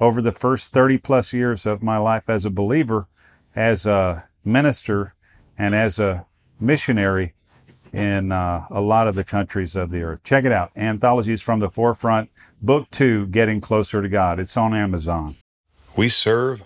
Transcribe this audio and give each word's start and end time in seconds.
over 0.00 0.20
the 0.20 0.32
first 0.32 0.72
30 0.72 0.98
plus 0.98 1.32
years 1.32 1.66
of 1.66 1.82
my 1.82 1.96
life 1.96 2.28
as 2.28 2.44
a 2.44 2.50
believer, 2.50 3.06
as 3.54 3.86
a 3.86 4.28
minister, 4.44 5.14
and 5.58 5.74
as 5.74 5.98
a 5.98 6.26
missionary 6.60 7.34
in 7.92 8.30
uh, 8.30 8.66
a 8.70 8.80
lot 8.80 9.08
of 9.08 9.14
the 9.14 9.24
countries 9.24 9.74
of 9.74 9.90
the 9.90 10.02
earth. 10.02 10.22
Check 10.22 10.44
it 10.44 10.52
out. 10.52 10.70
Anthologies 10.76 11.42
from 11.42 11.60
the 11.60 11.70
Forefront, 11.70 12.30
Book 12.60 12.90
Two 12.90 13.26
Getting 13.26 13.60
Closer 13.60 14.02
to 14.02 14.08
God. 14.08 14.38
It's 14.38 14.56
on 14.56 14.74
Amazon. 14.74 15.36
We 15.96 16.08
serve 16.08 16.64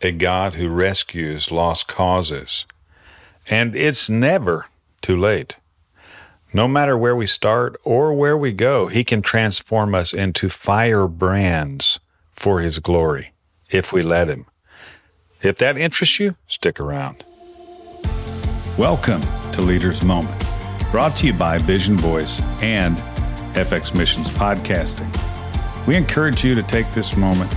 a 0.00 0.10
God 0.10 0.54
who 0.54 0.68
rescues 0.68 1.52
lost 1.52 1.86
causes, 1.86 2.66
and 3.48 3.76
it's 3.76 4.10
never 4.10 4.66
too 5.00 5.16
late. 5.16 5.56
No 6.52 6.66
matter 6.68 6.98
where 6.98 7.16
we 7.16 7.26
start 7.26 7.80
or 7.84 8.12
where 8.12 8.36
we 8.36 8.52
go, 8.52 8.88
He 8.88 9.04
can 9.04 9.22
transform 9.22 9.94
us 9.94 10.12
into 10.12 10.48
firebrands 10.48 12.00
for 12.42 12.58
His 12.58 12.80
glory 12.80 13.32
if 13.70 13.92
we 13.92 14.02
let 14.02 14.26
Him. 14.28 14.46
If 15.42 15.58
that 15.58 15.78
interests 15.78 16.18
you, 16.18 16.34
stick 16.48 16.80
around. 16.80 17.24
Welcome 18.76 19.22
to 19.52 19.62
Leaders 19.62 20.02
Moment, 20.02 20.42
brought 20.90 21.16
to 21.18 21.28
you 21.28 21.34
by 21.34 21.58
Vision 21.58 21.96
Voice 21.96 22.42
and 22.60 22.96
FX 23.54 23.96
Missions 23.96 24.28
Podcasting. 24.30 25.06
We 25.86 25.94
encourage 25.94 26.42
you 26.42 26.56
to 26.56 26.64
take 26.64 26.90
this 26.90 27.16
moment 27.16 27.54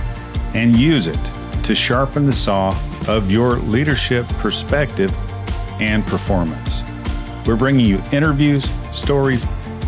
and 0.54 0.76
use 0.76 1.08
it 1.08 1.18
to 1.64 1.74
sharpen 1.74 2.24
the 2.24 2.32
saw 2.32 2.68
of 3.08 3.28
your 3.28 3.56
leadership 3.56 4.24
perspective 4.38 5.12
and 5.80 6.06
performance. 6.06 6.84
We're 7.44 7.56
bringing 7.56 7.86
you 7.86 8.00
interviews, 8.12 8.70
stories, 8.96 9.44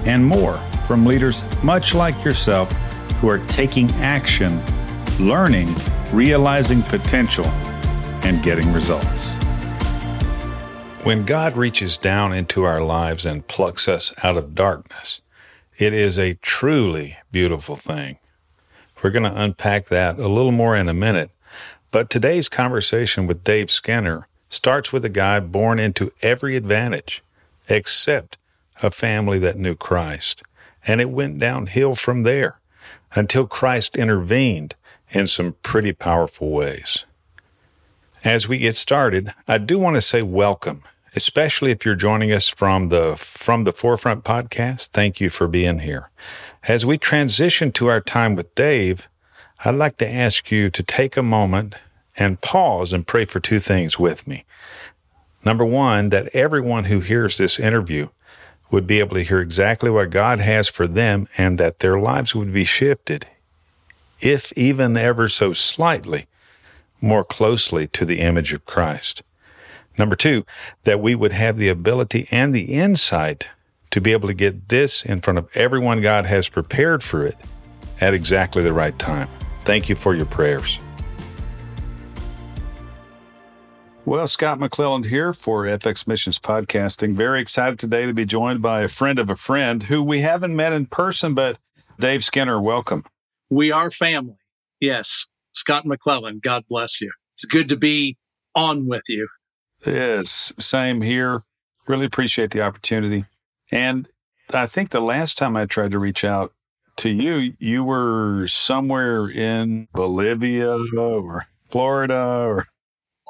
and 0.07 0.27
more 0.27 0.55
from 0.89 1.07
leaders 1.07 1.45
much 1.63 1.95
like 1.95 2.25
yourself 2.25 2.73
who 3.21 3.29
are 3.29 3.39
taking 3.47 3.89
action, 3.93 4.61
learning, 5.21 5.69
realizing 6.13 6.81
potential, 6.83 7.47
and 8.25 8.43
getting 8.43 8.73
results. 8.73 9.33
When 11.03 11.25
God 11.25 11.57
reaches 11.57 11.97
down 11.97 12.33
into 12.33 12.63
our 12.63 12.81
lives 12.81 13.27
and 13.27 13.47
plucks 13.47 13.89
us 13.89 14.15
out 14.23 14.37
of 14.37 14.55
darkness, 14.55 15.21
it 15.77 15.93
is 15.93 16.19
a 16.19 16.35
truly 16.35 17.17
beautiful 17.33 17.75
thing. 17.75 18.19
We're 19.03 19.11
going 19.11 19.31
to 19.31 19.43
unpack 19.43 19.87
that 19.87 20.19
a 20.19 20.29
little 20.29 20.53
more 20.53 20.77
in 20.77 20.89
a 20.89 20.95
minute, 20.95 21.31
but 21.91 22.11
today's 22.11 22.49
conversation 22.49 23.27
with 23.27 23.45
Dave 23.45 23.71
Skinner 23.71 24.29
starts 24.49 24.93
with 24.93 25.05
a 25.05 25.09
guy 25.09 25.41
born 25.41 25.79
into 25.79 26.13
every 26.23 26.57
advantage 26.57 27.23
except 27.69 28.39
a 28.83 28.91
family 28.91 29.39
that 29.41 29.57
knew 29.57 29.75
Christ. 29.75 30.43
And 30.87 31.01
it 31.01 31.11
went 31.11 31.39
downhill 31.39 31.95
from 31.95 32.23
there 32.23 32.59
until 33.15 33.47
Christ 33.47 33.97
intervened 33.97 34.75
in 35.11 35.27
some 35.27 35.55
pretty 35.63 35.93
powerful 35.93 36.51
ways. 36.51 37.05
As 38.25 38.49
we 38.49 38.59
get 38.59 38.77
started, 38.77 39.33
I 39.47 39.59
do 39.59 39.79
want 39.79 39.97
to 39.97 40.03
say 40.03 40.23
welcome, 40.23 40.83
especially 41.15 41.71
if 41.71 41.85
you're 41.85 41.95
joining 41.95 42.33
us 42.33 42.49
from 42.49 42.89
the 42.89 43.17
From 43.17 43.65
the 43.65 43.73
Forefront 43.73 44.25
podcast. 44.25 44.89
Thank 44.89 45.21
you 45.21 45.31
for 45.31 45.49
being 45.49 45.81
here. 45.81 46.11
As 46.65 46.85
we 46.85 46.99
transition 46.99 47.73
to 47.73 47.87
our 47.87 48.01
time 48.01 48.35
with 48.35 48.55
Dave, 48.55 49.09
I'd 49.65 49.75
like 49.75 49.97
to 49.99 50.09
ask 50.09 50.51
you 50.51 50.71
to 50.71 50.83
take 50.83 51.17
a 51.17 51.23
moment 51.23 51.75
and 52.17 52.41
pause 52.41 52.93
and 52.93 53.07
pray 53.07 53.25
for 53.25 53.41
two 53.41 53.61
things 53.61 53.99
with 53.99 54.27
me. 54.27 54.45
Number 55.45 55.65
one, 55.65 56.09
that 56.11 56.35
everyone 56.35 56.85
who 56.85 57.01
hears 57.01 57.39
this 57.39 57.59
interview 57.59 58.09
would 58.71 58.87
be 58.87 58.99
able 58.99 59.17
to 59.17 59.23
hear 59.23 59.41
exactly 59.41 59.91
what 59.91 60.11
God 60.11 60.41
has 60.41 60.69
for 60.69 60.87
them 60.87 61.29
and 61.39 61.59
that 61.59 61.79
their 61.79 61.99
lives 61.99 62.35
would 62.35 62.53
be 62.53 62.65
shifted, 62.65 63.27
if 64.21 64.53
even 64.57 64.97
ever 64.97 65.29
so 65.29 65.53
slightly, 65.53 66.27
more 67.01 67.25
closely 67.25 67.87
to 67.89 68.05
the 68.05 68.21
image 68.21 68.53
of 68.53 68.65
Christ. 68.65 69.23
Number 69.99 70.17
two, 70.17 70.45
that 70.85 71.01
we 71.01 71.15
would 71.15 71.33
have 71.33 71.59
the 71.59 71.69
ability 71.69 72.29
and 72.31 72.55
the 72.55 72.73
insight 72.75 73.49
to 73.91 74.01
be 74.01 74.13
able 74.13 74.29
to 74.29 74.35
get 74.35 74.69
this 74.69 75.05
in 75.05 75.21
front 75.21 75.39
of 75.39 75.49
everyone 75.55 76.01
God 76.01 76.27
has 76.27 76.49
prepared 76.49 77.03
for 77.03 77.27
it 77.27 77.37
at 78.01 78.15
exactly 78.15 78.63
the 78.63 78.73
right 78.73 78.97
time. 78.99 79.29
Thank 79.65 79.89
you 79.89 79.95
for 79.95 80.15
your 80.15 80.27
prayers. 80.27 80.79
Well, 84.05 84.27
Scott 84.27 84.59
McClelland 84.59 85.07
here 85.07 85.35
for 85.35 85.65
FX 85.65 86.09
Missions 86.09 86.39
Podcasting. 86.39 87.15
Very 87.15 87.41
excited 87.41 87.79
today 87.79 88.07
to 88.07 88.15
be 88.15 88.25
joined 88.25 88.63
by 88.63 88.81
a 88.81 88.89
friend 88.89 89.19
of 89.19 89.29
a 89.29 89.37
friend 89.37 89.83
who 89.83 90.03
we 90.03 90.21
haven't 90.21 90.57
met 90.57 90.73
in 90.73 90.87
person, 90.87 91.35
but 91.35 91.59
Dave 91.99 92.25
Skinner, 92.25 92.59
welcome. 92.59 93.05
We 93.51 93.73
are 93.73 93.91
family. 93.91 94.37
Yes. 94.81 95.27
Scott 95.55 95.87
McClellan, 95.87 96.41
God 96.43 96.65
bless 96.69 97.01
you. 97.01 97.11
It's 97.37 97.45
good 97.45 97.69
to 97.71 97.77
be 97.77 98.17
on 98.55 98.87
with 98.87 99.03
you. 99.09 99.29
Yes, 99.87 100.53
same 100.59 101.03
here. 101.03 101.43
Really 101.87 102.07
appreciate 102.07 102.51
the 102.51 102.63
opportunity. 102.63 103.25
And 103.71 104.09
I 104.53 104.67
think 104.67 104.91
the 104.91 105.01
last 105.01 105.39
time 105.39 105.57
I 105.57 105.67
tried 105.67 105.93
to 105.93 105.99
reach 105.99 106.25
out 106.25 106.53
to 106.97 107.11
you, 107.11 107.55
you 107.59 107.85
were 107.85 108.47
somewhere 108.47 109.29
in 109.29 109.89
Bolivia 109.93 110.79
or 110.97 111.47
Florida 111.69 112.45
or. 112.45 112.67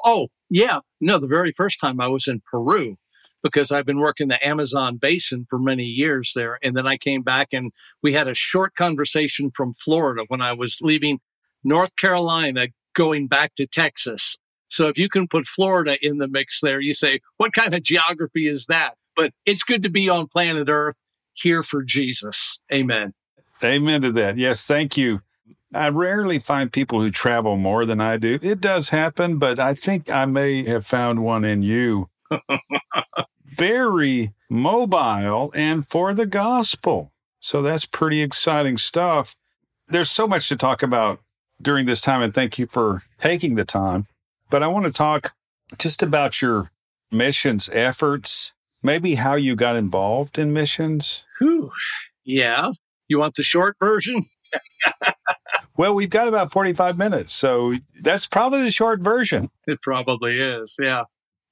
Oh, 0.03 0.29
yeah. 0.49 0.79
No, 0.99 1.19
the 1.19 1.27
very 1.27 1.51
first 1.51 1.79
time 1.79 1.99
I 1.99 2.07
was 2.07 2.27
in 2.27 2.41
Peru 2.51 2.95
because 3.43 3.71
I've 3.71 3.85
been 3.85 3.99
working 3.99 4.27
the 4.27 4.45
Amazon 4.45 4.97
basin 4.97 5.45
for 5.49 5.59
many 5.59 5.83
years 5.83 6.33
there. 6.35 6.59
And 6.61 6.75
then 6.75 6.87
I 6.87 6.97
came 6.97 7.21
back 7.21 7.53
and 7.53 7.71
we 8.03 8.13
had 8.13 8.27
a 8.27 8.33
short 8.33 8.75
conversation 8.75 9.51
from 9.51 9.73
Florida 9.73 10.23
when 10.27 10.41
I 10.41 10.53
was 10.53 10.79
leaving 10.81 11.19
North 11.63 11.95
Carolina 11.95 12.67
going 12.93 13.27
back 13.27 13.55
to 13.55 13.67
Texas. 13.67 14.37
So 14.67 14.87
if 14.87 14.97
you 14.97 15.09
can 15.09 15.27
put 15.27 15.45
Florida 15.45 15.97
in 16.01 16.17
the 16.17 16.27
mix 16.27 16.61
there, 16.61 16.79
you 16.79 16.93
say, 16.93 17.21
what 17.37 17.53
kind 17.53 17.73
of 17.73 17.83
geography 17.83 18.47
is 18.47 18.67
that? 18.67 18.95
But 19.15 19.33
it's 19.45 19.63
good 19.63 19.83
to 19.83 19.89
be 19.89 20.09
on 20.09 20.27
planet 20.27 20.69
Earth 20.69 20.95
here 21.33 21.63
for 21.63 21.83
Jesus. 21.83 22.59
Amen. 22.71 23.13
Amen 23.63 24.01
to 24.03 24.11
that. 24.13 24.37
Yes, 24.37 24.65
thank 24.67 24.95
you. 24.95 25.21
I 25.73 25.89
rarely 25.89 26.39
find 26.39 26.71
people 26.71 27.01
who 27.01 27.11
travel 27.11 27.55
more 27.57 27.85
than 27.85 28.01
I 28.01 28.17
do. 28.17 28.39
It 28.41 28.59
does 28.59 28.89
happen, 28.89 29.37
but 29.37 29.59
I 29.59 29.73
think 29.73 30.09
I 30.09 30.25
may 30.25 30.63
have 30.63 30.85
found 30.85 31.23
one 31.23 31.45
in 31.45 31.61
you. 31.61 32.09
Very 33.45 34.33
mobile 34.49 35.51
and 35.55 35.85
for 35.85 36.13
the 36.13 36.25
gospel. 36.25 37.11
So 37.39 37.61
that's 37.61 37.85
pretty 37.85 38.21
exciting 38.21 38.77
stuff. 38.77 39.35
There's 39.87 40.11
so 40.11 40.27
much 40.27 40.49
to 40.49 40.55
talk 40.55 40.83
about 40.83 41.19
during 41.61 41.85
this 41.85 42.01
time, 42.01 42.21
and 42.21 42.33
thank 42.33 42.59
you 42.59 42.67
for 42.67 43.03
taking 43.19 43.55
the 43.55 43.65
time. 43.65 44.07
But 44.49 44.63
I 44.63 44.67
want 44.67 44.85
to 44.85 44.91
talk 44.91 45.33
just 45.77 46.01
about 46.01 46.41
your 46.41 46.71
missions 47.11 47.69
efforts, 47.69 48.53
maybe 48.83 49.15
how 49.15 49.35
you 49.35 49.55
got 49.55 49.75
involved 49.75 50.37
in 50.37 50.53
missions. 50.53 51.25
Whew. 51.39 51.71
Yeah. 52.23 52.71
You 53.07 53.19
want 53.19 53.35
the 53.35 53.43
short 53.43 53.75
version? 53.79 54.27
Well, 55.77 55.95
we've 55.95 56.09
got 56.09 56.27
about 56.27 56.51
45 56.51 56.97
minutes, 56.97 57.31
so 57.31 57.75
that's 58.01 58.27
probably 58.27 58.63
the 58.63 58.71
short 58.71 59.01
version. 59.01 59.49
It 59.65 59.81
probably 59.81 60.37
is, 60.39 60.75
yeah. 60.77 61.03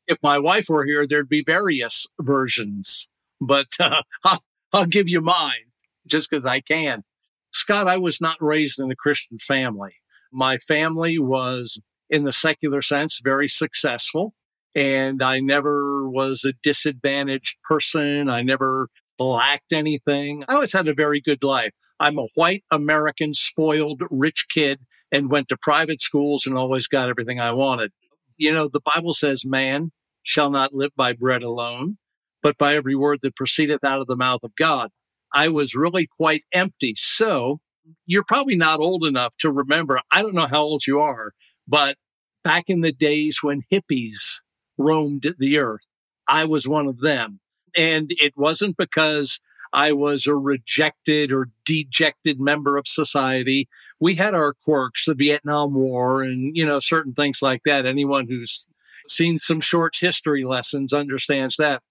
If 0.08 0.18
my 0.24 0.40
wife 0.40 0.68
were 0.70 0.86
here, 0.86 1.06
there'd 1.06 1.30
be 1.30 1.44
various 1.46 2.08
versions, 2.20 3.10
but 3.42 3.68
uh, 3.80 4.02
I'll, 4.24 4.44
I'll 4.74 4.86
give 4.86 5.10
you 5.10 5.22
mine 5.22 5.72
just 6.08 6.30
because 6.30 6.46
I 6.46 6.62
can. 6.62 7.04
Scott, 7.52 7.88
I 7.88 7.98
was 7.98 8.22
not 8.22 8.38
raised 8.40 8.80
in 8.80 8.92
a 8.92 8.96
Christian 8.96 9.38
family. 9.38 9.96
My 10.32 10.58
family 10.58 11.18
was, 11.20 11.80
in 12.10 12.24
the 12.24 12.32
secular 12.32 12.82
sense, 12.82 13.20
very 13.24 13.48
successful. 13.48 14.34
And 14.76 15.24
I 15.24 15.40
never 15.40 16.08
was 16.08 16.46
a 16.46 16.54
disadvantaged 16.62 17.58
person. 17.68 18.30
I 18.30 18.44
never 18.44 18.90
lacked 19.18 19.74
anything. 19.74 20.44
I 20.48 20.54
always 20.54 20.74
had 20.74 20.88
a 20.88 20.94
very 20.94 21.20
good 21.20 21.44
life. 21.44 21.72
I'm 22.00 22.20
a 22.20 22.28
white 22.36 22.64
American, 22.72 23.34
spoiled, 23.34 24.04
rich 24.12 24.48
kid 24.50 24.80
and 25.12 25.32
went 25.32 25.48
to 25.50 25.58
private 25.58 26.02
schools 26.02 26.46
and 26.46 26.58
always 26.58 26.88
got 26.88 27.10
everything 27.10 27.40
I 27.40 27.52
wanted. 27.52 27.92
You 28.38 28.54
know, 28.54 28.68
the 28.68 28.82
Bible 28.82 29.14
says, 29.14 29.46
man 29.46 29.92
shall 30.28 30.52
not 30.52 30.74
live 30.74 30.92
by 30.98 31.14
bread 31.14 31.42
alone, 31.42 31.98
but 32.44 32.58
by 32.58 32.76
every 32.76 32.96
word 32.96 33.20
that 33.22 33.36
proceedeth 33.36 33.82
out 33.86 34.02
of 34.02 34.08
the 34.08 34.16
mouth 34.18 34.42
of 34.44 34.54
God. 34.58 34.92
I 35.34 35.48
was 35.48 35.74
really 35.74 36.10
quite 36.20 36.44
empty. 36.52 36.94
So 36.98 37.62
you're 38.06 38.26
probably 38.28 38.58
not 38.58 38.82
old 38.82 39.06
enough 39.06 39.38
to 39.38 39.50
remember. 39.50 40.02
I 40.12 40.22
don't 40.22 40.36
know 40.36 40.48
how 40.48 40.62
old 40.62 40.86
you 40.86 41.00
are, 41.00 41.32
But 41.68 41.98
back 42.44 42.66
in 42.68 42.82
the 42.82 42.92
days 42.92 43.40
when 43.42 43.64
hippies 43.72 44.42
roamed 44.78 45.36
the 45.40 45.58
earth, 45.58 45.88
I 46.28 46.46
was 46.46 46.68
one 46.68 46.88
of 46.88 47.00
them. 47.00 47.40
And 47.76 48.12
it 48.12 48.34
wasn't 48.36 48.78
because 48.78 49.40
I 49.74 49.92
was 49.94 50.28
a 50.28 50.36
rejected 50.36 51.32
or 51.32 51.50
dejected 51.66 52.40
member 52.40 52.78
of 52.78 52.88
society. 52.88 53.68
We 54.00 54.16
had 54.16 54.34
our 54.34 54.54
quirks, 54.54 55.06
the 55.06 55.14
Vietnam 55.14 55.74
War 55.74 56.22
and, 56.24 56.56
you 56.56 56.66
know, 56.66 56.80
certain 56.80 57.14
things 57.14 57.42
like 57.42 57.62
that. 57.66 57.86
Anyone 57.86 58.28
who's 58.28 58.68
seen 59.08 59.38
some 59.38 59.62
short 59.62 59.96
history 60.00 60.44
lessons 60.44 60.94
understands 60.94 61.58
that. 61.58 61.82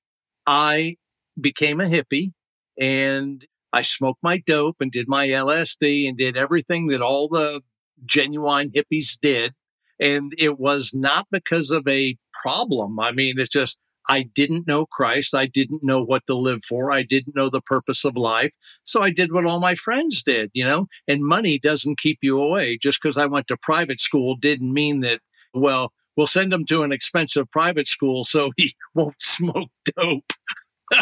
I 0.47 0.97
became 1.41 1.81
a 1.81 1.85
hippie 1.85 2.31
and 2.79 3.45
I 3.73 3.83
smoked 3.83 4.23
my 4.23 4.39
dope 4.39 4.77
and 4.81 4.91
did 4.91 5.09
my 5.09 5.29
LSD 5.29 6.09
and 6.09 6.17
did 6.17 6.37
everything 6.37 6.87
that 6.87 7.03
all 7.03 7.29
the 7.29 7.63
genuine 8.05 8.71
hippies 8.71 9.19
did. 9.21 9.55
And 9.99 10.33
it 10.39 10.59
was 10.59 10.93
not 10.95 11.27
because 11.31 11.71
of 11.71 11.87
a 11.89 12.17
problem. 12.43 13.01
I 13.01 13.13
mean, 13.13 13.39
it's 13.39 13.51
just, 13.51 13.79
I 14.09 14.23
didn't 14.23 14.67
know 14.67 14.87
Christ. 14.87 15.35
I 15.35 15.47
didn't 15.47 15.83
know 15.83 16.03
what 16.03 16.27
to 16.27 16.35
live 16.35 16.65
for. 16.65 16.93
I 16.93 17.03
didn't 17.03 17.35
know 17.35 17.49
the 17.49 17.63
purpose 17.63 18.05
of 18.05 18.17
life. 18.17 18.55
So 18.85 19.03
I 19.03 19.11
did 19.11 19.33
what 19.33 19.47
all 19.47 19.59
my 19.59 19.75
friends 19.75 20.23
did, 20.23 20.51
you 20.53 20.65
know, 20.65 20.87
and 21.09 21.25
money 21.25 21.59
doesn't 21.59 21.99
keep 21.99 22.19
you 22.23 22.39
away. 22.39 22.79
Just 22.79 23.03
because 23.03 23.19
I 23.19 23.27
went 23.27 23.49
to 23.49 23.57
private 23.57 24.01
school 24.01 24.37
didn't 24.37 24.73
mean 24.73 25.01
that, 25.01 25.21
well, 25.53 25.93
we'll 26.17 26.27
send 26.27 26.53
him 26.53 26.65
to 26.67 26.83
an 26.83 26.93
expensive 26.93 27.51
private 27.51 27.87
school 27.87 28.25
so 28.25 28.51
he 28.57 28.75
won't 28.95 29.21
smoke 29.21 29.71
dope. 29.97 30.33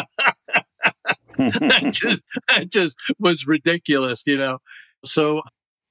that, 1.37 1.91
just, 1.93 2.23
that 2.47 2.71
just 2.71 2.97
was 3.19 3.47
ridiculous, 3.47 4.23
you 4.25 4.37
know. 4.37 4.59
So 5.03 5.41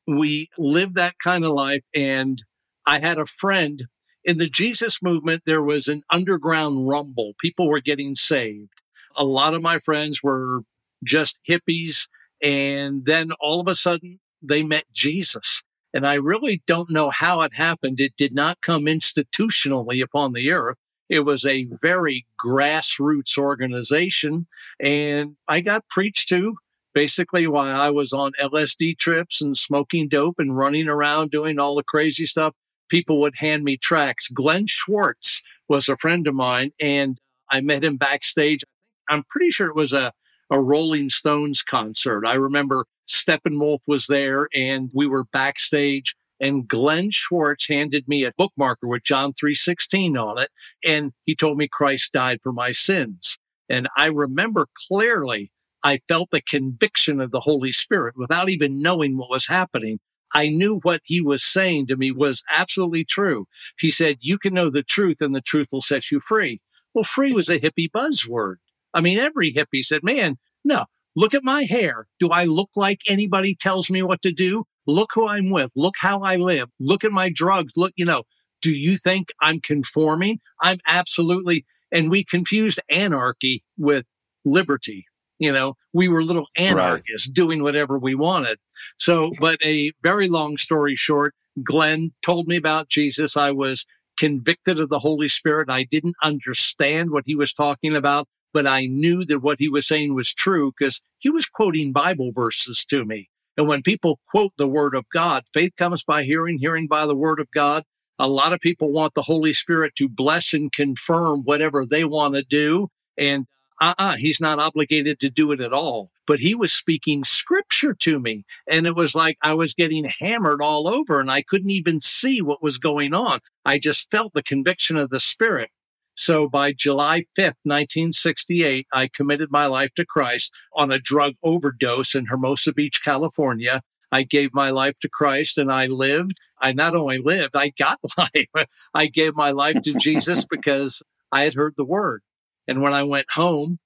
we 0.06 0.48
lived 0.58 0.96
that 0.96 1.18
kind 1.18 1.44
of 1.44 1.52
life. 1.52 1.84
And 1.94 2.42
I 2.86 2.98
had 2.98 3.18
a 3.18 3.26
friend 3.26 3.84
in 4.24 4.38
the 4.38 4.48
Jesus 4.48 5.02
movement, 5.02 5.42
there 5.44 5.62
was 5.62 5.86
an 5.86 6.02
underground 6.10 6.88
rumble. 6.88 7.34
People 7.38 7.68
were 7.68 7.80
getting 7.80 8.14
saved. 8.14 8.80
A 9.16 9.24
lot 9.24 9.54
of 9.54 9.62
my 9.62 9.78
friends 9.78 10.22
were 10.22 10.62
just 11.04 11.38
hippies. 11.48 12.08
And 12.42 13.04
then 13.04 13.32
all 13.38 13.60
of 13.60 13.68
a 13.68 13.74
sudden, 13.74 14.20
they 14.42 14.62
met 14.62 14.84
Jesus. 14.92 15.62
And 15.94 16.06
I 16.06 16.14
really 16.14 16.60
don't 16.66 16.90
know 16.90 17.10
how 17.10 17.40
it 17.42 17.54
happened. 17.54 18.00
It 18.00 18.16
did 18.16 18.34
not 18.34 18.60
come 18.60 18.86
institutionally 18.86 20.02
upon 20.02 20.32
the 20.32 20.50
earth. 20.50 20.76
It 21.08 21.20
was 21.20 21.46
a 21.46 21.68
very 21.80 22.26
grassroots 22.44 23.38
organization. 23.38 24.48
And 24.80 25.36
I 25.46 25.60
got 25.60 25.88
preached 25.88 26.28
to 26.30 26.56
basically 26.94 27.46
while 27.46 27.80
I 27.80 27.90
was 27.90 28.12
on 28.12 28.32
LSD 28.40 28.98
trips 28.98 29.40
and 29.40 29.56
smoking 29.56 30.08
dope 30.08 30.36
and 30.38 30.56
running 30.56 30.88
around 30.88 31.30
doing 31.30 31.58
all 31.58 31.76
the 31.76 31.84
crazy 31.84 32.26
stuff. 32.26 32.54
People 32.88 33.20
would 33.20 33.36
hand 33.38 33.64
me 33.64 33.76
tracks. 33.76 34.28
Glenn 34.28 34.66
Schwartz 34.66 35.42
was 35.68 35.88
a 35.88 35.96
friend 35.96 36.26
of 36.26 36.34
mine, 36.34 36.70
and 36.80 37.18
I 37.50 37.60
met 37.60 37.84
him 37.84 37.96
backstage. 37.96 38.60
I'm 39.08 39.24
pretty 39.28 39.50
sure 39.50 39.68
it 39.68 39.74
was 39.76 39.92
a, 39.92 40.12
a 40.50 40.60
Rolling 40.60 41.08
Stones 41.08 41.62
concert. 41.62 42.24
I 42.26 42.34
remember 42.34 42.84
Steppenwolf 43.08 43.80
was 43.86 44.06
there 44.06 44.48
and 44.54 44.90
we 44.94 45.06
were 45.06 45.24
backstage 45.24 46.14
and 46.40 46.66
Glenn 46.66 47.10
Schwartz 47.10 47.68
handed 47.68 48.08
me 48.08 48.24
a 48.24 48.32
bookmarker 48.32 48.88
with 48.88 49.04
John 49.04 49.32
3:16 49.32 50.16
on 50.16 50.38
it 50.38 50.50
and 50.84 51.12
he 51.24 51.34
told 51.34 51.58
me 51.58 51.68
Christ 51.68 52.12
died 52.12 52.40
for 52.42 52.52
my 52.52 52.72
sins. 52.72 53.38
And 53.68 53.88
I 53.96 54.06
remember 54.06 54.68
clearly 54.88 55.50
I 55.82 56.00
felt 56.08 56.30
the 56.30 56.40
conviction 56.40 57.20
of 57.20 57.30
the 57.30 57.40
Holy 57.40 57.70
Spirit 57.70 58.14
without 58.16 58.48
even 58.48 58.80
knowing 58.80 59.16
what 59.16 59.30
was 59.30 59.46
happening. 59.46 60.00
I 60.34 60.48
knew 60.48 60.80
what 60.82 61.02
he 61.04 61.20
was 61.20 61.44
saying 61.44 61.86
to 61.88 61.96
me 61.96 62.10
was 62.10 62.42
absolutely 62.52 63.04
true. 63.04 63.46
He 63.78 63.90
said, 63.90 64.16
You 64.20 64.38
can 64.38 64.54
know 64.54 64.70
the 64.70 64.82
truth 64.82 65.20
and 65.20 65.34
the 65.34 65.40
truth 65.40 65.68
will 65.72 65.82
set 65.82 66.10
you 66.10 66.20
free. 66.20 66.60
Well, 66.92 67.04
free 67.04 67.32
was 67.32 67.48
a 67.48 67.60
hippie 67.60 67.90
buzzword. 67.94 68.56
I 68.92 69.00
mean, 69.00 69.18
every 69.18 69.52
hippie 69.52 69.82
said, 69.82 70.02
Man, 70.02 70.38
no, 70.64 70.86
Look 71.16 71.34
at 71.34 71.44
my 71.44 71.62
hair. 71.62 72.06
Do 72.18 72.30
I 72.30 72.44
look 72.44 72.70
like 72.74 73.00
anybody 73.08 73.54
tells 73.54 73.90
me 73.90 74.02
what 74.02 74.22
to 74.22 74.32
do? 74.32 74.64
Look 74.86 75.10
who 75.14 75.28
I'm 75.28 75.50
with. 75.50 75.70
Look 75.76 75.94
how 76.00 76.20
I 76.22 76.36
live. 76.36 76.68
Look 76.80 77.04
at 77.04 77.12
my 77.12 77.30
drugs. 77.32 77.72
Look, 77.76 77.92
you 77.96 78.04
know, 78.04 78.24
do 78.60 78.74
you 78.74 78.96
think 78.96 79.32
I'm 79.40 79.60
conforming? 79.60 80.40
I'm 80.60 80.78
absolutely, 80.86 81.64
and 81.92 82.10
we 82.10 82.24
confused 82.24 82.80
anarchy 82.88 83.62
with 83.78 84.04
liberty. 84.44 85.06
You 85.38 85.52
know, 85.52 85.74
we 85.92 86.08
were 86.08 86.22
little 86.22 86.48
anarchists 86.56 87.28
right. 87.28 87.34
doing 87.34 87.62
whatever 87.62 87.98
we 87.98 88.14
wanted. 88.14 88.58
So, 88.98 89.32
but 89.40 89.58
a 89.64 89.92
very 90.02 90.28
long 90.28 90.56
story 90.56 90.96
short, 90.96 91.34
Glenn 91.62 92.12
told 92.22 92.46
me 92.46 92.56
about 92.56 92.88
Jesus. 92.88 93.36
I 93.36 93.50
was 93.50 93.86
convicted 94.16 94.80
of 94.80 94.88
the 94.90 95.00
Holy 95.00 95.28
Spirit. 95.28 95.70
I 95.70 95.84
didn't 95.84 96.16
understand 96.22 97.10
what 97.10 97.24
he 97.26 97.34
was 97.34 97.52
talking 97.52 97.94
about 97.96 98.28
but 98.54 98.66
I 98.66 98.86
knew 98.86 99.24
that 99.26 99.40
what 99.40 99.58
he 99.58 99.68
was 99.68 99.86
saying 99.86 100.14
was 100.14 100.32
true 100.32 100.72
because 100.78 101.02
he 101.18 101.28
was 101.28 101.46
quoting 101.46 101.92
Bible 101.92 102.30
verses 102.32 102.86
to 102.86 103.04
me. 103.04 103.28
And 103.56 103.68
when 103.68 103.82
people 103.82 104.20
quote 104.30 104.52
the 104.56 104.68
word 104.68 104.94
of 104.94 105.04
God, 105.12 105.44
faith 105.52 105.72
comes 105.76 106.04
by 106.04 106.22
hearing, 106.22 106.58
hearing 106.58 106.86
by 106.86 107.04
the 107.04 107.16
word 107.16 107.40
of 107.40 107.50
God. 107.50 107.84
A 108.18 108.28
lot 108.28 108.52
of 108.52 108.60
people 108.60 108.92
want 108.92 109.14
the 109.14 109.22
Holy 109.22 109.52
Spirit 109.52 109.94
to 109.96 110.08
bless 110.08 110.54
and 110.54 110.72
confirm 110.72 111.42
whatever 111.42 111.84
they 111.84 112.04
want 112.04 112.34
to 112.34 112.42
do. 112.42 112.88
And 113.18 113.46
uh-uh, 113.80 114.16
he's 114.16 114.40
not 114.40 114.60
obligated 114.60 115.18
to 115.20 115.30
do 115.30 115.50
it 115.50 115.60
at 115.60 115.72
all. 115.72 116.10
But 116.26 116.38
he 116.38 116.54
was 116.54 116.72
speaking 116.72 117.24
scripture 117.24 117.92
to 117.92 118.20
me. 118.20 118.44
And 118.70 118.86
it 118.86 118.94
was 118.94 119.14
like 119.14 119.36
I 119.42 119.54
was 119.54 119.74
getting 119.74 120.04
hammered 120.04 120.62
all 120.62 120.88
over 120.88 121.20
and 121.20 121.30
I 121.30 121.42
couldn't 121.42 121.70
even 121.70 122.00
see 122.00 122.40
what 122.40 122.62
was 122.62 122.78
going 122.78 123.14
on. 123.14 123.40
I 123.64 123.78
just 123.78 124.10
felt 124.10 124.32
the 124.32 124.42
conviction 124.42 124.96
of 124.96 125.10
the 125.10 125.20
Spirit. 125.20 125.70
So 126.16 126.48
by 126.48 126.72
July 126.72 127.24
5th, 127.36 127.58
1968, 127.64 128.86
I 128.92 129.08
committed 129.08 129.50
my 129.50 129.66
life 129.66 129.92
to 129.96 130.06
Christ 130.06 130.52
on 130.74 130.92
a 130.92 130.98
drug 130.98 131.34
overdose 131.42 132.14
in 132.14 132.26
Hermosa 132.26 132.72
Beach, 132.72 133.02
California. 133.02 133.82
I 134.12 134.22
gave 134.22 134.54
my 134.54 134.70
life 134.70 134.98
to 135.00 135.08
Christ 135.08 135.58
and 135.58 135.72
I 135.72 135.86
lived. 135.86 136.36
I 136.60 136.72
not 136.72 136.94
only 136.94 137.18
lived, 137.18 137.56
I 137.56 137.72
got 137.76 137.98
life. 138.18 138.68
I 138.94 139.06
gave 139.06 139.34
my 139.34 139.50
life 139.50 139.82
to 139.82 139.94
Jesus 139.94 140.46
because 140.50 141.02
I 141.32 141.42
had 141.42 141.54
heard 141.54 141.74
the 141.76 141.84
word. 141.84 142.22
And 142.68 142.80
when 142.80 142.94
I 142.94 143.02
went 143.02 143.26
home, 143.34 143.78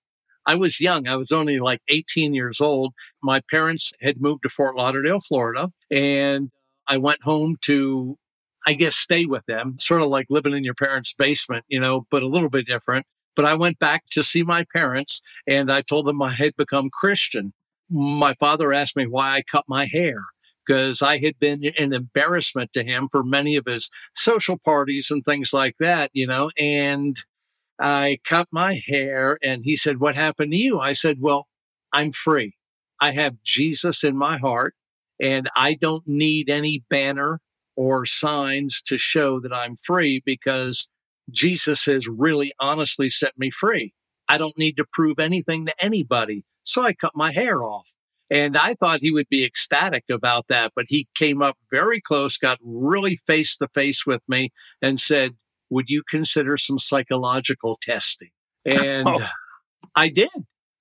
I 0.44 0.54
was 0.54 0.80
young. 0.80 1.08
I 1.08 1.16
was 1.16 1.32
only 1.32 1.58
like 1.58 1.80
18 1.88 2.34
years 2.34 2.60
old. 2.60 2.94
My 3.22 3.40
parents 3.50 3.92
had 4.00 4.20
moved 4.20 4.42
to 4.42 4.48
Fort 4.48 4.76
Lauderdale, 4.76 5.20
Florida, 5.20 5.70
and 5.90 6.50
I 6.86 6.96
went 6.96 7.22
home 7.22 7.56
to 7.62 8.16
I 8.68 8.74
guess, 8.74 8.96
stay 8.96 9.24
with 9.24 9.46
them, 9.46 9.78
sort 9.78 10.02
of 10.02 10.08
like 10.08 10.26
living 10.28 10.52
in 10.52 10.62
your 10.62 10.74
parents' 10.74 11.14
basement, 11.14 11.64
you 11.68 11.80
know, 11.80 12.06
but 12.10 12.22
a 12.22 12.26
little 12.26 12.50
bit 12.50 12.66
different. 12.66 13.06
But 13.34 13.46
I 13.46 13.54
went 13.54 13.78
back 13.78 14.04
to 14.10 14.22
see 14.22 14.42
my 14.42 14.66
parents 14.74 15.22
and 15.46 15.72
I 15.72 15.80
told 15.80 16.06
them 16.06 16.20
I 16.20 16.32
had 16.32 16.54
become 16.54 16.90
Christian. 16.90 17.54
My 17.88 18.34
father 18.38 18.74
asked 18.74 18.94
me 18.94 19.06
why 19.06 19.36
I 19.36 19.42
cut 19.42 19.64
my 19.68 19.86
hair 19.86 20.20
because 20.66 21.00
I 21.00 21.16
had 21.16 21.38
been 21.38 21.64
an 21.78 21.94
embarrassment 21.94 22.74
to 22.74 22.84
him 22.84 23.08
for 23.10 23.24
many 23.24 23.56
of 23.56 23.64
his 23.64 23.90
social 24.14 24.58
parties 24.58 25.10
and 25.10 25.24
things 25.24 25.54
like 25.54 25.76
that, 25.80 26.10
you 26.12 26.26
know, 26.26 26.50
and 26.58 27.16
I 27.80 28.18
cut 28.22 28.48
my 28.52 28.82
hair 28.86 29.38
and 29.42 29.64
he 29.64 29.76
said, 29.76 29.98
What 29.98 30.14
happened 30.14 30.52
to 30.52 30.58
you? 30.58 30.78
I 30.78 30.92
said, 30.92 31.22
Well, 31.22 31.48
I'm 31.90 32.10
free. 32.10 32.56
I 33.00 33.12
have 33.12 33.42
Jesus 33.42 34.04
in 34.04 34.14
my 34.14 34.36
heart 34.36 34.74
and 35.18 35.48
I 35.56 35.72
don't 35.72 36.06
need 36.06 36.50
any 36.50 36.84
banner 36.90 37.40
or 37.78 38.04
signs 38.04 38.82
to 38.82 38.98
show 38.98 39.38
that 39.38 39.52
I'm 39.52 39.76
free 39.76 40.20
because 40.26 40.90
Jesus 41.30 41.86
has 41.86 42.08
really 42.08 42.52
honestly 42.58 43.08
set 43.08 43.38
me 43.38 43.52
free. 43.52 43.94
I 44.28 44.36
don't 44.36 44.58
need 44.58 44.76
to 44.78 44.84
prove 44.92 45.20
anything 45.20 45.64
to 45.66 45.74
anybody. 45.78 46.44
So 46.64 46.82
I 46.82 46.92
cut 46.92 47.12
my 47.14 47.30
hair 47.30 47.62
off. 47.62 47.94
And 48.30 48.56
I 48.56 48.74
thought 48.74 49.00
he 49.00 49.12
would 49.12 49.28
be 49.28 49.44
ecstatic 49.44 50.06
about 50.10 50.48
that, 50.48 50.72
but 50.74 50.86
he 50.88 51.06
came 51.14 51.40
up 51.40 51.56
very 51.70 52.00
close, 52.00 52.36
got 52.36 52.58
really 52.64 53.14
face 53.14 53.56
to 53.58 53.68
face 53.68 54.04
with 54.04 54.22
me 54.26 54.50
and 54.82 54.98
said, 54.98 55.36
would 55.70 55.88
you 55.88 56.02
consider 56.10 56.56
some 56.56 56.80
psychological 56.80 57.78
testing? 57.80 58.30
And 58.66 59.08
oh. 59.08 59.26
I 59.94 60.08
did. 60.08 60.28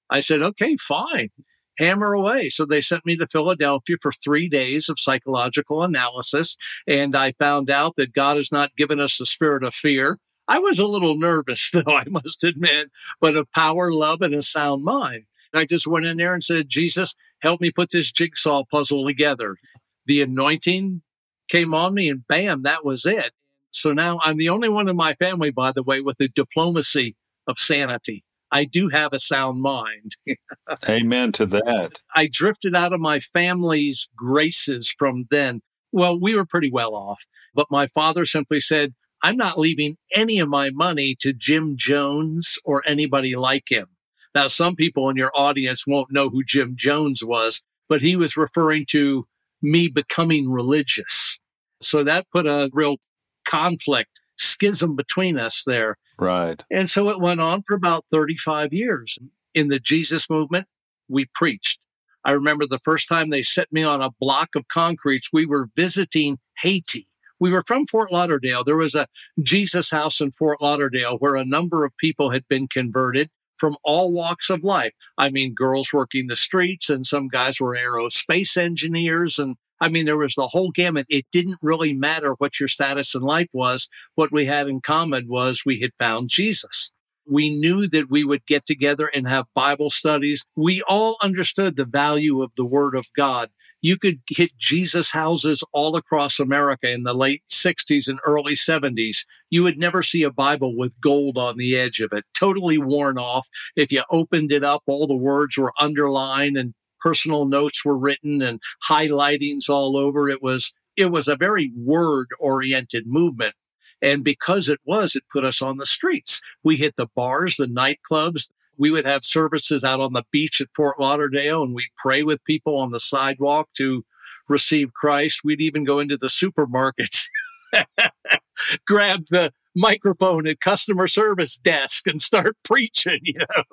I 0.10 0.20
said, 0.20 0.42
okay, 0.42 0.76
fine 0.78 1.30
hammer 1.78 2.14
away. 2.14 2.50
So 2.50 2.66
they 2.66 2.82
sent 2.82 3.06
me 3.06 3.16
to 3.18 3.28
Philadelphia 3.28 3.98
for 4.02 4.12
three 4.12 4.50
days 4.50 4.90
of 4.90 5.00
psychological 5.00 5.84
analysis. 5.84 6.58
And 6.88 7.16
I 7.16 7.34
found 7.34 7.70
out 7.70 7.96
that 7.96 8.14
God 8.14 8.36
has 8.36 8.52
not 8.52 8.76
given 8.76 9.00
us 9.00 9.18
the 9.18 9.26
spirit 9.26 9.64
of 9.64 9.74
fear. 9.74 10.20
I 10.48 10.60
was 10.60 10.80
a 10.80 10.88
little 10.88 11.18
nervous, 11.18 11.72
though, 11.74 11.84
I 11.88 12.06
must 12.10 12.44
admit, 12.44 12.90
but 13.20 13.36
of 13.36 13.52
power, 13.52 13.92
love, 13.92 14.22
and 14.22 14.34
a 14.34 14.42
sound 14.42 14.84
mind. 14.84 15.24
I 15.54 15.66
just 15.66 15.88
went 15.88 16.06
in 16.06 16.18
there 16.18 16.34
and 16.34 16.44
said, 16.44 16.70
Jesus, 16.70 17.16
help 17.42 17.62
me 17.62 17.72
put 17.72 17.92
this 17.92 18.12
jigsaw 18.12 18.64
puzzle 18.70 19.06
together. 19.06 19.58
The 20.06 20.22
anointing 20.22 21.02
came 21.50 21.74
on 21.74 21.94
me, 21.94 22.10
and 22.10 22.28
bam, 22.28 22.64
that 22.64 22.86
was 22.86 23.06
it. 23.06 23.32
So 23.72 23.94
now 23.94 24.20
I'm 24.24 24.38
the 24.38 24.50
only 24.50 24.70
one 24.70 24.90
in 24.90 24.96
my 24.96 25.14
family, 25.16 25.52
by 25.52 25.72
the 25.72 25.84
way, 25.84 26.02
with 26.02 26.18
the 26.18 26.30
diplomacy 26.30 27.16
of 27.48 27.60
sanity. 27.60 28.24
I 28.52 28.66
do 28.66 28.90
have 28.90 29.14
a 29.14 29.20
sound 29.20 29.62
mind. 29.62 30.16
Amen 30.90 31.32
to 31.34 31.46
that. 31.48 32.02
I 32.16 32.30
drifted 32.32 32.76
out 32.76 32.94
of 32.94 33.00
my 33.00 33.20
family's 33.20 34.10
graces 34.16 34.94
from 34.98 35.26
then. 35.30 35.62
Well, 35.92 36.20
we 36.20 36.36
were 36.36 36.46
pretty 36.46 36.72
well 36.72 36.96
off, 36.96 37.24
but 37.54 37.68
my 37.70 37.88
father 37.88 38.26
simply 38.26 38.60
said, 38.60 38.94
I'm 39.24 39.38
not 39.38 39.58
leaving 39.58 39.98
any 40.16 40.40
of 40.40 40.48
my 40.48 40.70
money 40.70 41.16
to 41.22 41.34
Jim 41.34 41.76
Jones 41.76 42.60
or 42.64 42.84
anybody 42.86 43.36
like 43.36 43.66
him. 43.70 43.88
Now, 44.36 44.48
some 44.48 44.76
people 44.76 45.10
in 45.10 45.16
your 45.16 45.32
audience 45.34 45.88
won't 45.88 46.12
know 46.12 46.30
who 46.30 46.44
Jim 46.44 46.76
Jones 46.78 47.24
was, 47.24 47.64
but 47.90 48.02
he 48.02 48.16
was 48.16 48.38
referring 48.38 48.86
to 48.90 49.26
me 49.62 49.88
becoming 49.88 50.50
religious. 50.50 51.40
So 51.82 52.04
that 52.04 52.28
put 52.32 52.46
a 52.46 52.70
real 52.74 52.98
conflict, 53.46 54.12
schism 54.38 54.96
between 54.96 55.40
us 55.40 55.64
there. 55.66 55.98
Right. 56.20 56.64
And 56.72 56.90
so 56.90 57.10
it 57.10 57.20
went 57.20 57.42
on 57.42 57.64
for 57.64 57.76
about 57.76 58.06
35 58.12 58.74
years. 58.74 59.20
In 59.54 59.70
the 59.70 59.80
Jesus 59.80 60.30
movement, 60.30 60.68
we 61.08 61.26
preached. 61.34 61.86
I 62.24 62.32
remember 62.32 62.66
the 62.68 62.80
first 62.80 63.08
time 63.08 63.30
they 63.30 63.44
set 63.44 63.72
me 63.72 63.84
on 63.84 64.02
a 64.02 64.12
block 64.20 64.50
of 64.56 64.68
concrete, 64.68 65.28
we 65.32 65.46
were 65.46 65.70
visiting 65.76 66.40
Haiti. 66.62 67.08
We 67.40 67.52
were 67.52 67.64
from 67.66 67.86
Fort 67.86 68.12
Lauderdale. 68.12 68.64
There 68.64 68.76
was 68.76 68.96
a 68.96 69.08
Jesus 69.42 69.92
house 69.92 70.20
in 70.20 70.32
Fort 70.32 70.62
Lauderdale 70.62 71.18
where 71.18 71.36
a 71.36 71.46
number 71.46 71.86
of 71.86 71.96
people 71.98 72.32
had 72.32 72.48
been 72.48 72.68
converted 72.68 73.30
from 73.58 73.76
all 73.84 74.14
walks 74.14 74.50
of 74.50 74.64
life. 74.64 74.94
I 75.18 75.30
mean, 75.30 75.54
girls 75.54 75.92
working 75.94 76.28
the 76.28 76.36
streets, 76.36 76.90
and 76.90 77.06
some 77.06 77.28
guys 77.28 77.60
were 77.60 77.76
aerospace 77.76 78.58
engineers. 78.58 79.40
And 79.40 79.56
I 79.80 79.90
mean, 79.90 80.06
there 80.06 80.18
was 80.18 80.36
the 80.36 80.48
whole 80.48 80.72
gamut. 80.72 81.06
It 81.10 81.26
didn't 81.32 81.60
really 81.62 81.94
matter 81.94 82.34
what 82.38 82.60
your 82.60 82.70
status 82.70 83.14
in 83.14 83.22
life 83.22 83.50
was. 83.54 83.90
What 84.16 84.32
we 84.32 84.46
had 84.46 84.68
in 84.68 84.82
common 84.82 85.28
was 85.28 85.64
we 85.66 85.80
had 85.80 85.92
found 86.00 86.30
Jesus. 86.30 86.92
We 87.30 87.50
knew 87.50 87.88
that 87.90 88.10
we 88.10 88.24
would 88.24 88.46
get 88.46 88.66
together 88.66 89.08
and 89.14 89.28
have 89.28 89.46
Bible 89.54 89.90
studies. 89.90 90.46
We 90.56 90.82
all 90.88 91.18
understood 91.22 91.76
the 91.76 91.86
value 91.86 92.42
of 92.42 92.52
the 92.56 92.66
Word 92.66 92.96
of 92.96 93.08
God. 93.16 93.50
You 93.82 93.98
could 93.98 94.18
hit 94.30 94.58
Jesus 94.58 95.12
houses 95.12 95.64
all 95.72 95.96
across 95.96 96.40
America 96.40 96.92
in 96.92 97.04
the 97.04 97.14
late 97.14 97.44
60s 97.52 98.08
and 98.08 98.20
early 98.26 98.54
70s. 98.54 99.26
You 99.50 99.64
would 99.64 99.78
never 99.78 100.02
see 100.02 100.24
a 100.24 100.32
Bible 100.32 100.76
with 100.76 101.00
gold 101.00 101.38
on 101.38 101.58
the 101.58 101.78
edge 101.78 102.00
of 102.00 102.12
it, 102.12 102.26
totally 102.34 102.78
worn 102.78 103.18
off. 103.18 103.48
If 103.76 103.92
you 103.92 104.04
opened 104.12 104.52
it 104.52 104.64
up, 104.64 104.84
all 104.88 105.08
the 105.08 105.16
words 105.16 105.58
were 105.58 105.74
underlined 105.80 106.58
and 106.58 106.74
personal 107.00 107.46
notes 107.46 107.86
were 107.86 107.98
written 107.98 108.42
and 108.42 108.60
highlightings 108.90 109.70
all 109.70 109.98
over. 109.98 110.30
It 110.30 110.42
was 110.42 110.74
it 110.96 111.12
was 111.12 111.28
a 111.28 111.36
very 111.36 111.72
word 111.78 112.28
oriented 112.40 113.06
movement. 113.06 113.54
And 114.02 114.24
because 114.24 114.68
it 114.70 114.80
was, 114.86 115.16
it 115.16 115.24
put 115.32 115.46
us 115.46 115.62
on 115.62 115.78
the 115.78 115.86
streets. 115.86 116.42
We 116.64 116.78
hit 116.78 116.96
the 116.98 117.08
bars, 117.16 117.58
the 117.58 117.68
nightclubs. 117.68 118.50
We 118.78 118.92
would 118.92 119.06
have 119.06 119.26
services 119.26 119.84
out 119.84 120.00
on 120.00 120.14
the 120.14 120.24
beach 120.32 120.62
at 120.62 120.68
Fort 120.76 121.00
Lauderdale 121.00 121.64
and 121.64 121.74
we'd 121.74 121.90
pray 121.98 122.24
with 122.24 122.44
people 122.46 122.78
on 122.78 122.92
the 122.92 123.00
sidewalk 123.00 123.70
to 123.78 124.04
receive 124.48 124.94
Christ. 124.94 125.42
We'd 125.44 125.62
even 125.62 125.84
go 125.84 126.00
into 126.00 126.18
the 126.18 126.28
supermarkets, 126.28 127.26
grab 128.86 129.26
the 129.30 129.52
microphone 129.76 130.48
at 130.48 130.60
customer 130.60 131.08
service 131.08 131.58
desk 131.58 132.08
and 132.08 132.22
start 132.22 132.56
preaching, 132.64 133.20
you 133.24 133.40
know. 133.40 133.64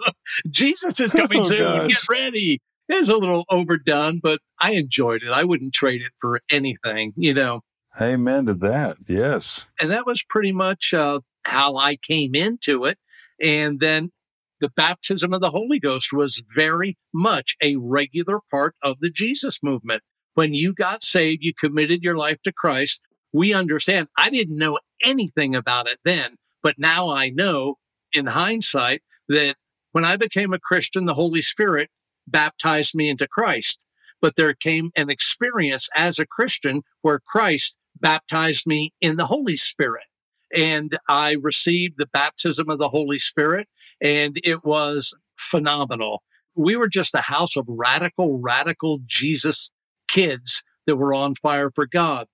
Jesus 0.51 1.01
is 1.01 1.13
coming 1.13 1.41
Oh, 1.41 1.43
soon. 1.45 1.59
gosh. 1.59 1.89
Get 1.91 2.09
ready. 2.11 2.61
It 2.89 3.01
was 3.01 3.09
a 3.09 3.17
little 3.17 3.45
overdone, 3.51 4.21
but 4.23 4.41
I 4.61 4.73
enjoyed 4.73 5.23
it. 5.23 5.31
I 5.31 5.45
wouldn't 5.45 5.73
trade 5.73 6.03
it 6.03 6.13
for 6.21 6.41
anything, 6.51 7.15
you 7.17 7.33
know 7.33 7.63
Amen 8.01 8.47
to 8.47 8.55
that. 8.55 8.97
Yes. 9.09 9.69
and 9.81 9.91
that 9.91 10.05
was 10.07 10.23
pretty 10.29 10.53
much 10.53 10.93
uh, 10.93 11.21
how 11.45 11.77
I 11.77 11.97
came 11.97 12.35
into 12.35 12.85
it. 12.85 12.99
And 13.41 13.79
then 13.81 14.11
the 14.61 14.71
baptism 14.71 15.33
of 15.33 15.41
the 15.41 15.51
Holy 15.51 15.79
Ghost 15.79 16.13
was 16.13 16.43
very 16.55 16.97
much 17.13 17.57
a 17.63 17.77
regular 17.77 18.41
part 18.51 18.75
of 18.83 18.99
the 19.01 19.11
Jesus 19.11 19.63
movement. 19.63 20.03
When 20.35 20.55
you 20.55 20.73
got 20.73 21.03
saved, 21.03 21.45
you 21.45 21.53
committed 21.55 22.03
your 22.03 22.17
life 22.17 22.39
to 22.45 22.53
Christ. 22.53 23.03
We 23.33 23.53
understand. 23.53 24.09
I 24.17 24.31
didn't 24.31 24.59
know 24.59 24.79
anything 25.03 25.55
about 25.55 25.89
it 25.89 25.99
then, 26.05 26.37
but 26.63 26.79
now 26.79 27.11
I 27.11 27.31
know 27.31 27.77
in 28.13 28.27
hindsight 28.27 29.03
that 29.29 29.57
when 29.93 30.05
I 30.05 30.17
became 30.17 30.53
a 30.53 30.59
Christian, 30.59 31.07
the 31.07 31.15
Holy 31.15 31.43
Spirit 31.43 31.91
baptized 32.27 32.95
me 32.95 33.09
into 33.09 33.29
Christ. 33.29 33.87
But 34.21 34.37
there 34.37 34.55
came 34.55 34.91
an 34.97 35.11
experience 35.11 35.89
as 35.95 36.19
a 36.19 36.27
Christian 36.27 36.83
where 37.03 37.21
Christ 37.25 37.77
baptized 38.01 38.67
me 38.67 38.93
in 39.01 39.17
the 39.17 39.27
Holy 39.27 39.57
Spirit. 39.57 40.05
And 40.55 40.99
I 41.09 41.37
received 41.41 41.95
the 41.99 42.09
baptism 42.13 42.69
of 42.69 42.79
the 42.79 42.89
Holy 42.89 43.19
Spirit, 43.19 43.69
and 44.01 44.39
it 44.45 44.65
was 44.65 45.15
phenomenal. 45.39 46.23
We 46.55 46.77
were 46.77 46.89
just 46.89 47.15
a 47.15 47.21
house 47.21 47.57
of 47.57 47.65
radical, 47.69 48.39
radical 48.39 49.01
Jesus 49.07 49.71
kids 50.09 50.63
that 50.87 50.97
were 50.97 51.15
on 51.15 51.35
fire 51.35 51.71
for 51.75 51.87
God. 51.87 52.27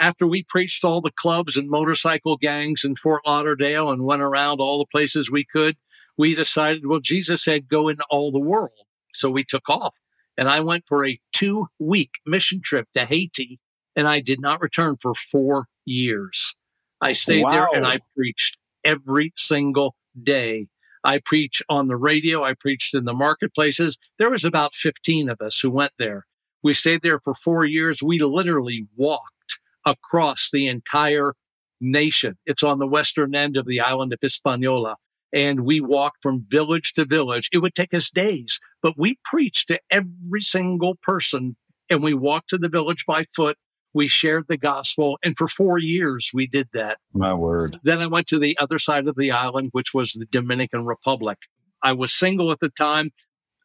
After 0.00 0.26
we 0.26 0.44
preached 0.46 0.84
all 0.84 1.00
the 1.00 1.10
clubs 1.10 1.56
and 1.56 1.68
motorcycle 1.68 2.36
gangs 2.36 2.84
in 2.84 2.96
Fort 2.96 3.22
Lauderdale 3.26 3.90
and 3.90 4.04
went 4.04 4.22
around 4.22 4.60
all 4.60 4.78
the 4.78 4.86
places 4.90 5.30
we 5.30 5.44
could, 5.44 5.76
we 6.16 6.34
decided, 6.34 6.86
well, 6.86 7.00
Jesus 7.00 7.42
said, 7.42 7.68
go 7.68 7.88
into 7.88 8.04
all 8.10 8.30
the 8.32 8.38
world. 8.38 8.70
So 9.12 9.30
we 9.30 9.44
took 9.44 9.68
off. 9.68 9.96
And 10.36 10.48
I 10.48 10.60
went 10.60 10.84
for 10.86 11.04
a 11.04 11.18
two 11.32 11.66
week 11.78 12.10
mission 12.24 12.60
trip 12.62 12.86
to 12.94 13.04
Haiti 13.04 13.58
and 13.96 14.06
I 14.06 14.20
did 14.20 14.40
not 14.40 14.60
return 14.60 14.96
for 15.00 15.14
four 15.14 15.66
years. 15.84 16.54
I 17.00 17.12
stayed 17.12 17.46
there 17.48 17.68
and 17.72 17.86
I 17.86 18.00
preached 18.16 18.56
every 18.84 19.32
single 19.36 19.96
day. 20.20 20.68
I 21.04 21.20
preach 21.24 21.62
on 21.68 21.88
the 21.88 21.96
radio. 21.96 22.44
I 22.44 22.54
preached 22.54 22.94
in 22.94 23.04
the 23.04 23.14
marketplaces. 23.14 23.98
There 24.18 24.30
was 24.30 24.44
about 24.44 24.74
15 24.74 25.28
of 25.28 25.40
us 25.40 25.60
who 25.60 25.70
went 25.70 25.92
there. 25.98 26.26
We 26.62 26.72
stayed 26.72 27.02
there 27.02 27.20
for 27.20 27.34
four 27.34 27.64
years. 27.64 28.02
We 28.02 28.18
literally 28.18 28.86
walked 28.96 29.60
across 29.84 30.50
the 30.52 30.66
entire 30.66 31.34
nation. 31.80 32.36
It's 32.46 32.62
on 32.62 32.78
the 32.78 32.86
western 32.86 33.34
end 33.34 33.56
of 33.56 33.66
the 33.66 33.80
island 33.80 34.12
of 34.12 34.18
Hispaniola. 34.20 34.96
And 35.32 35.60
we 35.60 35.80
walked 35.80 36.22
from 36.22 36.46
village 36.48 36.94
to 36.94 37.04
village. 37.04 37.50
It 37.52 37.58
would 37.58 37.74
take 37.74 37.92
us 37.92 38.10
days, 38.10 38.60
but 38.82 38.94
we 38.96 39.18
preached 39.24 39.68
to 39.68 39.80
every 39.90 40.40
single 40.40 40.96
person 41.02 41.56
and 41.90 42.02
we 42.02 42.14
walked 42.14 42.50
to 42.50 42.58
the 42.58 42.68
village 42.68 43.04
by 43.06 43.24
foot. 43.34 43.56
We 43.98 44.06
shared 44.06 44.44
the 44.46 44.56
gospel. 44.56 45.18
And 45.24 45.36
for 45.36 45.48
four 45.48 45.76
years, 45.76 46.30
we 46.32 46.46
did 46.46 46.68
that. 46.72 46.98
My 47.12 47.34
word. 47.34 47.80
Then 47.82 48.00
I 48.00 48.06
went 48.06 48.28
to 48.28 48.38
the 48.38 48.56
other 48.56 48.78
side 48.78 49.08
of 49.08 49.16
the 49.16 49.32
island, 49.32 49.70
which 49.72 49.92
was 49.92 50.12
the 50.12 50.24
Dominican 50.24 50.86
Republic. 50.86 51.38
I 51.82 51.94
was 51.94 52.12
single 52.12 52.52
at 52.52 52.60
the 52.60 52.68
time. 52.68 53.10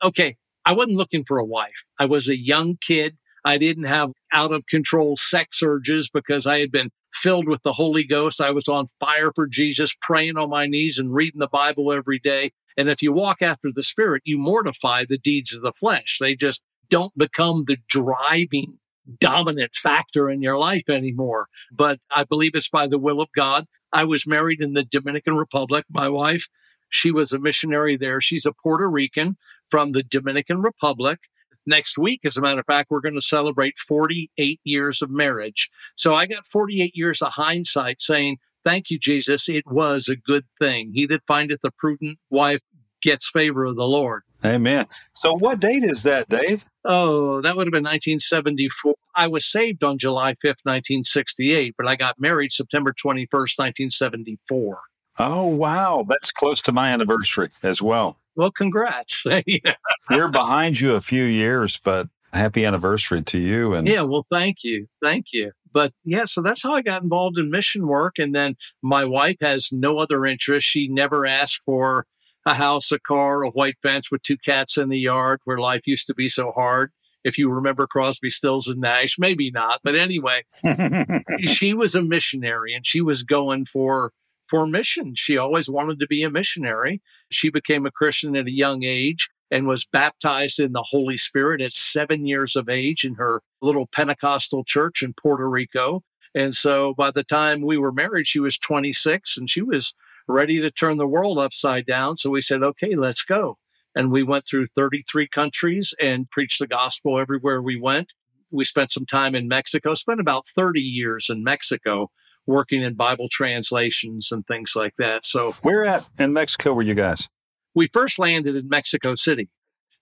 Okay, 0.04 0.38
I 0.66 0.74
wasn't 0.74 0.98
looking 0.98 1.24
for 1.24 1.38
a 1.38 1.46
wife. 1.46 1.88
I 2.00 2.06
was 2.06 2.28
a 2.28 2.36
young 2.36 2.78
kid. 2.82 3.16
I 3.46 3.60
didn't 3.60 3.84
have 3.84 4.10
out 4.34 4.52
of 4.52 4.66
control 4.66 5.18
sex 5.18 5.62
urges 5.62 6.10
because 6.12 6.48
I 6.48 6.62
had 6.62 6.72
been 6.72 6.90
filled 7.14 7.48
with 7.48 7.62
the 7.62 7.74
Holy 7.74 8.04
Ghost. 8.04 8.42
I 8.42 8.50
was 8.50 8.68
on 8.68 8.88
fire 9.00 9.32
for 9.36 9.46
Jesus, 9.46 9.96
praying 10.02 10.36
on 10.38 10.50
my 10.50 10.66
knees 10.66 10.98
and 10.98 11.14
reading 11.14 11.42
the 11.42 11.48
Bible 11.48 11.94
every 11.94 12.18
day. 12.18 12.54
And 12.76 12.90
if 12.90 13.04
you 13.04 13.14
walk 13.14 13.44
after 13.44 13.70
the 13.72 13.84
Spirit, 13.84 14.24
you 14.26 14.40
mortify 14.40 15.06
the 15.08 15.20
deeds 15.20 15.54
of 15.54 15.62
the 15.62 15.74
flesh. 15.74 16.18
They 16.20 16.34
just 16.34 16.64
don't 16.90 17.16
become 17.16 17.66
the 17.68 17.78
driving 17.88 18.80
dominant 19.20 19.76
factor 19.76 20.30
in 20.30 20.42
your 20.42 20.58
life 20.58 20.90
anymore. 20.90 21.48
But 21.72 22.00
I 22.12 22.24
believe 22.24 22.52
it's 22.56 22.70
by 22.70 22.88
the 22.88 23.00
will 23.00 23.22
of 23.22 23.30
God. 23.36 23.66
I 23.92 24.06
was 24.06 24.28
married 24.28 24.62
in 24.62 24.74
the 24.74 24.84
Dominican 24.84 25.38
Republic. 25.38 25.86
My 25.90 26.10
wife, 26.10 26.48
she 26.90 27.12
was 27.12 27.32
a 27.32 27.40
missionary 27.40 27.98
there. 27.98 28.22
She's 28.22 28.46
a 28.46 28.54
Puerto 28.54 28.90
Rican 28.90 29.36
from 29.70 29.92
the 29.92 30.04
Dominican 30.04 30.62
Republic. 30.62 31.20
Next 31.66 31.98
week, 31.98 32.22
as 32.26 32.36
a 32.36 32.42
matter 32.42 32.60
of 32.60 32.66
fact, 32.66 32.92
we're 32.92 33.00
going 33.00 33.16
to 33.16 33.22
celebrate 33.22 33.78
48 33.78 34.60
years 34.64 35.02
of 35.02 35.10
marriage. 35.10 35.70
So 35.96 36.14
I 36.14 36.26
got 36.26 36.46
48 36.46 36.96
years 36.96 37.22
of 37.22 37.34
hindsight 37.34 38.02
saying, 38.02 38.38
Thank 38.66 38.90
you, 38.90 38.98
Jesus. 38.98 39.50
It 39.50 39.66
was 39.68 40.08
a 40.08 40.16
good 40.16 40.46
thing. 40.60 40.92
He 40.94 41.06
that 41.08 41.28
findeth 41.28 41.66
a 41.66 41.72
prudent 41.72 42.20
wife 42.30 42.62
gets 43.02 43.30
favor 43.30 43.66
of 43.66 43.76
the 43.76 43.88
Lord. 43.88 44.24
Amen. 44.46 44.86
So, 45.14 45.34
what 45.38 45.60
date 45.60 45.84
is 45.84 46.04
that, 46.04 46.28
Dave? 46.30 46.66
Oh, 46.86 47.42
that 47.42 47.56
would 47.56 47.66
have 47.68 47.72
been 47.72 47.84
1974. 47.84 48.94
I 49.16 49.28
was 49.28 49.46
saved 49.46 49.84
on 49.84 49.98
July 49.98 50.34
5th, 50.34 50.66
1968, 50.66 51.76
but 51.78 51.88
I 51.88 51.96
got 51.96 52.20
married 52.20 52.52
September 52.52 52.92
21st, 52.92 53.58
1974. 53.58 54.80
Oh, 55.20 55.46
wow. 55.46 56.06
That's 56.08 56.32
close 56.32 56.62
to 56.64 56.72
my 56.72 56.92
anniversary 56.92 57.50
as 57.62 57.82
well. 57.82 58.18
Well, 58.36 58.52
congrats. 58.52 59.26
yeah, 59.46 59.76
We're 60.10 60.28
behind 60.28 60.82
you 60.82 60.96
a 60.96 61.02
few 61.02 61.24
years, 61.24 61.78
but 61.78 62.10
happy 62.34 62.66
anniversary 62.66 63.22
to 63.22 63.38
you. 63.38 63.76
And 63.76 63.88
Yeah, 63.88 64.02
well, 64.02 64.26
thank 64.30 64.64
you. 64.64 64.88
Thank 65.02 65.32
you. 65.32 65.52
But 65.72 65.94
yeah, 66.04 66.26
so 66.26 66.42
that's 66.42 66.64
how 66.64 66.74
I 66.74 66.82
got 66.82 67.02
involved 67.02 67.38
in 67.38 67.50
mission 67.50 67.88
work. 67.88 68.16
And 68.20 68.34
then 68.34 68.56
my 68.82 69.06
wife 69.06 69.38
has 69.42 69.72
no 69.72 69.98
other 69.98 70.26
interest. 70.26 70.68
She 70.68 70.88
never 70.88 71.26
asked 71.26 71.64
for 71.64 72.06
a 72.46 72.54
house, 72.54 72.92
a 72.92 73.00
car, 73.00 73.44
a 73.44 73.50
white 73.50 73.78
fence 73.82 74.12
with 74.12 74.22
two 74.22 74.38
cats 74.38 74.78
in 74.78 74.90
the 74.90 75.00
yard 75.00 75.40
where 75.46 75.58
life 75.58 75.88
used 75.88 76.08
to 76.08 76.14
be 76.14 76.30
so 76.30 76.52
hard. 76.52 76.92
If 77.24 77.38
you 77.38 77.50
remember 77.50 77.88
Crosby, 77.88 78.30
Stills, 78.30 78.68
and 78.68 78.82
Nash, 78.82 79.18
maybe 79.18 79.50
not. 79.50 79.80
But 79.84 79.96
anyway, 79.96 80.44
she 81.46 81.74
was 81.74 81.96
a 81.96 82.04
missionary 82.04 82.74
and 82.74 82.86
she 82.86 83.02
was 83.02 83.24
going 83.24 83.66
for 83.66 84.12
for 84.48 84.68
mission. 84.68 85.16
She 85.16 85.38
always 85.38 85.70
wanted 85.70 86.00
to 86.00 86.08
be 86.08 86.22
a 86.22 86.30
missionary. 86.30 87.02
She 87.32 87.50
became 87.50 87.86
a 87.86 87.92
Christian 87.92 88.36
at 88.36 88.46
a 88.46 88.52
young 88.52 88.84
age 88.84 89.30
and 89.50 89.68
was 89.68 89.86
baptized 89.86 90.60
in 90.60 90.74
the 90.74 90.86
Holy 90.90 91.16
Spirit 91.16 91.62
at 91.62 91.72
seven 91.72 92.26
years 92.26 92.56
of 92.56 92.68
age 92.68 93.06
in 93.06 93.16
her 93.16 93.42
little 93.62 93.88
Pentecostal 93.88 94.64
church 94.64 95.02
in 95.02 95.14
Puerto 95.14 95.50
Rico. 95.50 96.04
And 96.36 96.54
so 96.54 96.94
by 96.96 97.12
the 97.12 97.24
time 97.24 97.62
we 97.62 97.78
were 97.78 97.92
married, 97.92 98.28
she 98.28 98.40
was 98.40 98.58
26 98.58 99.38
and 99.38 99.50
she 99.50 99.62
was 99.62 99.94
ready 100.28 100.62
to 100.62 100.72
turn 100.72 100.98
the 100.98 101.08
world 101.08 101.40
upside 101.40 101.86
down. 101.86 102.18
So 102.18 102.30
we 102.30 102.42
said, 102.42 102.64
okay, 102.64 102.96
let's 102.96 103.24
go. 103.24 103.58
And 103.96 104.12
we 104.12 104.24
went 104.24 104.48
through 104.48 104.66
33 104.66 105.28
countries 105.28 105.94
and 106.02 106.30
preached 106.30 106.60
the 106.60 106.68
gospel 106.68 107.20
everywhere 107.20 107.62
we 107.62 107.80
went. 107.80 108.14
We 108.52 108.66
spent 108.66 108.92
some 108.92 109.06
time 109.06 109.36
in 109.36 109.48
Mexico, 109.48 109.94
spent 109.94 110.20
about 110.20 110.48
30 110.48 110.82
years 110.82 111.30
in 111.30 111.44
Mexico 111.44 112.10
working 112.46 112.84
in 112.84 112.96
Bible 112.96 113.28
translations 113.30 114.32
and 114.32 114.46
things 114.46 114.76
like 114.76 114.96
that. 114.98 115.26
So, 115.26 115.54
where 115.62 115.86
at 115.86 116.10
in 116.20 116.34
Mexico 116.34 116.74
were 116.74 116.82
you 116.82 116.94
guys? 116.94 117.30
We 117.74 117.88
first 117.88 118.20
landed 118.20 118.56
in 118.56 118.68
Mexico 118.70 119.16
City. 119.16 119.50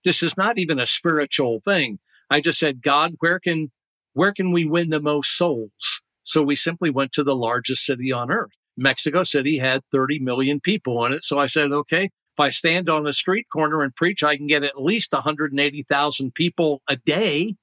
This 0.03 0.23
is 0.23 0.35
not 0.35 0.57
even 0.57 0.79
a 0.79 0.87
spiritual 0.87 1.59
thing. 1.63 1.99
I 2.29 2.41
just 2.41 2.59
said, 2.59 2.81
God, 2.81 3.15
where 3.19 3.39
can 3.39 3.71
where 4.13 4.33
can 4.33 4.51
we 4.51 4.65
win 4.65 4.89
the 4.89 4.99
most 4.99 5.37
souls? 5.37 6.01
So 6.23 6.41
we 6.41 6.55
simply 6.55 6.89
went 6.89 7.13
to 7.13 7.23
the 7.23 7.35
largest 7.35 7.85
city 7.85 8.11
on 8.11 8.31
earth. 8.31 8.51
Mexico 8.81 9.23
City 9.23 9.59
had 9.59 9.85
30 9.91 10.19
million 10.19 10.59
people 10.59 11.05
in 11.05 11.13
it. 11.13 11.23
So 11.23 11.39
I 11.39 11.45
said, 11.45 11.71
okay, 11.71 12.05
if 12.05 12.39
I 12.39 12.49
stand 12.49 12.89
on 12.89 13.07
a 13.07 13.13
street 13.13 13.47
corner 13.51 13.81
and 13.81 13.95
preach, 13.95 14.23
I 14.23 14.37
can 14.37 14.47
get 14.47 14.63
at 14.63 14.81
least 14.81 15.13
180,000 15.13 16.33
people 16.33 16.81
a 16.87 16.95
day. 16.95 17.55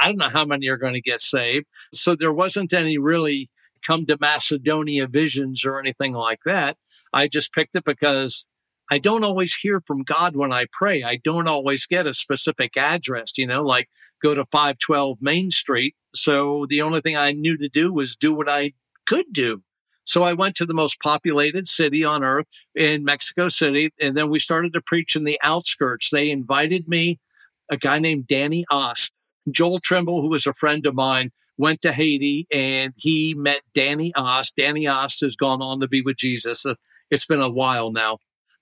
I 0.00 0.08
don't 0.08 0.18
know 0.18 0.28
how 0.28 0.44
many 0.44 0.68
are 0.68 0.76
going 0.76 0.94
to 0.94 1.00
get 1.00 1.20
saved. 1.20 1.66
So 1.94 2.14
there 2.14 2.32
wasn't 2.32 2.72
any 2.72 2.98
really 2.98 3.50
come 3.86 4.06
to 4.06 4.18
Macedonia 4.20 5.06
visions 5.06 5.64
or 5.64 5.78
anything 5.78 6.12
like 6.12 6.40
that. 6.44 6.76
I 7.12 7.28
just 7.28 7.52
picked 7.52 7.74
it 7.74 7.84
because 7.84 8.46
I 8.90 8.98
don't 8.98 9.24
always 9.24 9.54
hear 9.54 9.80
from 9.80 10.02
God 10.02 10.36
when 10.36 10.52
I 10.52 10.66
pray. 10.72 11.02
I 11.02 11.16
don't 11.22 11.48
always 11.48 11.86
get 11.86 12.06
a 12.06 12.12
specific 12.12 12.76
address, 12.76 13.38
you 13.38 13.46
know, 13.46 13.62
like 13.62 13.88
go 14.20 14.34
to 14.34 14.44
512 14.44 15.18
Main 15.20 15.50
Street. 15.50 15.94
So 16.14 16.66
the 16.68 16.82
only 16.82 17.00
thing 17.00 17.16
I 17.16 17.30
knew 17.32 17.56
to 17.56 17.68
do 17.68 17.92
was 17.92 18.16
do 18.16 18.34
what 18.34 18.48
I 18.48 18.72
could 19.06 19.26
do. 19.32 19.62
So 20.10 20.24
I 20.24 20.32
went 20.32 20.56
to 20.56 20.66
the 20.66 20.74
most 20.74 21.00
populated 21.00 21.68
city 21.68 22.04
on 22.04 22.24
earth 22.24 22.48
in 22.74 23.04
Mexico 23.04 23.48
City. 23.48 23.92
And 24.00 24.16
then 24.16 24.28
we 24.28 24.40
started 24.40 24.72
to 24.72 24.80
preach 24.80 25.14
in 25.14 25.22
the 25.22 25.38
outskirts. 25.44 26.10
They 26.10 26.30
invited 26.30 26.88
me, 26.88 27.20
a 27.70 27.76
guy 27.76 28.00
named 28.00 28.26
Danny 28.26 28.64
Ost. 28.72 29.12
Joel 29.48 29.78
Trimble, 29.78 30.20
who 30.20 30.28
was 30.28 30.48
a 30.48 30.52
friend 30.52 30.84
of 30.84 30.96
mine, 30.96 31.30
went 31.58 31.80
to 31.82 31.92
Haiti 31.92 32.48
and 32.50 32.92
he 32.96 33.34
met 33.36 33.60
Danny 33.72 34.12
Ost. 34.16 34.56
Danny 34.56 34.88
Ost 34.88 35.20
has 35.20 35.36
gone 35.36 35.62
on 35.62 35.78
to 35.78 35.86
be 35.86 36.02
with 36.02 36.16
Jesus. 36.16 36.66
Uh, 36.66 36.74
it's 37.12 37.26
been 37.26 37.40
a 37.40 37.48
while 37.48 37.92
now. 37.92 38.18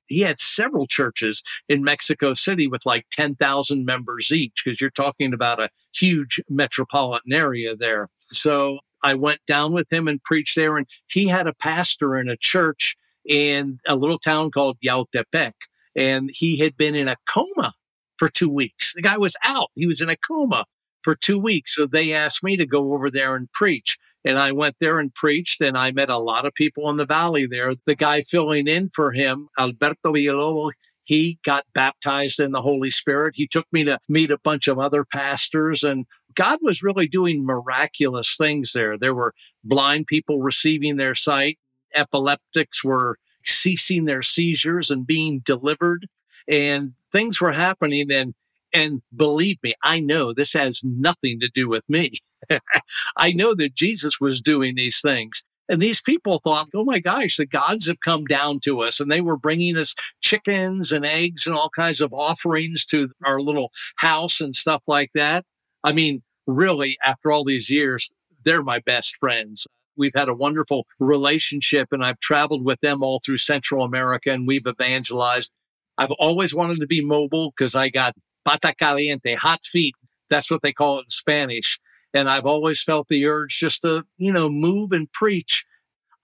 He 0.07 0.21
had 0.21 0.41
several 0.41 0.87
churches 0.87 1.43
in 1.67 1.83
Mexico 1.83 2.35
City 2.35 2.67
with 2.67 2.85
like 2.85 3.07
10,000 3.11 3.87
members 3.87 4.31
each, 4.33 4.63
because 4.63 4.83
you're 4.83 4.91
talking 4.91 5.33
about 5.33 5.63
a 5.63 5.71
huge 5.95 6.43
metropolitan 6.51 7.33
area 7.33 7.75
there. 7.75 8.09
So 8.21 8.81
I 9.03 9.15
went 9.15 9.41
down 9.47 9.73
with 9.73 9.93
him 9.93 10.09
and 10.09 10.23
preached 10.23 10.57
there. 10.57 10.77
And 10.77 10.87
he 11.09 11.29
had 11.29 11.47
a 11.47 11.55
pastor 11.55 12.17
in 12.17 12.29
a 12.29 12.37
church 12.37 12.97
in 13.25 13.79
a 13.87 13.97
little 13.97 14.19
town 14.19 14.51
called 14.51 14.79
Yautepec. 14.85 15.53
And 15.97 16.31
he 16.33 16.59
had 16.59 16.77
been 16.77 16.95
in 16.95 17.09
a 17.09 17.17
coma 17.29 17.75
for 18.17 18.29
two 18.29 18.49
weeks. 18.49 18.95
The 18.95 19.03
guy 19.03 19.17
was 19.17 19.37
out. 19.45 19.69
He 19.75 19.87
was 19.87 20.01
in 20.01 20.09
a 20.09 20.17
coma 20.17 20.65
for 21.03 21.15
two 21.15 21.39
weeks. 21.39 21.75
So 21.75 21.87
they 21.87 22.13
asked 22.13 22.43
me 22.43 22.57
to 22.57 22.67
go 22.67 22.93
over 22.93 23.11
there 23.11 23.37
and 23.37 23.51
preach. 23.53 23.99
And 24.25 24.39
I 24.39 24.53
went 24.53 24.77
there 24.81 24.99
and 24.99 25.15
preached, 25.15 25.61
and 25.61 25.79
I 25.79 25.93
met 25.93 26.11
a 26.11 26.19
lot 26.19 26.45
of 26.45 26.53
people 26.53 26.91
in 26.91 26.97
the 26.97 27.07
valley 27.07 27.47
there. 27.47 27.73
The 27.87 27.95
guy 27.95 28.23
filling 28.23 28.67
in 28.67 28.91
for 28.91 29.13
him, 29.13 29.49
Alberto 29.59 30.13
Villalobos, 30.13 30.73
he 31.05 31.39
got 31.45 31.65
baptized 31.73 32.39
in 32.41 32.53
the 32.53 32.61
Holy 32.61 32.91
Spirit. 32.91 33.37
He 33.37 33.47
took 33.47 33.67
me 33.73 33.85
to 33.85 33.99
meet 34.09 34.31
a 34.31 34.39
bunch 34.39 34.69
of 34.69 34.79
other 34.79 35.05
pastors, 35.05 35.83
and 35.85 36.05
God 36.39 36.61
was 36.63 36.85
really 36.85 37.09
doing 37.09 37.45
miraculous 37.45 38.37
things 38.37 38.73
there. 38.73 38.97
There 38.97 39.15
were 39.15 39.35
blind 39.65 40.07
people 40.07 40.41
receiving 40.41 40.97
their 40.97 41.17
sight, 41.17 41.59
epileptics 41.93 42.85
were 42.85 43.19
ceasing 43.45 44.05
their 44.05 44.23
seizures 44.23 44.89
and 44.89 45.05
being 45.05 45.41
delivered, 45.45 46.07
and 46.47 46.93
things 47.11 47.41
were 47.41 47.53
happening. 47.53 48.13
And 48.13 48.35
and 48.73 49.03
believe 49.15 49.57
me, 49.65 49.75
I 49.83 49.99
know 49.99 50.33
this 50.33 50.53
has 50.53 50.83
nothing 50.85 51.41
to 51.41 51.51
do 51.53 51.69
with 51.69 51.83
me. 51.89 52.13
I 53.17 53.33
know 53.33 53.55
that 53.57 53.75
Jesus 53.75 54.21
was 54.21 54.41
doing 54.41 54.77
these 54.77 55.01
things. 55.01 55.43
And 55.71 55.83
these 55.83 56.01
people 56.01 56.39
thought, 56.39 56.69
oh 56.73 56.85
my 56.85 57.01
gosh, 57.01 57.37
the 57.37 57.47
gods 57.47 57.89
have 57.89 58.01
come 58.01 58.27
down 58.27 58.61
to 58.61 58.83
us. 58.83 59.01
And 59.01 59.11
they 59.11 59.21
were 59.21 59.37
bringing 59.37 59.77
us 59.77 59.95
chickens 60.21 60.93
and 60.93 61.05
eggs 61.05 61.47
and 61.47 61.57
all 61.57 61.71
kinds 61.75 62.01
of 62.01 62.13
offerings 62.13 62.87
to 62.87 63.11
our 63.25 63.41
little 63.41 63.71
house 63.97 64.41
and 64.41 64.55
stuff 64.55 64.83
like 64.87 65.11
that. 65.15 65.45
I 65.83 65.93
mean, 65.93 66.23
really, 66.49 66.97
after 67.05 67.31
all 67.31 67.45
these 67.45 67.71
years, 67.71 68.11
they're 68.45 68.63
my 68.63 68.81
best 68.81 69.17
friends. 69.17 69.69
We've 69.97 70.15
had 70.15 70.29
a 70.29 70.35
wonderful 70.35 70.87
relationship, 70.99 71.89
and 71.93 72.05
I've 72.05 72.19
traveled 72.19 72.65
with 72.65 72.81
them 72.81 73.03
all 73.03 73.21
through 73.25 73.37
Central 73.37 73.85
America, 73.85 74.33
and 74.33 74.49
we've 74.49 74.67
evangelized. 74.67 75.53
I've 75.99 76.13
always 76.13 76.55
wanted 76.55 76.81
to 76.81 76.87
be 76.87 77.05
mobile 77.05 77.51
because 77.51 77.75
I 77.75 77.91
got 77.91 78.15
pata 78.45 78.75
caliente, 78.77 79.35
hot 79.35 79.65
feet. 79.65 79.95
That's 80.31 80.51
what 80.51 80.63
they 80.63 80.73
call 80.73 80.99
it 80.99 81.03
in 81.03 81.11
Spanish. 81.11 81.79
And 82.15 82.31
I've 82.31 82.47
always 82.47 82.83
felt 82.83 83.09
the 83.09 83.27
urge 83.27 83.59
just 83.59 83.83
to, 83.83 84.05
you 84.17 84.33
know, 84.33 84.49
move 84.49 84.93
and 84.93 85.13
preach. 85.13 85.67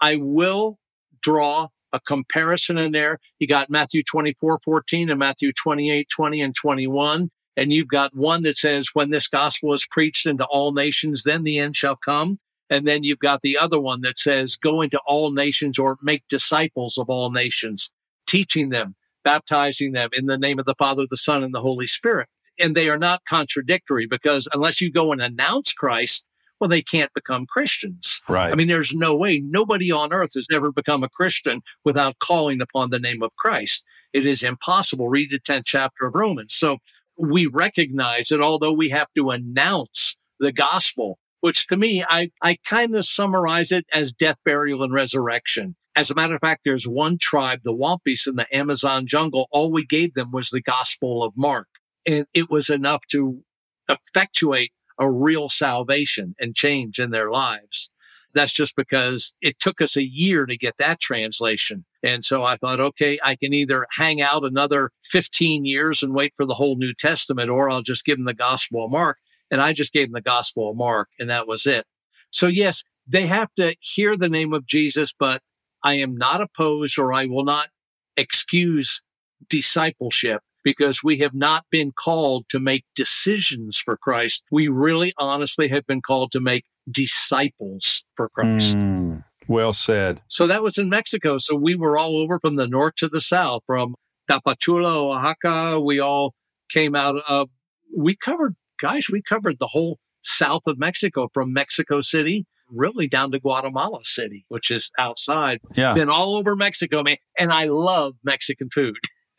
I 0.01 0.17
will 0.17 0.79
draw 1.21 1.69
a 1.93 2.01
comparison 2.01 2.79
in 2.79 2.93
there. 2.93 3.19
You 3.39 3.47
got 3.47 3.71
Matthew 3.71 4.03
24, 4.03 4.61
14 4.65 5.11
and 5.11 5.19
Matthew 5.19 5.53
28, 5.53 6.09
20 6.09 6.41
and 6.41 6.55
21. 6.55 7.31
And 7.57 7.73
you've 7.73 7.89
got 7.89 8.17
one 8.17 8.43
that 8.43 8.57
says, 8.57 8.91
when 8.95 9.11
this 9.11 9.29
gospel 9.29 9.73
is 9.73 9.87
preached 9.89 10.27
into 10.27 10.45
all 10.47 10.73
nations, 10.73 11.23
then 11.25 11.45
the 11.45 11.59
end 11.59 11.77
shall 11.77 11.97
come. 11.97 12.39
And 12.71 12.87
then 12.87 13.05
you've 13.05 13.19
got 13.19 13.43
the 13.43 13.59
other 13.59 13.81
one 13.81 14.01
that 14.01 14.19
says, 14.19 14.57
go 14.57 14.81
into 14.81 14.99
all 15.07 15.31
nations 15.33 15.79
or 15.79 15.99
make 16.03 16.27
disciples 16.29 16.99
of 16.99 17.09
all 17.09 17.31
nations, 17.31 17.93
teaching 18.27 18.71
them, 18.71 18.97
baptizing 19.23 19.93
them 19.93 20.09
in 20.13 20.27
the 20.27 20.39
name 20.39 20.59
of 20.59 20.65
the 20.65 20.75
Father, 20.75 21.05
the 21.09 21.17
Son, 21.17 21.45
and 21.45 21.55
the 21.55 21.61
Holy 21.61 21.87
Spirit. 21.87 22.29
And 22.59 22.75
they 22.75 22.89
are 22.89 22.99
not 22.99 23.23
contradictory 23.29 24.07
because 24.07 24.49
unless 24.53 24.81
you 24.81 24.91
go 24.91 25.13
and 25.13 25.21
announce 25.21 25.73
Christ, 25.73 26.27
well, 26.59 26.71
they 26.71 26.83
can't 26.83 27.13
become 27.15 27.47
Christians. 27.47 28.23
Right. 28.29 28.51
I 28.51 28.55
mean, 28.55 28.69
there's 28.69 28.95
no 28.95 29.15
way 29.15 29.41
nobody 29.45 29.93
on 29.93 30.13
earth 30.13 30.35
has 30.35 30.47
ever 30.53 30.73
become 30.73 31.03
a 31.03 31.09
Christian 31.09 31.63
without 31.85 32.19
calling 32.21 32.61
upon 32.61 32.91
the 32.91 32.99
name 32.99 33.23
of 33.23 33.37
Christ. 33.37 33.85
It 34.13 34.25
is 34.25 34.43
impossible. 34.43 35.09
Read 35.09 35.31
the 35.31 35.41
10th 35.41 35.65
chapter 35.67 36.07
of 36.07 36.15
Romans. 36.15 36.55
So 36.55 36.79
we 37.17 37.47
recognize 37.47 38.29
that 38.29 38.41
although 38.41 38.73
we 38.73 38.91
have 38.91 39.09
to 39.17 39.31
announce 39.31 40.17
the 40.41 40.53
gospel, 40.53 41.19
which 41.41 41.67
to 41.69 41.77
me, 41.77 42.05
I, 42.09 42.31
I 42.43 42.57
kind 42.69 42.95
of 42.95 43.05
summarize 43.05 43.71
it 43.71 43.87
as 43.93 44.13
death, 44.13 44.37
burial, 44.45 44.83
and 44.83 44.93
resurrection. 44.93 45.77
As 45.97 46.11
a 46.11 46.15
matter 46.15 46.35
of 46.35 46.41
fact, 46.41 46.63
there's 46.65 46.89
one 46.89 47.19
tribe, 47.19 47.61
the 47.63 47.75
Wampis 47.75 48.27
in 48.27 48.37
the 48.37 48.47
Amazon 48.55 49.07
jungle. 49.07 49.49
All 49.53 49.71
we 49.71 49.85
gave 49.85 50.15
them 50.15 50.33
was 50.33 50.51
the 50.51 50.63
gospel 50.63 51.23
of 51.23 51.35
Mark. 51.37 51.69
And 52.07 52.27
it 52.35 52.51
was 52.51 52.69
enough 52.69 53.07
to 53.09 53.43
effectuate 53.89 54.73
a 54.99 55.11
real 55.11 55.49
salvation 55.49 56.35
and 56.39 56.55
change 56.55 56.99
in 56.99 57.11
their 57.11 57.31
lives. 57.31 57.91
That's 58.33 58.53
just 58.53 58.75
because 58.75 59.37
it 59.41 59.59
took 59.59 59.81
us 59.81 59.97
a 59.97 60.05
year 60.05 60.47
to 60.47 60.57
get 60.57 60.77
that 60.79 61.01
translation. 61.01 61.85
And 62.05 62.23
so 62.23 62.45
I 62.45 62.57
thought, 62.57 62.81
okay, 62.81 63.19
I 63.25 63.35
can 63.35 63.55
either 63.55 63.87
hang 63.97 64.21
out 64.21 64.45
another 64.45 64.91
15 65.05 65.65
years 65.65 66.03
and 66.03 66.15
wait 66.15 66.35
for 66.37 66.45
the 66.45 66.55
whole 66.55 66.77
New 66.77 66.93
Testament, 66.93 67.49
or 67.49 67.71
I'll 67.71 67.83
just 67.83 68.05
give 68.05 68.19
them 68.19 68.27
the 68.27 68.35
Gospel 68.35 68.85
of 68.85 68.91
Mark. 68.91 69.17
And 69.51 69.63
I 69.63 69.73
just 69.73 69.93
gave 69.93 70.09
them 70.09 70.13
the 70.13 70.21
Gospel 70.21 70.71
of 70.71 70.77
Mark, 70.77 71.09
and 71.19 71.31
that 71.31 71.47
was 71.47 71.65
it. 71.65 71.87
So, 72.31 72.47
yes, 72.47 72.85
they 73.07 73.27
have 73.27 73.49
to 73.55 73.75
hear 73.81 74.17
the 74.17 74.29
name 74.29 74.53
of 74.53 74.67
Jesus, 74.67 75.15
but 75.19 75.41
I 75.83 75.95
am 75.95 76.17
not 76.17 76.43
opposed 76.43 76.99
or 76.99 77.13
I 77.13 77.25
will 77.25 77.45
not 77.45 77.69
excuse 78.17 79.03
discipleship 79.49 80.43
because 80.63 81.05
we 81.05 81.19
have 81.19 81.35
not 81.35 81.65
been 81.71 81.93
called 81.93 82.49
to 82.49 82.59
make 82.59 82.85
decisions 82.95 83.79
for 83.79 83.97
Christ. 83.97 84.45
We 84.51 84.69
really 84.69 85.13
honestly 85.19 85.69
have 85.69 85.87
been 85.87 86.01
called 86.03 86.33
to 86.33 86.41
make 86.41 86.65
disciples 86.91 88.05
for 88.15 88.29
Christ. 88.31 88.77
Mm, 88.77 89.25
well 89.49 89.73
said. 89.73 90.21
So 90.29 90.47
that 90.47 90.63
was 90.63 90.79
in 90.79 90.89
Mexico. 90.89 91.39
So 91.39 91.55
we 91.55 91.75
were 91.75 91.99
all 91.99 92.17
over 92.17 92.39
from 92.39 92.57
the 92.57 92.69
north 92.69 92.97
to 92.97 93.09
the 93.09 93.21
south, 93.21 93.63
from 93.67 93.95
Tapachula, 94.31 95.17
Oaxaca. 95.17 95.81
We 95.81 96.01
all 96.01 96.35
came 96.71 96.95
out 96.95 97.17
of, 97.29 97.49
we 97.97 98.17
covered, 98.17 98.57
guys, 98.81 99.07
we 99.11 99.23
covered 99.23 99.59
the 99.59 99.69
whole 99.69 99.99
south 100.23 100.63
of 100.67 100.79
Mexico 100.79 101.29
from 101.33 101.53
Mexico 101.53 102.01
City 102.01 102.47
really 102.71 103.07
down 103.09 103.31
to 103.33 103.39
Guatemala 103.39 104.01
City, 104.05 104.45
which 104.49 104.71
is 104.71 104.91
outside. 104.99 105.61
Yeah. 105.75 105.95
Been 105.95 106.11
all 106.11 106.37
over 106.37 106.57
Mexico, 106.57 107.03
man. 107.03 107.17
And 107.39 107.53
I 107.53 107.65
love 107.65 108.15
Mexican 108.25 108.69
food. 108.71 108.97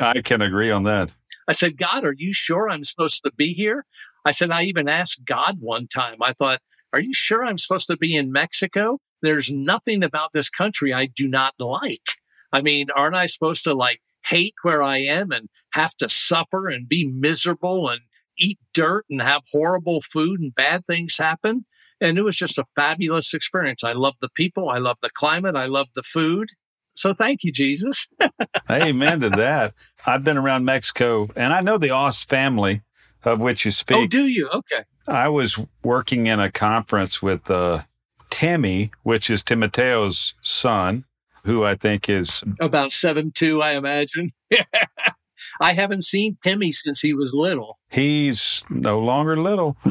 I 0.00 0.20
can 0.22 0.42
agree 0.42 0.70
on 0.70 0.84
that. 0.84 1.14
I 1.48 1.52
said, 1.52 1.76
God, 1.76 2.04
are 2.04 2.14
you 2.16 2.32
sure 2.32 2.68
I'm 2.68 2.84
supposed 2.84 3.22
to 3.24 3.32
be 3.36 3.52
here? 3.52 3.84
I 4.24 4.32
said, 4.32 4.50
I 4.50 4.62
even 4.62 4.88
asked 4.88 5.24
God 5.24 5.58
one 5.60 5.86
time. 5.86 6.16
I 6.20 6.32
thought, 6.32 6.60
Are 6.96 7.00
you 7.02 7.12
sure 7.12 7.44
I'm 7.44 7.58
supposed 7.58 7.88
to 7.88 7.96
be 7.98 8.16
in 8.16 8.32
Mexico? 8.32 9.00
There's 9.20 9.50
nothing 9.50 10.02
about 10.02 10.32
this 10.32 10.48
country 10.48 10.94
I 10.94 11.04
do 11.04 11.28
not 11.28 11.52
like. 11.60 12.12
I 12.54 12.62
mean, 12.62 12.86
aren't 12.96 13.14
I 13.14 13.26
supposed 13.26 13.64
to 13.64 13.74
like 13.74 14.00
hate 14.24 14.54
where 14.62 14.82
I 14.82 15.02
am 15.02 15.30
and 15.30 15.50
have 15.74 15.94
to 15.96 16.08
suffer 16.08 16.68
and 16.68 16.88
be 16.88 17.06
miserable 17.06 17.90
and 17.90 18.00
eat 18.38 18.58
dirt 18.72 19.04
and 19.10 19.20
have 19.20 19.42
horrible 19.52 20.00
food 20.00 20.40
and 20.40 20.54
bad 20.54 20.86
things 20.86 21.18
happen. 21.18 21.66
And 22.00 22.16
it 22.16 22.22
was 22.22 22.38
just 22.38 22.56
a 22.56 22.64
fabulous 22.74 23.34
experience. 23.34 23.84
I 23.84 23.92
love 23.92 24.14
the 24.22 24.30
people. 24.30 24.70
I 24.70 24.78
love 24.78 24.96
the 25.02 25.10
climate. 25.10 25.54
I 25.54 25.66
love 25.66 25.88
the 25.94 26.02
food. 26.02 26.48
So 26.94 27.12
thank 27.12 27.44
you, 27.44 27.52
Jesus. 27.52 28.08
Amen 28.70 29.20
to 29.20 29.28
that. 29.28 29.74
I've 30.06 30.24
been 30.24 30.38
around 30.38 30.64
Mexico 30.64 31.28
and 31.36 31.52
I 31.52 31.60
know 31.60 31.76
the 31.76 31.90
Ost 31.90 32.26
family 32.26 32.80
of 33.22 33.38
which 33.38 33.66
you 33.66 33.68
oh, 33.68 33.72
speak. 33.72 33.96
Oh, 33.98 34.06
do 34.06 34.22
you? 34.22 34.48
Okay. 34.48 34.84
I 35.08 35.28
was 35.28 35.58
working 35.82 36.26
in 36.26 36.40
a 36.40 36.50
conference 36.50 37.22
with 37.22 37.50
uh, 37.50 37.82
Timmy, 38.30 38.90
which 39.02 39.30
is 39.30 39.42
Timoteo's 39.42 40.34
son, 40.42 41.04
who 41.44 41.64
I 41.64 41.74
think 41.74 42.08
is 42.08 42.42
about 42.60 42.92
seven 42.92 43.30
two, 43.30 43.62
I 43.62 43.72
imagine. 43.72 44.32
I 45.60 45.72
haven't 45.72 46.04
seen 46.04 46.36
Timmy 46.42 46.72
since 46.72 47.00
he 47.00 47.14
was 47.14 47.34
little. 47.34 47.78
He's 47.90 48.64
no 48.68 48.98
longer 48.98 49.36
little. 49.36 49.76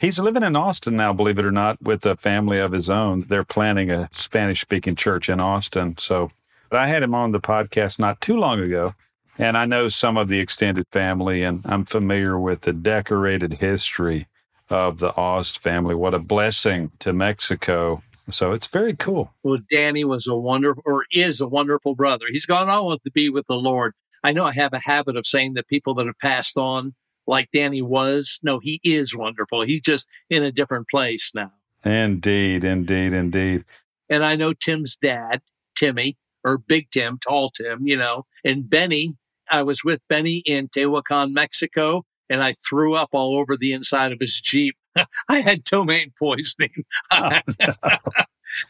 He's 0.00 0.20
living 0.20 0.44
in 0.44 0.54
Austin 0.54 0.96
now, 0.96 1.12
believe 1.12 1.38
it 1.38 1.44
or 1.44 1.50
not, 1.50 1.82
with 1.82 2.06
a 2.06 2.16
family 2.16 2.58
of 2.58 2.70
his 2.70 2.88
own. 2.88 3.22
They're 3.22 3.42
planning 3.42 3.90
a 3.90 4.08
Spanish 4.12 4.60
speaking 4.60 4.94
church 4.94 5.28
in 5.28 5.40
Austin. 5.40 5.98
So 5.98 6.30
I 6.70 6.86
had 6.86 7.02
him 7.02 7.16
on 7.16 7.32
the 7.32 7.40
podcast 7.40 7.98
not 7.98 8.20
too 8.20 8.36
long 8.36 8.60
ago. 8.60 8.94
And 9.38 9.56
I 9.56 9.66
know 9.66 9.88
some 9.88 10.16
of 10.16 10.28
the 10.28 10.40
extended 10.40 10.86
family, 10.92 11.42
and 11.42 11.62
I'm 11.64 11.84
familiar 11.84 12.38
with 12.38 12.62
the 12.62 12.72
decorated 12.72 13.54
history 13.54 14.26
of 14.70 14.98
the 14.98 15.14
Ost 15.16 15.58
family. 15.58 15.94
What 15.94 16.14
a 16.14 16.18
blessing 16.18 16.92
to 17.00 17.12
Mexico. 17.12 18.02
So 18.30 18.52
it's 18.52 18.66
very 18.66 18.94
cool. 18.94 19.32
Well, 19.42 19.58
Danny 19.70 20.04
was 20.04 20.26
a 20.26 20.36
wonderful, 20.36 20.82
or 20.84 21.06
is 21.10 21.40
a 21.40 21.48
wonderful 21.48 21.94
brother. 21.94 22.26
He's 22.30 22.46
gone 22.46 22.68
on 22.68 22.98
to 23.04 23.10
be 23.10 23.30
with 23.30 23.46
the 23.46 23.56
Lord. 23.56 23.94
I 24.22 24.32
know 24.32 24.44
I 24.44 24.52
have 24.52 24.72
a 24.72 24.80
habit 24.80 25.16
of 25.16 25.26
saying 25.26 25.54
that 25.54 25.68
people 25.68 25.94
that 25.94 26.06
have 26.06 26.18
passed 26.20 26.58
on, 26.58 26.94
like 27.26 27.50
Danny 27.52 27.82
was, 27.82 28.40
no, 28.42 28.58
he 28.58 28.80
is 28.84 29.16
wonderful. 29.16 29.62
He's 29.62 29.80
just 29.80 30.08
in 30.28 30.42
a 30.42 30.52
different 30.52 30.88
place 30.88 31.32
now. 31.34 31.52
Indeed, 31.84 32.64
indeed, 32.64 33.12
indeed. 33.12 33.64
And 34.10 34.24
I 34.24 34.36
know 34.36 34.52
Tim's 34.52 34.96
dad, 34.96 35.42
Timmy, 35.74 36.16
or 36.44 36.58
Big 36.58 36.90
Tim, 36.90 37.18
Tall 37.18 37.48
Tim, 37.50 37.86
you 37.86 37.96
know, 37.96 38.26
and 38.44 38.68
Benny. 38.68 39.14
I 39.50 39.62
was 39.62 39.82
with 39.82 40.00
Benny 40.08 40.38
in 40.44 40.68
Tehuacan, 40.68 41.32
Mexico, 41.32 42.04
and 42.30 42.42
I 42.42 42.52
threw 42.52 42.94
up 42.94 43.10
all 43.12 43.36
over 43.36 43.56
the 43.56 43.72
inside 43.72 44.12
of 44.12 44.18
his 44.20 44.40
Jeep. 44.40 44.76
I 45.28 45.40
had 45.40 45.64
ptomaine 45.64 46.12
poisoning. 46.18 46.84
oh, 47.12 47.40
no. 47.60 47.74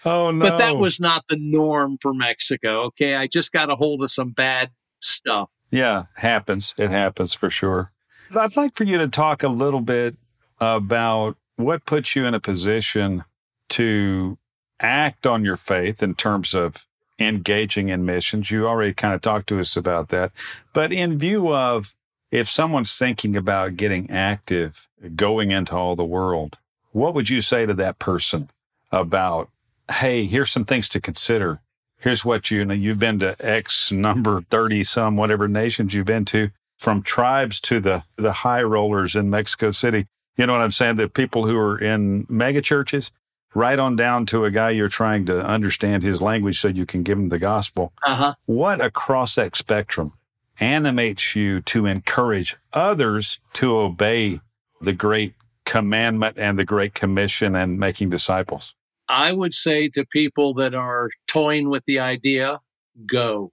But 0.04 0.58
that 0.58 0.76
was 0.76 1.00
not 1.00 1.24
the 1.28 1.38
norm 1.38 1.98
for 2.00 2.12
Mexico. 2.12 2.82
Okay. 2.86 3.14
I 3.14 3.26
just 3.26 3.52
got 3.52 3.70
a 3.70 3.76
hold 3.76 4.02
of 4.02 4.10
some 4.10 4.30
bad 4.30 4.70
stuff. 5.00 5.50
Yeah, 5.70 6.04
happens. 6.16 6.74
It 6.76 6.90
happens 6.90 7.34
for 7.34 7.48
sure. 7.48 7.92
I'd 8.36 8.56
like 8.56 8.74
for 8.74 8.84
you 8.84 8.98
to 8.98 9.08
talk 9.08 9.42
a 9.42 9.48
little 9.48 9.80
bit 9.80 10.16
about 10.60 11.36
what 11.56 11.86
puts 11.86 12.14
you 12.16 12.26
in 12.26 12.34
a 12.34 12.40
position 12.40 13.24
to 13.70 14.38
act 14.80 15.26
on 15.26 15.44
your 15.44 15.56
faith 15.56 16.02
in 16.02 16.14
terms 16.14 16.54
of 16.54 16.86
engaging 17.18 17.88
in 17.88 18.04
missions. 18.04 18.50
You 18.50 18.66
already 18.66 18.94
kind 18.94 19.14
of 19.14 19.20
talked 19.20 19.48
to 19.48 19.60
us 19.60 19.76
about 19.76 20.08
that. 20.10 20.32
But 20.72 20.92
in 20.92 21.18
view 21.18 21.52
of 21.52 21.94
if 22.30 22.48
someone's 22.48 22.96
thinking 22.96 23.36
about 23.36 23.76
getting 23.76 24.10
active, 24.10 24.88
going 25.16 25.50
into 25.50 25.76
all 25.76 25.96
the 25.96 26.04
world, 26.04 26.58
what 26.92 27.14
would 27.14 27.28
you 27.28 27.40
say 27.40 27.66
to 27.66 27.74
that 27.74 27.98
person 27.98 28.50
about, 28.90 29.48
hey, 29.90 30.26
here's 30.26 30.50
some 30.50 30.64
things 30.64 30.88
to 30.90 31.00
consider. 31.00 31.60
Here's 31.98 32.24
what 32.24 32.50
you, 32.50 32.64
know, 32.64 32.74
you've 32.74 32.98
been 32.98 33.18
to 33.20 33.36
X 33.40 33.90
number 33.90 34.42
30 34.42 34.84
some, 34.84 35.16
whatever 35.16 35.48
nations 35.48 35.94
you've 35.94 36.06
been 36.06 36.24
to, 36.26 36.50
from 36.76 37.02
tribes 37.02 37.60
to 37.60 37.80
the, 37.80 38.04
the 38.16 38.32
high 38.32 38.62
rollers 38.62 39.16
in 39.16 39.30
Mexico 39.30 39.70
City. 39.70 40.06
You 40.36 40.46
know 40.46 40.52
what 40.52 40.62
I'm 40.62 40.70
saying? 40.70 40.96
The 40.96 41.08
people 41.08 41.46
who 41.46 41.58
are 41.58 41.78
in 41.78 42.24
mega 42.28 42.62
churches, 42.62 43.10
right 43.54 43.78
on 43.78 43.96
down 43.96 44.26
to 44.26 44.44
a 44.44 44.50
guy 44.50 44.70
you're 44.70 44.88
trying 44.88 45.26
to 45.26 45.44
understand 45.44 46.02
his 46.02 46.22
language 46.22 46.60
so 46.60 46.68
you 46.68 46.86
can 46.86 47.02
give 47.02 47.18
him 47.18 47.30
the 47.30 47.38
gospel. 47.38 47.92
Uh-huh. 48.04 48.34
What 48.46 48.80
across 48.80 49.34
that 49.34 49.56
spectrum 49.56 50.12
animates 50.60 51.34
you 51.36 51.60
to 51.62 51.86
encourage 51.86 52.56
others 52.72 53.40
to 53.54 53.76
obey 53.76 54.40
the 54.80 54.92
great 54.92 55.34
commandment 55.64 56.38
and 56.38 56.58
the 56.58 56.64
great 56.64 56.94
commission 56.94 57.54
and 57.54 57.78
making 57.78 58.10
disciples? 58.10 58.74
I 59.08 59.32
would 59.32 59.54
say 59.54 59.88
to 59.90 60.04
people 60.04 60.54
that 60.54 60.74
are 60.74 61.10
toying 61.26 61.70
with 61.70 61.84
the 61.86 61.98
idea, 61.98 62.60
go. 63.06 63.52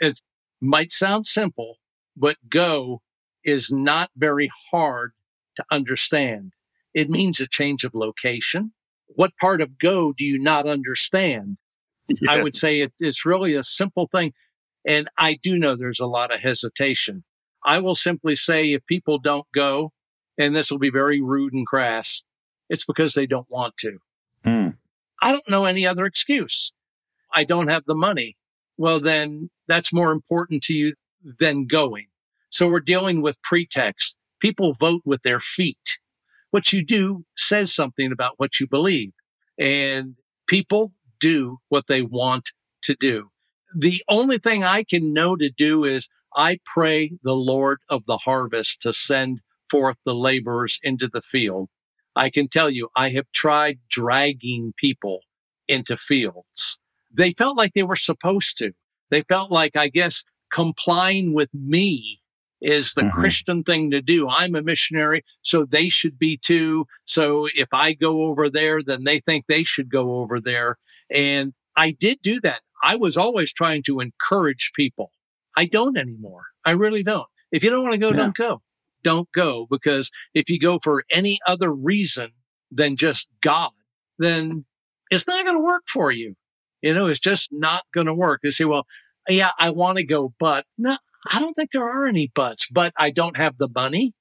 It 0.00 0.20
might 0.60 0.92
sound 0.92 1.26
simple, 1.26 1.78
but 2.16 2.36
go 2.48 3.02
is 3.44 3.70
not 3.70 4.10
very 4.16 4.48
hard 4.70 5.12
to 5.56 5.64
understand. 5.70 6.52
It 6.94 7.10
means 7.10 7.40
a 7.40 7.46
change 7.46 7.84
of 7.84 7.94
location. 7.94 8.72
What 9.06 9.36
part 9.40 9.60
of 9.60 9.78
go 9.78 10.12
do 10.12 10.24
you 10.24 10.38
not 10.38 10.68
understand? 10.68 11.58
Yes. 12.08 12.18
I 12.28 12.42
would 12.42 12.54
say 12.54 12.80
it, 12.80 12.92
it's 12.98 13.26
really 13.26 13.54
a 13.54 13.62
simple 13.62 14.08
thing. 14.12 14.32
And 14.86 15.08
I 15.16 15.38
do 15.40 15.56
know 15.56 15.76
there's 15.76 16.00
a 16.00 16.06
lot 16.06 16.32
of 16.32 16.40
hesitation. 16.40 17.24
I 17.64 17.78
will 17.78 17.94
simply 17.94 18.34
say 18.34 18.72
if 18.72 18.84
people 18.86 19.18
don't 19.18 19.46
go, 19.54 19.92
and 20.38 20.56
this 20.56 20.70
will 20.70 20.78
be 20.78 20.90
very 20.90 21.20
rude 21.20 21.52
and 21.52 21.66
crass, 21.66 22.24
it's 22.68 22.84
because 22.84 23.14
they 23.14 23.26
don't 23.26 23.50
want 23.50 23.76
to. 23.78 23.98
Mm. 24.44 24.76
I 25.20 25.30
don't 25.30 25.48
know 25.48 25.66
any 25.66 25.86
other 25.86 26.04
excuse. 26.04 26.72
I 27.32 27.44
don't 27.44 27.68
have 27.68 27.84
the 27.86 27.94
money. 27.94 28.36
Well, 28.76 28.98
then 28.98 29.50
that's 29.68 29.92
more 29.92 30.10
important 30.10 30.62
to 30.64 30.74
you 30.74 30.94
than 31.38 31.66
going. 31.66 32.06
So 32.50 32.68
we're 32.68 32.80
dealing 32.80 33.22
with 33.22 33.42
pretext. 33.42 34.16
People 34.40 34.74
vote 34.74 35.02
with 35.04 35.22
their 35.22 35.38
feet. 35.38 35.98
What 36.50 36.72
you 36.72 36.84
do 36.84 37.24
says 37.36 37.72
something 37.72 38.10
about 38.10 38.34
what 38.38 38.58
you 38.58 38.66
believe. 38.66 39.12
And 39.58 40.16
people 40.48 40.92
do 41.20 41.58
what 41.68 41.86
they 41.86 42.02
want 42.02 42.50
to 42.82 42.94
do 42.94 43.31
the 43.74 44.02
only 44.08 44.38
thing 44.38 44.64
I 44.64 44.84
can 44.84 45.12
know 45.12 45.36
to 45.36 45.50
do 45.50 45.84
is 45.84 46.08
I 46.34 46.58
pray 46.64 47.12
the 47.22 47.34
Lord 47.34 47.78
of 47.88 48.06
the 48.06 48.18
harvest 48.18 48.80
to 48.82 48.92
send 48.92 49.40
forth 49.70 49.96
the 50.04 50.14
laborers 50.14 50.78
into 50.82 51.08
the 51.08 51.22
field. 51.22 51.68
I 52.14 52.30
can 52.30 52.48
tell 52.48 52.68
you, 52.68 52.88
I 52.96 53.10
have 53.10 53.26
tried 53.32 53.80
dragging 53.88 54.74
people 54.76 55.20
into 55.68 55.96
fields. 55.96 56.78
They 57.10 57.32
felt 57.32 57.56
like 57.56 57.72
they 57.74 57.82
were 57.82 57.96
supposed 57.96 58.58
to. 58.58 58.72
They 59.10 59.22
felt 59.22 59.50
like, 59.50 59.76
I 59.76 59.88
guess, 59.88 60.24
complying 60.52 61.34
with 61.34 61.52
me 61.54 62.20
is 62.60 62.94
the 62.94 63.02
mm-hmm. 63.02 63.18
Christian 63.18 63.62
thing 63.62 63.90
to 63.90 64.00
do. 64.00 64.28
I'm 64.28 64.54
a 64.54 64.62
missionary, 64.62 65.24
so 65.42 65.64
they 65.64 65.88
should 65.88 66.18
be 66.18 66.36
too. 66.36 66.86
So 67.04 67.48
if 67.54 67.68
I 67.72 67.92
go 67.92 68.22
over 68.22 68.48
there, 68.48 68.82
then 68.82 69.04
they 69.04 69.20
think 69.20 69.46
they 69.46 69.64
should 69.64 69.90
go 69.90 70.16
over 70.20 70.40
there. 70.40 70.78
And 71.10 71.54
I 71.76 71.90
did 71.98 72.18
do 72.22 72.40
that. 72.40 72.60
I 72.82 72.96
was 72.96 73.16
always 73.16 73.52
trying 73.52 73.82
to 73.84 74.00
encourage 74.00 74.72
people. 74.74 75.12
I 75.56 75.66
don't 75.66 75.96
anymore. 75.96 76.46
I 76.64 76.72
really 76.72 77.02
don't. 77.02 77.26
If 77.50 77.62
you 77.62 77.70
don't 77.70 77.82
want 77.82 77.94
to 77.94 77.98
go, 77.98 78.10
yeah. 78.10 78.16
don't 78.16 78.34
go. 78.34 78.62
Don't 79.02 79.30
go 79.32 79.66
because 79.70 80.10
if 80.34 80.48
you 80.48 80.58
go 80.58 80.78
for 80.82 81.04
any 81.10 81.38
other 81.46 81.72
reason 81.72 82.30
than 82.70 82.96
just 82.96 83.28
God, 83.40 83.72
then 84.18 84.64
it's 85.10 85.26
not 85.26 85.44
going 85.44 85.56
to 85.56 85.62
work 85.62 85.82
for 85.88 86.10
you. 86.10 86.34
You 86.80 86.94
know, 86.94 87.06
it's 87.06 87.20
just 87.20 87.50
not 87.52 87.84
going 87.92 88.06
to 88.06 88.14
work. 88.14 88.40
They 88.42 88.50
say, 88.50 88.64
well, 88.64 88.86
yeah, 89.28 89.50
I 89.58 89.70
want 89.70 89.98
to 89.98 90.04
go, 90.04 90.34
but 90.38 90.66
no, 90.78 90.96
I 91.30 91.40
don't 91.40 91.54
think 91.54 91.70
there 91.70 91.88
are 91.88 92.06
any 92.06 92.30
buts, 92.34 92.68
but 92.68 92.92
I 92.96 93.10
don't 93.10 93.36
have 93.36 93.58
the 93.58 93.68
money. 93.72 94.12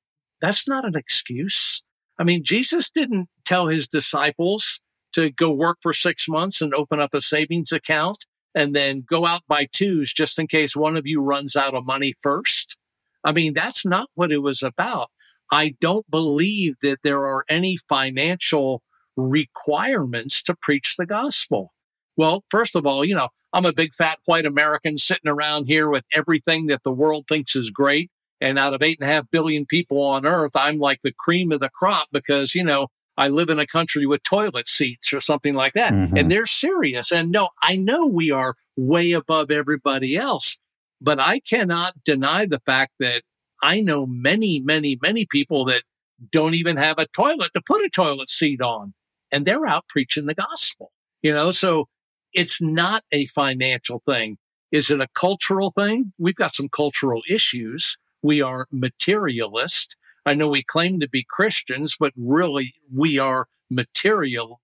That's 0.41 0.67
not 0.67 0.85
an 0.85 0.95
excuse. 0.95 1.81
I 2.19 2.23
mean, 2.23 2.43
Jesus 2.43 2.89
didn't 2.91 3.29
tell 3.45 3.67
his 3.67 3.87
disciples 3.87 4.81
to 5.13 5.31
go 5.31 5.51
work 5.51 5.77
for 5.81 5.93
six 5.93 6.27
months 6.27 6.61
and 6.61 6.73
open 6.73 6.99
up 6.99 7.13
a 7.13 7.21
savings 7.21 7.71
account 7.71 8.25
and 8.55 8.75
then 8.75 9.03
go 9.07 9.25
out 9.25 9.41
by 9.47 9.67
twos 9.71 10.13
just 10.13 10.39
in 10.39 10.47
case 10.47 10.75
one 10.75 10.97
of 10.97 11.05
you 11.05 11.21
runs 11.21 11.55
out 11.55 11.73
of 11.73 11.85
money 11.85 12.13
first. 12.21 12.77
I 13.23 13.31
mean, 13.31 13.53
that's 13.53 13.85
not 13.85 14.09
what 14.15 14.31
it 14.31 14.39
was 14.39 14.63
about. 14.63 15.09
I 15.51 15.75
don't 15.79 16.09
believe 16.09 16.75
that 16.81 16.99
there 17.03 17.21
are 17.21 17.43
any 17.49 17.77
financial 17.77 18.81
requirements 19.17 20.41
to 20.43 20.55
preach 20.55 20.95
the 20.97 21.05
gospel. 21.05 21.73
Well, 22.17 22.43
first 22.49 22.75
of 22.75 22.85
all, 22.85 23.03
you 23.05 23.15
know, 23.15 23.29
I'm 23.53 23.65
a 23.65 23.73
big 23.73 23.93
fat 23.93 24.19
white 24.25 24.45
American 24.45 24.97
sitting 24.97 25.29
around 25.29 25.65
here 25.65 25.89
with 25.89 26.05
everything 26.13 26.67
that 26.67 26.83
the 26.83 26.91
world 26.91 27.25
thinks 27.27 27.55
is 27.55 27.69
great. 27.69 28.09
And 28.39 28.57
out 28.57 28.73
of 28.73 28.81
eight 28.81 28.97
and 28.99 29.09
a 29.09 29.13
half 29.13 29.29
billion 29.29 29.65
people 29.65 30.01
on 30.01 30.25
earth, 30.25 30.51
I'm 30.55 30.79
like 30.79 31.01
the 31.03 31.13
cream 31.13 31.51
of 31.51 31.59
the 31.59 31.69
crop 31.69 32.07
because, 32.11 32.55
you 32.55 32.63
know, 32.63 32.87
I 33.17 33.27
live 33.27 33.49
in 33.49 33.59
a 33.59 33.67
country 33.67 34.05
with 34.05 34.23
toilet 34.23 34.67
seats 34.67 35.13
or 35.13 35.19
something 35.19 35.53
like 35.53 35.73
that. 35.73 35.93
Mm-hmm. 35.93 36.17
And 36.17 36.31
they're 36.31 36.45
serious. 36.45 37.11
And 37.11 37.31
no, 37.31 37.49
I 37.61 37.75
know 37.75 38.07
we 38.07 38.31
are 38.31 38.55
way 38.75 39.11
above 39.11 39.51
everybody 39.51 40.15
else, 40.15 40.57
but 40.99 41.19
I 41.19 41.39
cannot 41.39 42.03
deny 42.03 42.45
the 42.45 42.59
fact 42.59 42.93
that 42.99 43.23
I 43.61 43.81
know 43.81 44.05
many, 44.07 44.59
many, 44.59 44.97
many 45.01 45.25
people 45.29 45.65
that 45.65 45.83
don't 46.31 46.55
even 46.55 46.77
have 46.77 46.97
a 46.97 47.07
toilet 47.07 47.51
to 47.53 47.61
put 47.61 47.81
a 47.81 47.89
toilet 47.89 48.29
seat 48.29 48.61
on 48.61 48.93
and 49.31 49.45
they're 49.45 49.65
out 49.65 49.87
preaching 49.87 50.25
the 50.25 50.35
gospel, 50.35 50.91
you 51.21 51.33
know? 51.33 51.51
So 51.51 51.87
it's 52.33 52.61
not 52.61 53.03
a 53.11 53.27
financial 53.27 54.01
thing. 54.05 54.37
Is 54.71 54.89
it 54.89 55.01
a 55.01 55.07
cultural 55.15 55.71
thing? 55.71 56.13
We've 56.17 56.35
got 56.35 56.55
some 56.55 56.69
cultural 56.69 57.21
issues. 57.29 57.97
We 58.23 58.41
are 58.41 58.67
materialist. 58.71 59.97
I 60.25 60.33
know 60.33 60.47
we 60.47 60.63
claim 60.63 60.99
to 60.99 61.09
be 61.09 61.25
Christians, 61.27 61.95
but 61.99 62.13
really 62.15 62.73
we 62.93 63.17
are 63.17 63.47
materialist. 63.69 64.57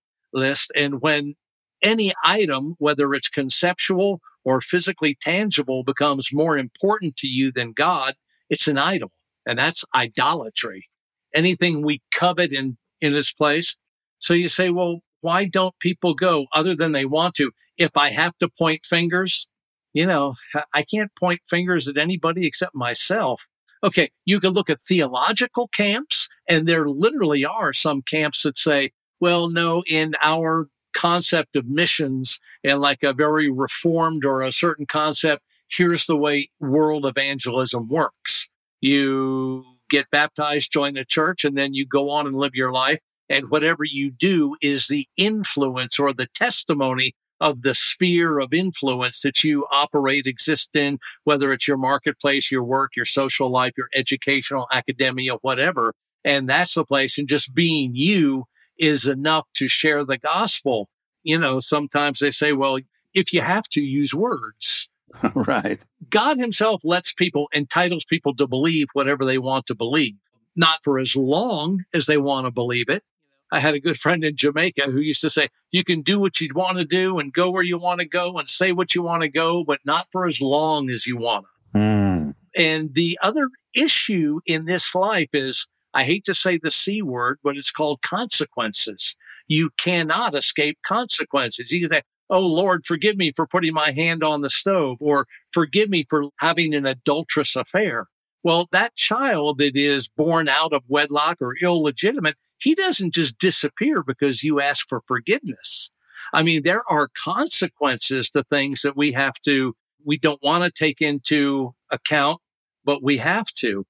And 0.75 1.01
when 1.01 1.35
any 1.81 2.13
item, 2.23 2.75
whether 2.77 3.13
it's 3.13 3.29
conceptual 3.29 4.21
or 4.43 4.61
physically 4.61 5.15
tangible, 5.19 5.83
becomes 5.83 6.33
more 6.33 6.57
important 6.57 7.17
to 7.17 7.27
you 7.27 7.51
than 7.51 7.71
God, 7.71 8.15
it's 8.49 8.67
an 8.67 8.77
idol. 8.77 9.11
And 9.45 9.57
that's 9.57 9.85
idolatry. 9.95 10.89
Anything 11.33 11.81
we 11.81 12.01
covet 12.11 12.51
in, 12.53 12.77
in 13.01 13.15
its 13.15 13.31
place. 13.31 13.77
So 14.19 14.33
you 14.33 14.49
say, 14.49 14.69
well, 14.69 15.01
why 15.21 15.45
don't 15.45 15.77
people 15.79 16.13
go 16.13 16.47
other 16.53 16.75
than 16.75 16.91
they 16.91 17.05
want 17.05 17.35
to? 17.35 17.51
If 17.77 17.91
I 17.95 18.11
have 18.11 18.37
to 18.39 18.49
point 18.49 18.85
fingers, 18.85 19.47
you 19.93 20.05
know, 20.05 20.35
I 20.73 20.83
can't 20.83 21.15
point 21.15 21.41
fingers 21.47 21.87
at 21.87 21.97
anybody 21.97 22.45
except 22.45 22.75
myself. 22.75 23.45
Okay, 23.83 24.09
you 24.25 24.39
can 24.39 24.53
look 24.53 24.69
at 24.69 24.81
theological 24.81 25.67
camps, 25.67 26.29
and 26.47 26.67
there 26.67 26.87
literally 26.87 27.45
are 27.45 27.73
some 27.73 28.01
camps 28.01 28.43
that 28.43 28.57
say, 28.57 28.91
well, 29.19 29.49
no, 29.49 29.83
in 29.87 30.13
our 30.23 30.67
concept 30.93 31.55
of 31.55 31.67
missions 31.67 32.39
and 32.63 32.81
like 32.81 33.03
a 33.03 33.13
very 33.13 33.51
reformed 33.51 34.25
or 34.25 34.41
a 34.41 34.51
certain 34.51 34.85
concept, 34.85 35.43
here's 35.69 36.07
the 36.07 36.17
way 36.17 36.49
world 36.59 37.05
evangelism 37.05 37.87
works. 37.89 38.49
You 38.81 39.63
get 39.89 40.09
baptized, 40.11 40.71
join 40.71 40.97
a 40.97 41.05
church, 41.05 41.45
and 41.45 41.57
then 41.57 41.73
you 41.73 41.85
go 41.85 42.09
on 42.09 42.25
and 42.25 42.35
live 42.35 42.55
your 42.55 42.71
life. 42.71 43.01
And 43.29 43.49
whatever 43.49 43.83
you 43.83 44.09
do 44.09 44.55
is 44.61 44.87
the 44.87 45.07
influence 45.17 45.99
or 45.99 46.13
the 46.13 46.27
testimony 46.33 47.13
of 47.39 47.61
the 47.61 47.75
sphere 47.75 48.39
of 48.39 48.53
influence 48.53 49.21
that 49.21 49.43
you 49.43 49.65
operate, 49.71 50.25
exist 50.25 50.75
in, 50.75 50.99
whether 51.23 51.51
it's 51.51 51.67
your 51.67 51.77
marketplace, 51.77 52.51
your 52.51 52.63
work, 52.63 52.91
your 52.95 53.05
social 53.05 53.49
life, 53.49 53.73
your 53.77 53.89
educational, 53.95 54.67
academia, 54.71 55.33
whatever. 55.41 55.93
And 56.23 56.49
that's 56.49 56.73
the 56.73 56.85
place. 56.85 57.17
And 57.17 57.27
just 57.27 57.53
being 57.53 57.91
you 57.93 58.45
is 58.77 59.07
enough 59.07 59.47
to 59.55 59.67
share 59.67 60.03
the 60.03 60.17
gospel. 60.17 60.89
You 61.23 61.37
know, 61.37 61.59
sometimes 61.59 62.19
they 62.19 62.31
say, 62.31 62.53
well, 62.53 62.79
if 63.13 63.33
you 63.33 63.41
have 63.41 63.67
to 63.69 63.81
use 63.81 64.13
words, 64.13 64.89
right. 65.33 65.83
God 66.09 66.37
himself 66.37 66.83
lets 66.83 67.13
people, 67.13 67.49
entitles 67.53 68.05
people 68.05 68.35
to 68.35 68.47
believe 68.47 68.87
whatever 68.93 69.25
they 69.25 69.37
want 69.37 69.65
to 69.67 69.75
believe, 69.75 70.15
not 70.55 70.79
for 70.83 70.99
as 70.99 71.15
long 71.15 71.85
as 71.93 72.05
they 72.05 72.17
want 72.17 72.45
to 72.45 72.51
believe 72.51 72.89
it. 72.89 73.03
I 73.51 73.59
had 73.59 73.73
a 73.73 73.79
good 73.79 73.97
friend 73.97 74.23
in 74.23 74.35
Jamaica 74.35 74.83
who 74.91 74.99
used 74.99 75.21
to 75.21 75.29
say, 75.29 75.47
you 75.71 75.83
can 75.83 76.01
do 76.01 76.19
what 76.19 76.41
you 76.41 76.49
want 76.53 76.77
to 76.77 76.85
do 76.85 77.19
and 77.19 77.31
go 77.31 77.49
where 77.49 77.63
you 77.63 77.77
want 77.77 77.99
to 78.01 78.05
go 78.05 78.37
and 78.37 78.49
say 78.49 78.71
what 78.71 78.93
you 78.93 79.01
want 79.01 79.23
to 79.23 79.29
go, 79.29 79.63
but 79.63 79.79
not 79.85 80.07
for 80.11 80.25
as 80.25 80.41
long 80.41 80.89
as 80.89 81.07
you 81.07 81.17
want 81.17 81.45
to. 81.73 81.79
Mm. 81.79 82.35
And 82.55 82.93
the 82.93 83.17
other 83.21 83.49
issue 83.73 84.39
in 84.45 84.65
this 84.65 84.93
life 84.93 85.29
is 85.33 85.67
I 85.93 86.03
hate 86.03 86.25
to 86.25 86.33
say 86.33 86.59
the 86.61 86.71
C 86.71 87.01
word, 87.01 87.39
but 87.43 87.57
it's 87.57 87.71
called 87.71 88.01
consequences. 88.01 89.15
You 89.47 89.69
cannot 89.77 90.35
escape 90.35 90.79
consequences. 90.85 91.71
You 91.71 91.79
can 91.81 91.89
say, 91.89 92.01
Oh 92.29 92.45
Lord, 92.45 92.85
forgive 92.85 93.15
me 93.15 93.31
for 93.35 93.47
putting 93.47 93.73
my 93.73 93.91
hand 93.91 94.23
on 94.23 94.41
the 94.41 94.49
stove 94.49 94.97
or 94.99 95.27
forgive 95.51 95.89
me 95.89 96.05
for 96.09 96.25
having 96.39 96.73
an 96.75 96.85
adulterous 96.85 97.55
affair. 97.55 98.07
Well, 98.43 98.67
that 98.71 98.95
child 98.95 99.59
that 99.59 99.75
is 99.75 100.09
born 100.09 100.47
out 100.49 100.73
of 100.73 100.83
wedlock 100.87 101.37
or 101.41 101.55
illegitimate, 101.61 102.35
he 102.59 102.75
doesn't 102.75 103.13
just 103.13 103.37
disappear 103.37 104.03
because 104.03 104.43
you 104.43 104.59
ask 104.59 104.87
for 104.87 105.01
forgiveness. 105.07 105.89
I 106.33 106.43
mean, 106.43 106.63
there 106.63 106.83
are 106.89 107.07
consequences 107.23 108.29
to 108.31 108.43
things 108.43 108.81
that 108.81 108.97
we 108.97 109.13
have 109.13 109.35
to, 109.45 109.75
we 110.05 110.17
don't 110.17 110.41
want 110.43 110.63
to 110.63 110.71
take 110.71 111.01
into 111.01 111.73
account, 111.91 112.41
but 112.83 113.01
we 113.03 113.17
have 113.17 113.47
to. 113.59 113.85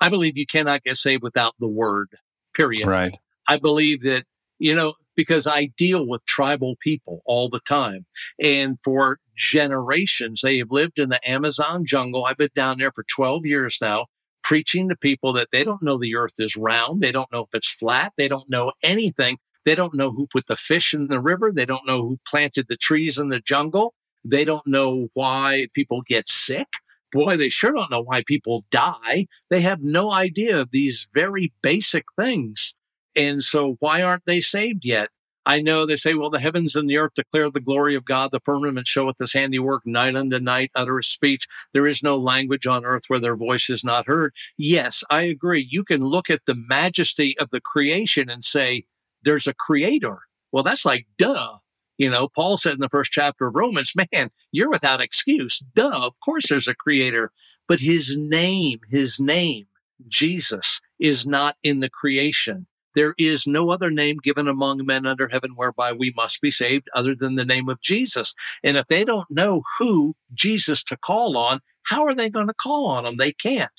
I 0.00 0.08
believe 0.08 0.38
you 0.38 0.46
cannot 0.46 0.82
get 0.82 0.96
saved 0.96 1.22
without 1.22 1.54
the 1.58 1.68
word, 1.68 2.08
period. 2.54 2.86
Right. 2.86 3.16
I 3.46 3.58
believe 3.58 4.00
that, 4.00 4.24
you 4.58 4.74
know, 4.74 4.94
because 5.16 5.46
I 5.46 5.66
deal 5.76 6.06
with 6.06 6.24
tribal 6.24 6.76
people 6.80 7.22
all 7.26 7.48
the 7.50 7.60
time. 7.60 8.06
And 8.40 8.78
for 8.82 9.18
generations, 9.36 10.40
they 10.42 10.58
have 10.58 10.70
lived 10.70 10.98
in 10.98 11.08
the 11.08 11.20
Amazon 11.28 11.84
jungle. 11.84 12.24
I've 12.24 12.38
been 12.38 12.50
down 12.54 12.78
there 12.78 12.92
for 12.94 13.04
12 13.04 13.44
years 13.44 13.78
now, 13.80 14.06
preaching 14.42 14.88
to 14.88 14.96
people 14.96 15.32
that 15.34 15.48
they 15.52 15.64
don't 15.64 15.82
know 15.82 15.98
the 15.98 16.16
earth 16.16 16.34
is 16.38 16.56
round. 16.56 17.00
They 17.00 17.12
don't 17.12 17.30
know 17.32 17.42
if 17.42 17.54
it's 17.54 17.72
flat. 17.72 18.12
They 18.16 18.28
don't 18.28 18.48
know 18.48 18.72
anything. 18.82 19.38
They 19.64 19.74
don't 19.74 19.94
know 19.94 20.10
who 20.10 20.26
put 20.26 20.46
the 20.46 20.56
fish 20.56 20.94
in 20.94 21.08
the 21.08 21.20
river. 21.20 21.50
They 21.52 21.66
don't 21.66 21.86
know 21.86 22.02
who 22.02 22.18
planted 22.26 22.66
the 22.68 22.76
trees 22.76 23.18
in 23.18 23.28
the 23.28 23.40
jungle. 23.40 23.94
They 24.24 24.44
don't 24.44 24.66
know 24.66 25.08
why 25.14 25.68
people 25.74 26.02
get 26.02 26.28
sick 26.28 26.68
boy, 27.10 27.36
they 27.36 27.48
sure 27.48 27.72
don't 27.72 27.90
know 27.90 28.02
why 28.02 28.22
people 28.26 28.64
die. 28.70 29.26
They 29.48 29.60
have 29.62 29.80
no 29.82 30.12
idea 30.12 30.58
of 30.58 30.70
these 30.70 31.08
very 31.12 31.52
basic 31.62 32.04
things. 32.18 32.74
And 33.16 33.42
so 33.42 33.76
why 33.80 34.02
aren't 34.02 34.26
they 34.26 34.40
saved 34.40 34.84
yet? 34.84 35.08
I 35.50 35.60
know 35.60 35.84
they 35.84 35.96
say, 35.96 36.14
well, 36.14 36.30
the 36.30 36.38
heavens 36.38 36.76
and 36.76 36.88
the 36.88 36.98
earth 36.98 37.14
declare 37.16 37.50
the 37.50 37.58
glory 37.58 37.96
of 37.96 38.04
God. 38.04 38.30
The 38.30 38.38
firmament 38.38 38.86
showeth 38.86 39.16
his 39.18 39.32
handiwork. 39.32 39.84
Night 39.84 40.14
unto 40.14 40.38
night 40.38 40.70
uttereth 40.76 41.06
speech. 41.06 41.48
There 41.74 41.88
is 41.88 42.04
no 42.04 42.16
language 42.16 42.68
on 42.68 42.84
earth 42.84 43.02
where 43.08 43.18
their 43.18 43.34
voice 43.34 43.68
is 43.68 43.82
not 43.82 44.06
heard. 44.06 44.32
Yes, 44.56 45.02
I 45.10 45.22
agree. 45.22 45.66
You 45.68 45.82
can 45.82 46.04
look 46.04 46.30
at 46.30 46.42
the 46.46 46.54
majesty 46.54 47.36
of 47.40 47.50
the 47.50 47.60
creation 47.60 48.30
and 48.30 48.44
say, 48.44 48.84
there's 49.24 49.48
a 49.48 49.52
creator. 49.52 50.20
Well, 50.52 50.62
that's 50.62 50.86
like, 50.86 51.08
duh. 51.18 51.56
You 51.98 52.10
know, 52.10 52.28
Paul 52.28 52.56
said 52.56 52.74
in 52.74 52.78
the 52.78 52.88
first 52.88 53.10
chapter 53.10 53.48
of 53.48 53.56
Romans, 53.56 53.94
man, 53.96 54.30
you're 54.52 54.70
without 54.70 55.00
excuse. 55.00 55.58
Duh, 55.74 56.06
of 56.06 56.12
course 56.24 56.48
there's 56.48 56.68
a 56.68 56.76
creator. 56.76 57.32
But 57.66 57.80
his 57.80 58.16
name, 58.16 58.78
his 58.88 59.18
name, 59.18 59.66
Jesus, 60.06 60.80
is 61.00 61.26
not 61.26 61.56
in 61.64 61.80
the 61.80 61.90
creation. 61.90 62.68
There 62.94 63.14
is 63.18 63.46
no 63.46 63.70
other 63.70 63.90
name 63.90 64.18
given 64.22 64.48
among 64.48 64.84
men 64.84 65.06
under 65.06 65.28
heaven 65.28 65.52
whereby 65.54 65.92
we 65.92 66.12
must 66.16 66.40
be 66.40 66.50
saved 66.50 66.88
other 66.94 67.14
than 67.14 67.36
the 67.36 67.44
name 67.44 67.68
of 67.68 67.80
Jesus. 67.80 68.34
And 68.64 68.76
if 68.76 68.86
they 68.88 69.04
don't 69.04 69.30
know 69.30 69.62
who 69.78 70.16
Jesus 70.34 70.82
to 70.84 70.96
call 70.96 71.36
on, 71.36 71.60
how 71.84 72.04
are 72.04 72.14
they 72.14 72.30
going 72.30 72.48
to 72.48 72.54
call 72.54 72.86
on 72.86 73.06
him? 73.06 73.16
They 73.16 73.32
can't. 73.32 73.70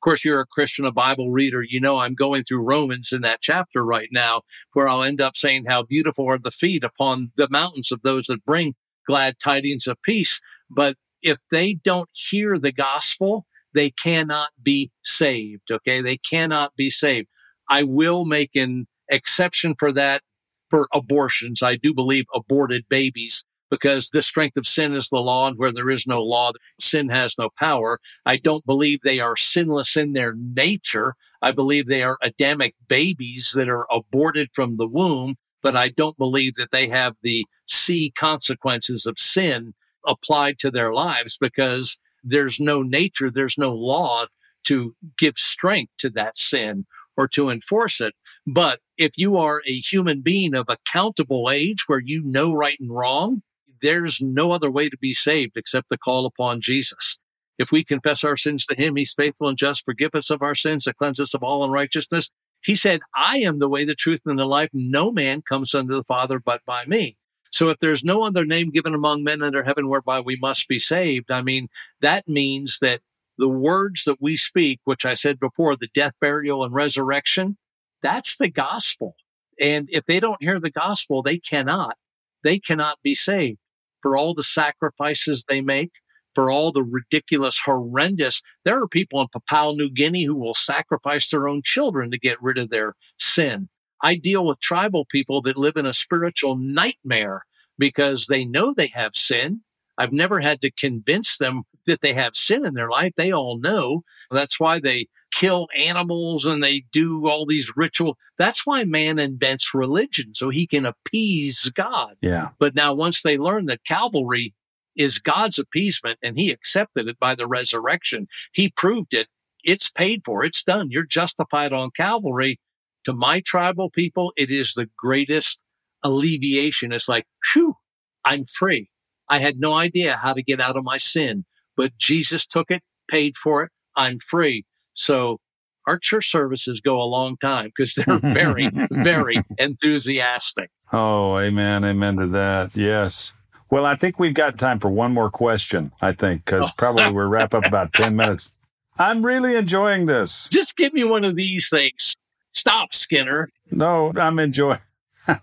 Of 0.00 0.02
course, 0.02 0.24
you're 0.24 0.40
a 0.40 0.46
Christian, 0.46 0.86
a 0.86 0.92
Bible 0.92 1.30
reader. 1.30 1.62
You 1.62 1.78
know, 1.80 1.98
I'm 1.98 2.14
going 2.14 2.42
through 2.42 2.62
Romans 2.62 3.12
in 3.12 3.20
that 3.20 3.42
chapter 3.42 3.84
right 3.84 4.08
now, 4.10 4.42
where 4.72 4.88
I'll 4.88 5.02
end 5.02 5.20
up 5.20 5.36
saying 5.36 5.66
how 5.68 5.82
beautiful 5.82 6.26
are 6.26 6.38
the 6.38 6.50
feet 6.50 6.84
upon 6.84 7.32
the 7.36 7.48
mountains 7.50 7.92
of 7.92 8.00
those 8.02 8.26
that 8.26 8.44
bring 8.46 8.76
glad 9.06 9.38
tidings 9.38 9.86
of 9.86 10.00
peace. 10.00 10.40
But 10.70 10.96
if 11.22 11.36
they 11.50 11.74
don't 11.74 12.08
hear 12.14 12.58
the 12.58 12.72
gospel, 12.72 13.46
they 13.74 13.90
cannot 13.90 14.50
be 14.62 14.90
saved. 15.02 15.70
Okay. 15.70 16.00
They 16.00 16.16
cannot 16.16 16.74
be 16.76 16.90
saved. 16.90 17.28
I 17.70 17.84
will 17.84 18.24
make 18.24 18.56
an 18.56 18.86
exception 19.08 19.74
for 19.78 19.92
that 19.92 20.22
for 20.68 20.88
abortions. 20.92 21.62
I 21.62 21.76
do 21.76 21.94
believe 21.94 22.26
aborted 22.34 22.84
babies 22.88 23.44
because 23.70 24.10
the 24.10 24.22
strength 24.22 24.56
of 24.56 24.66
sin 24.66 24.94
is 24.94 25.08
the 25.08 25.18
law, 25.18 25.46
and 25.46 25.56
where 25.56 25.72
there 25.72 25.90
is 25.90 26.06
no 26.06 26.20
law, 26.20 26.50
sin 26.80 27.08
has 27.08 27.36
no 27.38 27.50
power. 27.56 28.00
I 28.26 28.36
don't 28.36 28.66
believe 28.66 29.00
they 29.02 29.20
are 29.20 29.36
sinless 29.36 29.96
in 29.96 30.12
their 30.12 30.34
nature. 30.34 31.14
I 31.40 31.52
believe 31.52 31.86
they 31.86 32.02
are 32.02 32.18
Adamic 32.20 32.74
babies 32.88 33.52
that 33.54 33.68
are 33.68 33.86
aborted 33.90 34.50
from 34.52 34.76
the 34.76 34.88
womb, 34.88 35.36
but 35.62 35.76
I 35.76 35.88
don't 35.88 36.18
believe 36.18 36.54
that 36.54 36.72
they 36.72 36.88
have 36.88 37.14
the 37.22 37.46
C 37.68 38.12
consequences 38.18 39.06
of 39.06 39.18
sin 39.18 39.74
applied 40.04 40.58
to 40.58 40.70
their 40.72 40.92
lives 40.92 41.38
because 41.40 42.00
there's 42.24 42.58
no 42.58 42.82
nature, 42.82 43.30
there's 43.30 43.56
no 43.56 43.72
law 43.72 44.26
to 44.64 44.94
give 45.16 45.38
strength 45.38 45.92
to 45.98 46.10
that 46.10 46.36
sin 46.36 46.86
or 47.20 47.28
to 47.28 47.50
enforce 47.50 48.00
it. 48.00 48.14
But 48.46 48.80
if 48.96 49.18
you 49.18 49.36
are 49.36 49.60
a 49.66 49.78
human 49.78 50.22
being 50.22 50.54
of 50.54 50.70
accountable 50.70 51.50
age 51.50 51.84
where 51.86 52.00
you 52.02 52.22
know 52.24 52.54
right 52.54 52.78
and 52.80 52.90
wrong, 52.90 53.42
there's 53.82 54.22
no 54.22 54.52
other 54.52 54.70
way 54.70 54.88
to 54.88 54.96
be 54.96 55.12
saved 55.12 55.52
except 55.56 55.90
to 55.90 55.98
call 55.98 56.24
upon 56.24 56.62
Jesus. 56.62 57.18
If 57.58 57.70
we 57.70 57.84
confess 57.84 58.24
our 58.24 58.38
sins 58.38 58.64
to 58.66 58.74
him, 58.74 58.96
he's 58.96 59.12
faithful 59.12 59.48
and 59.48 59.58
just, 59.58 59.84
forgive 59.84 60.14
us 60.14 60.30
of 60.30 60.40
our 60.40 60.54
sins, 60.54 60.84
to 60.84 60.94
cleanse 60.94 61.20
us 61.20 61.34
of 61.34 61.42
all 61.42 61.62
unrighteousness. 61.62 62.30
He 62.62 62.74
said, 62.74 63.00
I 63.14 63.36
am 63.38 63.58
the 63.58 63.68
way, 63.68 63.84
the 63.84 63.94
truth, 63.94 64.22
and 64.24 64.38
the 64.38 64.46
life. 64.46 64.70
No 64.72 65.12
man 65.12 65.42
comes 65.42 65.74
unto 65.74 65.94
the 65.94 66.04
Father 66.04 66.40
but 66.40 66.64
by 66.64 66.86
me. 66.86 67.18
So 67.52 67.68
if 67.68 67.80
there's 67.80 68.02
no 68.02 68.22
other 68.22 68.46
name 68.46 68.70
given 68.70 68.94
among 68.94 69.24
men 69.24 69.42
under 69.42 69.62
heaven 69.62 69.90
whereby 69.90 70.20
we 70.20 70.36
must 70.36 70.68
be 70.68 70.78
saved, 70.78 71.30
I 71.30 71.42
mean, 71.42 71.68
that 72.00 72.26
means 72.26 72.78
that 72.80 73.00
the 73.40 73.48
words 73.48 74.04
that 74.04 74.20
we 74.20 74.36
speak, 74.36 74.80
which 74.84 75.06
I 75.06 75.14
said 75.14 75.40
before, 75.40 75.74
the 75.74 75.88
death, 75.94 76.12
burial, 76.20 76.62
and 76.62 76.74
resurrection, 76.74 77.56
that's 78.02 78.36
the 78.36 78.50
gospel. 78.50 79.16
And 79.58 79.88
if 79.90 80.04
they 80.04 80.20
don't 80.20 80.42
hear 80.42 80.60
the 80.60 80.70
gospel, 80.70 81.22
they 81.22 81.38
cannot. 81.38 81.96
They 82.44 82.58
cannot 82.58 82.98
be 83.02 83.14
saved 83.14 83.58
for 84.02 84.16
all 84.16 84.34
the 84.34 84.42
sacrifices 84.42 85.44
they 85.48 85.62
make, 85.62 85.90
for 86.34 86.50
all 86.50 86.70
the 86.70 86.82
ridiculous, 86.82 87.60
horrendous. 87.64 88.42
There 88.64 88.80
are 88.80 88.88
people 88.88 89.20
in 89.22 89.28
Papua 89.28 89.74
New 89.74 89.90
Guinea 89.90 90.24
who 90.24 90.36
will 90.36 90.54
sacrifice 90.54 91.30
their 91.30 91.48
own 91.48 91.62
children 91.64 92.10
to 92.10 92.18
get 92.18 92.42
rid 92.42 92.58
of 92.58 92.68
their 92.70 92.94
sin. 93.18 93.68
I 94.02 94.16
deal 94.16 94.46
with 94.46 94.60
tribal 94.60 95.06
people 95.06 95.40
that 95.42 95.56
live 95.56 95.76
in 95.76 95.86
a 95.86 95.92
spiritual 95.94 96.56
nightmare 96.56 97.44
because 97.78 98.26
they 98.26 98.44
know 98.44 98.72
they 98.72 98.88
have 98.88 99.14
sin. 99.14 99.62
I've 99.96 100.12
never 100.12 100.40
had 100.40 100.60
to 100.62 100.70
convince 100.70 101.38
them 101.38 101.64
that 101.90 102.00
they 102.00 102.14
have 102.14 102.34
sin 102.34 102.64
in 102.64 102.74
their 102.74 102.88
life. 102.88 103.12
They 103.16 103.32
all 103.32 103.58
know. 103.58 104.02
That's 104.30 104.58
why 104.58 104.80
they 104.80 105.08
kill 105.30 105.68
animals 105.76 106.44
and 106.44 106.62
they 106.62 106.84
do 106.92 107.28
all 107.28 107.46
these 107.46 107.72
ritual. 107.76 108.16
That's 108.38 108.66
why 108.66 108.84
man 108.84 109.18
invents 109.18 109.74
religion 109.74 110.34
so 110.34 110.50
he 110.50 110.66
can 110.66 110.86
appease 110.86 111.70
God. 111.74 112.16
Yeah. 112.20 112.48
But 112.58 112.74
now 112.74 112.94
once 112.94 113.22
they 113.22 113.38
learn 113.38 113.66
that 113.66 113.84
Calvary 113.84 114.54
is 114.96 115.18
God's 115.18 115.58
appeasement 115.58 116.18
and 116.22 116.36
he 116.36 116.50
accepted 116.50 117.06
it 117.08 117.18
by 117.18 117.34
the 117.34 117.46
resurrection, 117.46 118.26
he 118.52 118.70
proved 118.70 119.14
it. 119.14 119.28
It's 119.62 119.90
paid 119.90 120.22
for. 120.24 120.44
It's 120.44 120.64
done. 120.64 120.88
You're 120.90 121.04
justified 121.04 121.72
on 121.72 121.90
Calvary. 121.90 122.58
To 123.04 123.14
my 123.14 123.40
tribal 123.40 123.88
people, 123.88 124.32
it 124.36 124.50
is 124.50 124.74
the 124.74 124.88
greatest 124.96 125.60
alleviation. 126.02 126.92
It's 126.92 127.08
like, 127.08 127.26
whew, 127.52 127.76
I'm 128.24 128.44
free. 128.44 128.90
I 129.28 129.38
had 129.38 129.58
no 129.58 129.74
idea 129.74 130.16
how 130.16 130.32
to 130.32 130.42
get 130.42 130.60
out 130.60 130.76
of 130.76 130.84
my 130.84 130.98
sin, 130.98 131.44
but 131.76 131.96
Jesus 131.98 132.46
took 132.46 132.70
it, 132.70 132.82
paid 133.08 133.36
for 133.36 133.64
it. 133.64 133.70
I'm 133.96 134.18
free. 134.18 134.64
So 134.92 135.38
our 135.86 135.98
church 135.98 136.30
services 136.30 136.80
go 136.80 137.00
a 137.00 137.04
long 137.04 137.36
time 137.38 137.66
because 137.74 137.94
they're 137.94 138.18
very, 138.34 138.70
very 138.90 139.42
enthusiastic. 139.58 140.70
Oh, 140.92 141.38
amen. 141.38 141.84
Amen 141.84 142.16
to 142.16 142.26
that. 142.28 142.76
Yes. 142.76 143.32
Well, 143.70 143.86
I 143.86 143.94
think 143.94 144.18
we've 144.18 144.34
got 144.34 144.58
time 144.58 144.80
for 144.80 144.88
one 144.88 145.14
more 145.14 145.30
question, 145.30 145.92
I 146.02 146.12
think, 146.12 146.44
because 146.44 146.70
oh. 146.70 146.74
probably 146.76 147.10
we'll 147.12 147.28
wrap 147.28 147.54
up 147.54 147.66
about 147.66 147.92
10 147.92 148.16
minutes. 148.16 148.56
I'm 148.98 149.24
really 149.24 149.56
enjoying 149.56 150.06
this. 150.06 150.48
Just 150.50 150.76
give 150.76 150.92
me 150.92 151.04
one 151.04 151.24
of 151.24 151.36
these 151.36 151.70
things. 151.70 152.14
Stop, 152.52 152.92
Skinner. 152.92 153.48
No, 153.70 154.12
I'm 154.16 154.38
enjoying. 154.38 154.80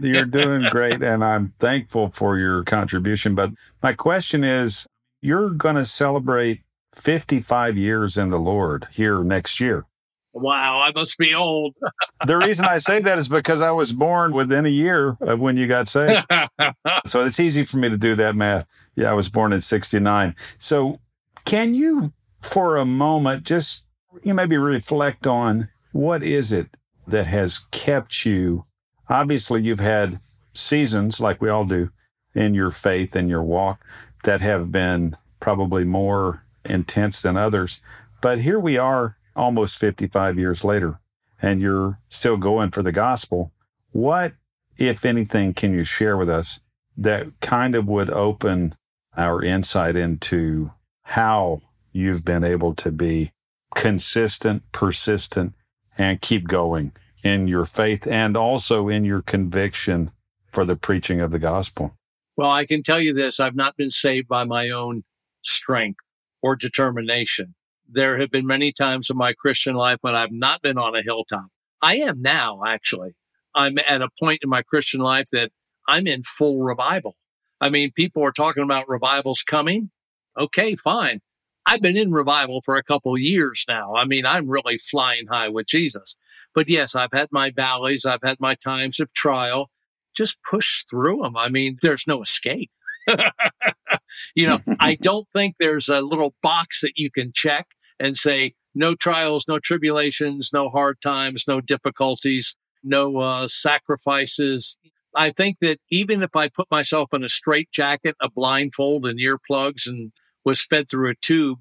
You're 0.00 0.24
doing 0.24 0.64
great, 0.70 1.02
and 1.02 1.24
I'm 1.24 1.52
thankful 1.58 2.08
for 2.08 2.38
your 2.38 2.64
contribution. 2.64 3.34
But 3.34 3.50
my 3.82 3.92
question 3.92 4.42
is 4.42 4.86
you're 5.22 5.50
going 5.50 5.76
to 5.76 5.84
celebrate 5.84 6.62
55 6.94 7.78
years 7.78 8.18
in 8.18 8.28
the 8.28 8.38
Lord 8.38 8.88
here 8.92 9.22
next 9.22 9.60
year. 9.60 9.86
Wow, 10.34 10.80
I 10.80 10.92
must 10.94 11.18
be 11.18 11.34
old. 11.34 11.74
the 12.26 12.36
reason 12.36 12.64
I 12.64 12.78
say 12.78 13.00
that 13.00 13.18
is 13.18 13.28
because 13.28 13.60
I 13.60 13.70
was 13.70 13.92
born 13.92 14.32
within 14.32 14.66
a 14.66 14.70
year 14.70 15.16
of 15.20 15.40
when 15.40 15.56
you 15.56 15.66
got 15.66 15.88
saved. 15.88 16.26
so 17.06 17.24
it's 17.24 17.38
easy 17.38 17.64
for 17.64 17.76
me 17.76 17.88
to 17.90 17.96
do 17.96 18.14
that 18.16 18.34
math. 18.34 18.66
Yeah, 18.96 19.10
I 19.10 19.14
was 19.14 19.28
born 19.28 19.52
in 19.52 19.60
69. 19.60 20.34
So 20.58 21.00
can 21.44 21.74
you, 21.74 22.12
for 22.40 22.76
a 22.76 22.84
moment, 22.84 23.44
just 23.44 23.86
you 24.22 24.34
maybe 24.34 24.56
reflect 24.56 25.26
on 25.26 25.68
what 25.92 26.22
is 26.22 26.50
it 26.50 26.76
that 27.06 27.26
has 27.26 27.58
kept 27.70 28.24
you? 28.24 28.64
Obviously, 29.08 29.62
you've 29.62 29.80
had 29.80 30.18
seasons 30.54 31.20
like 31.20 31.42
we 31.42 31.50
all 31.50 31.66
do 31.66 31.90
in 32.34 32.54
your 32.54 32.70
faith 32.70 33.14
and 33.14 33.28
your 33.28 33.42
walk 33.42 33.84
that 34.22 34.40
have 34.40 34.70
been 34.70 35.16
probably 35.40 35.84
more 35.84 36.44
intense 36.64 37.22
than 37.22 37.36
others. 37.36 37.80
But 38.20 38.40
here 38.40 38.60
we 38.60 38.78
are 38.78 39.16
almost 39.34 39.78
55 39.78 40.38
years 40.38 40.64
later, 40.64 41.00
and 41.40 41.60
you're 41.60 41.98
still 42.08 42.36
going 42.36 42.70
for 42.70 42.82
the 42.82 42.92
gospel. 42.92 43.52
What, 43.90 44.34
if 44.78 45.04
anything, 45.04 45.54
can 45.54 45.72
you 45.72 45.84
share 45.84 46.16
with 46.16 46.30
us 46.30 46.60
that 46.96 47.28
kind 47.40 47.74
of 47.74 47.88
would 47.88 48.10
open 48.10 48.74
our 49.16 49.42
insight 49.42 49.96
into 49.96 50.70
how 51.04 51.60
you've 51.92 52.24
been 52.24 52.44
able 52.44 52.74
to 52.74 52.90
be 52.90 53.30
consistent, 53.74 54.62
persistent, 54.72 55.54
and 55.98 56.20
keep 56.20 56.48
going 56.48 56.92
in 57.22 57.46
your 57.46 57.64
faith 57.64 58.06
and 58.06 58.36
also 58.36 58.88
in 58.88 59.04
your 59.04 59.22
conviction 59.22 60.10
for 60.50 60.64
the 60.64 60.76
preaching 60.76 61.20
of 61.20 61.30
the 61.30 61.38
gospel? 61.38 61.96
Well, 62.36 62.50
I 62.50 62.64
can 62.64 62.82
tell 62.82 63.00
you 63.00 63.12
this 63.12 63.40
I've 63.40 63.54
not 63.54 63.76
been 63.76 63.90
saved 63.90 64.28
by 64.28 64.44
my 64.44 64.70
own 64.70 65.04
strength 65.42 66.04
or 66.42 66.56
determination. 66.56 67.54
There 67.88 68.18
have 68.18 68.30
been 68.30 68.46
many 68.46 68.72
times 68.72 69.10
in 69.10 69.16
my 69.16 69.32
Christian 69.32 69.74
life 69.74 69.98
when 70.00 70.14
I've 70.14 70.32
not 70.32 70.62
been 70.62 70.78
on 70.78 70.96
a 70.96 71.02
hilltop. 71.02 71.46
I 71.82 71.96
am 71.96 72.22
now, 72.22 72.62
actually. 72.66 73.14
I'm 73.54 73.76
at 73.86 74.00
a 74.00 74.08
point 74.18 74.40
in 74.42 74.48
my 74.48 74.62
Christian 74.62 75.00
life 75.00 75.26
that 75.32 75.50
I'm 75.86 76.06
in 76.06 76.22
full 76.22 76.62
revival. 76.62 77.16
I 77.60 77.68
mean, 77.68 77.92
people 77.92 78.24
are 78.24 78.32
talking 78.32 78.62
about 78.62 78.88
revivals 78.88 79.42
coming. 79.42 79.90
Okay, 80.38 80.74
fine. 80.74 81.20
I've 81.66 81.82
been 81.82 81.96
in 81.96 82.12
revival 82.12 82.60
for 82.62 82.76
a 82.76 82.82
couple 82.82 83.16
years 83.18 83.64
now. 83.68 83.94
I 83.94 84.04
mean, 84.04 84.26
I'm 84.26 84.48
really 84.48 84.78
flying 84.78 85.26
high 85.30 85.48
with 85.48 85.66
Jesus. 85.66 86.16
But 86.54 86.68
yes, 86.68 86.94
I've 86.94 87.12
had 87.12 87.28
my 87.30 87.50
valleys. 87.50 88.04
I've 88.04 88.22
had 88.24 88.40
my 88.40 88.54
times 88.54 89.00
of 89.00 89.12
trial. 89.12 89.70
Just 90.14 90.38
push 90.42 90.84
through 90.84 91.22
them. 91.22 91.36
I 91.36 91.48
mean, 91.48 91.78
there's 91.82 92.06
no 92.06 92.22
escape. 92.22 92.70
you 94.34 94.46
know, 94.46 94.60
I 94.80 94.94
don't 95.00 95.28
think 95.30 95.56
there's 95.58 95.88
a 95.88 96.00
little 96.00 96.34
box 96.42 96.80
that 96.82 96.92
you 96.96 97.10
can 97.10 97.32
check 97.34 97.68
and 97.98 98.16
say, 98.16 98.54
no 98.74 98.94
trials, 98.94 99.46
no 99.48 99.58
tribulations, 99.58 100.50
no 100.52 100.68
hard 100.68 101.00
times, 101.02 101.44
no 101.46 101.60
difficulties, 101.60 102.56
no 102.82 103.18
uh, 103.18 103.46
sacrifices. 103.48 104.78
I 105.14 105.30
think 105.30 105.58
that 105.60 105.78
even 105.90 106.22
if 106.22 106.34
I 106.34 106.48
put 106.48 106.70
myself 106.70 107.12
in 107.12 107.22
a 107.22 107.28
straight 107.28 107.70
jacket, 107.70 108.16
a 108.20 108.30
blindfold, 108.30 109.04
and 109.04 109.20
earplugs, 109.20 109.86
and 109.86 110.12
was 110.44 110.64
fed 110.64 110.90
through 110.90 111.10
a 111.10 111.14
tube 111.14 111.58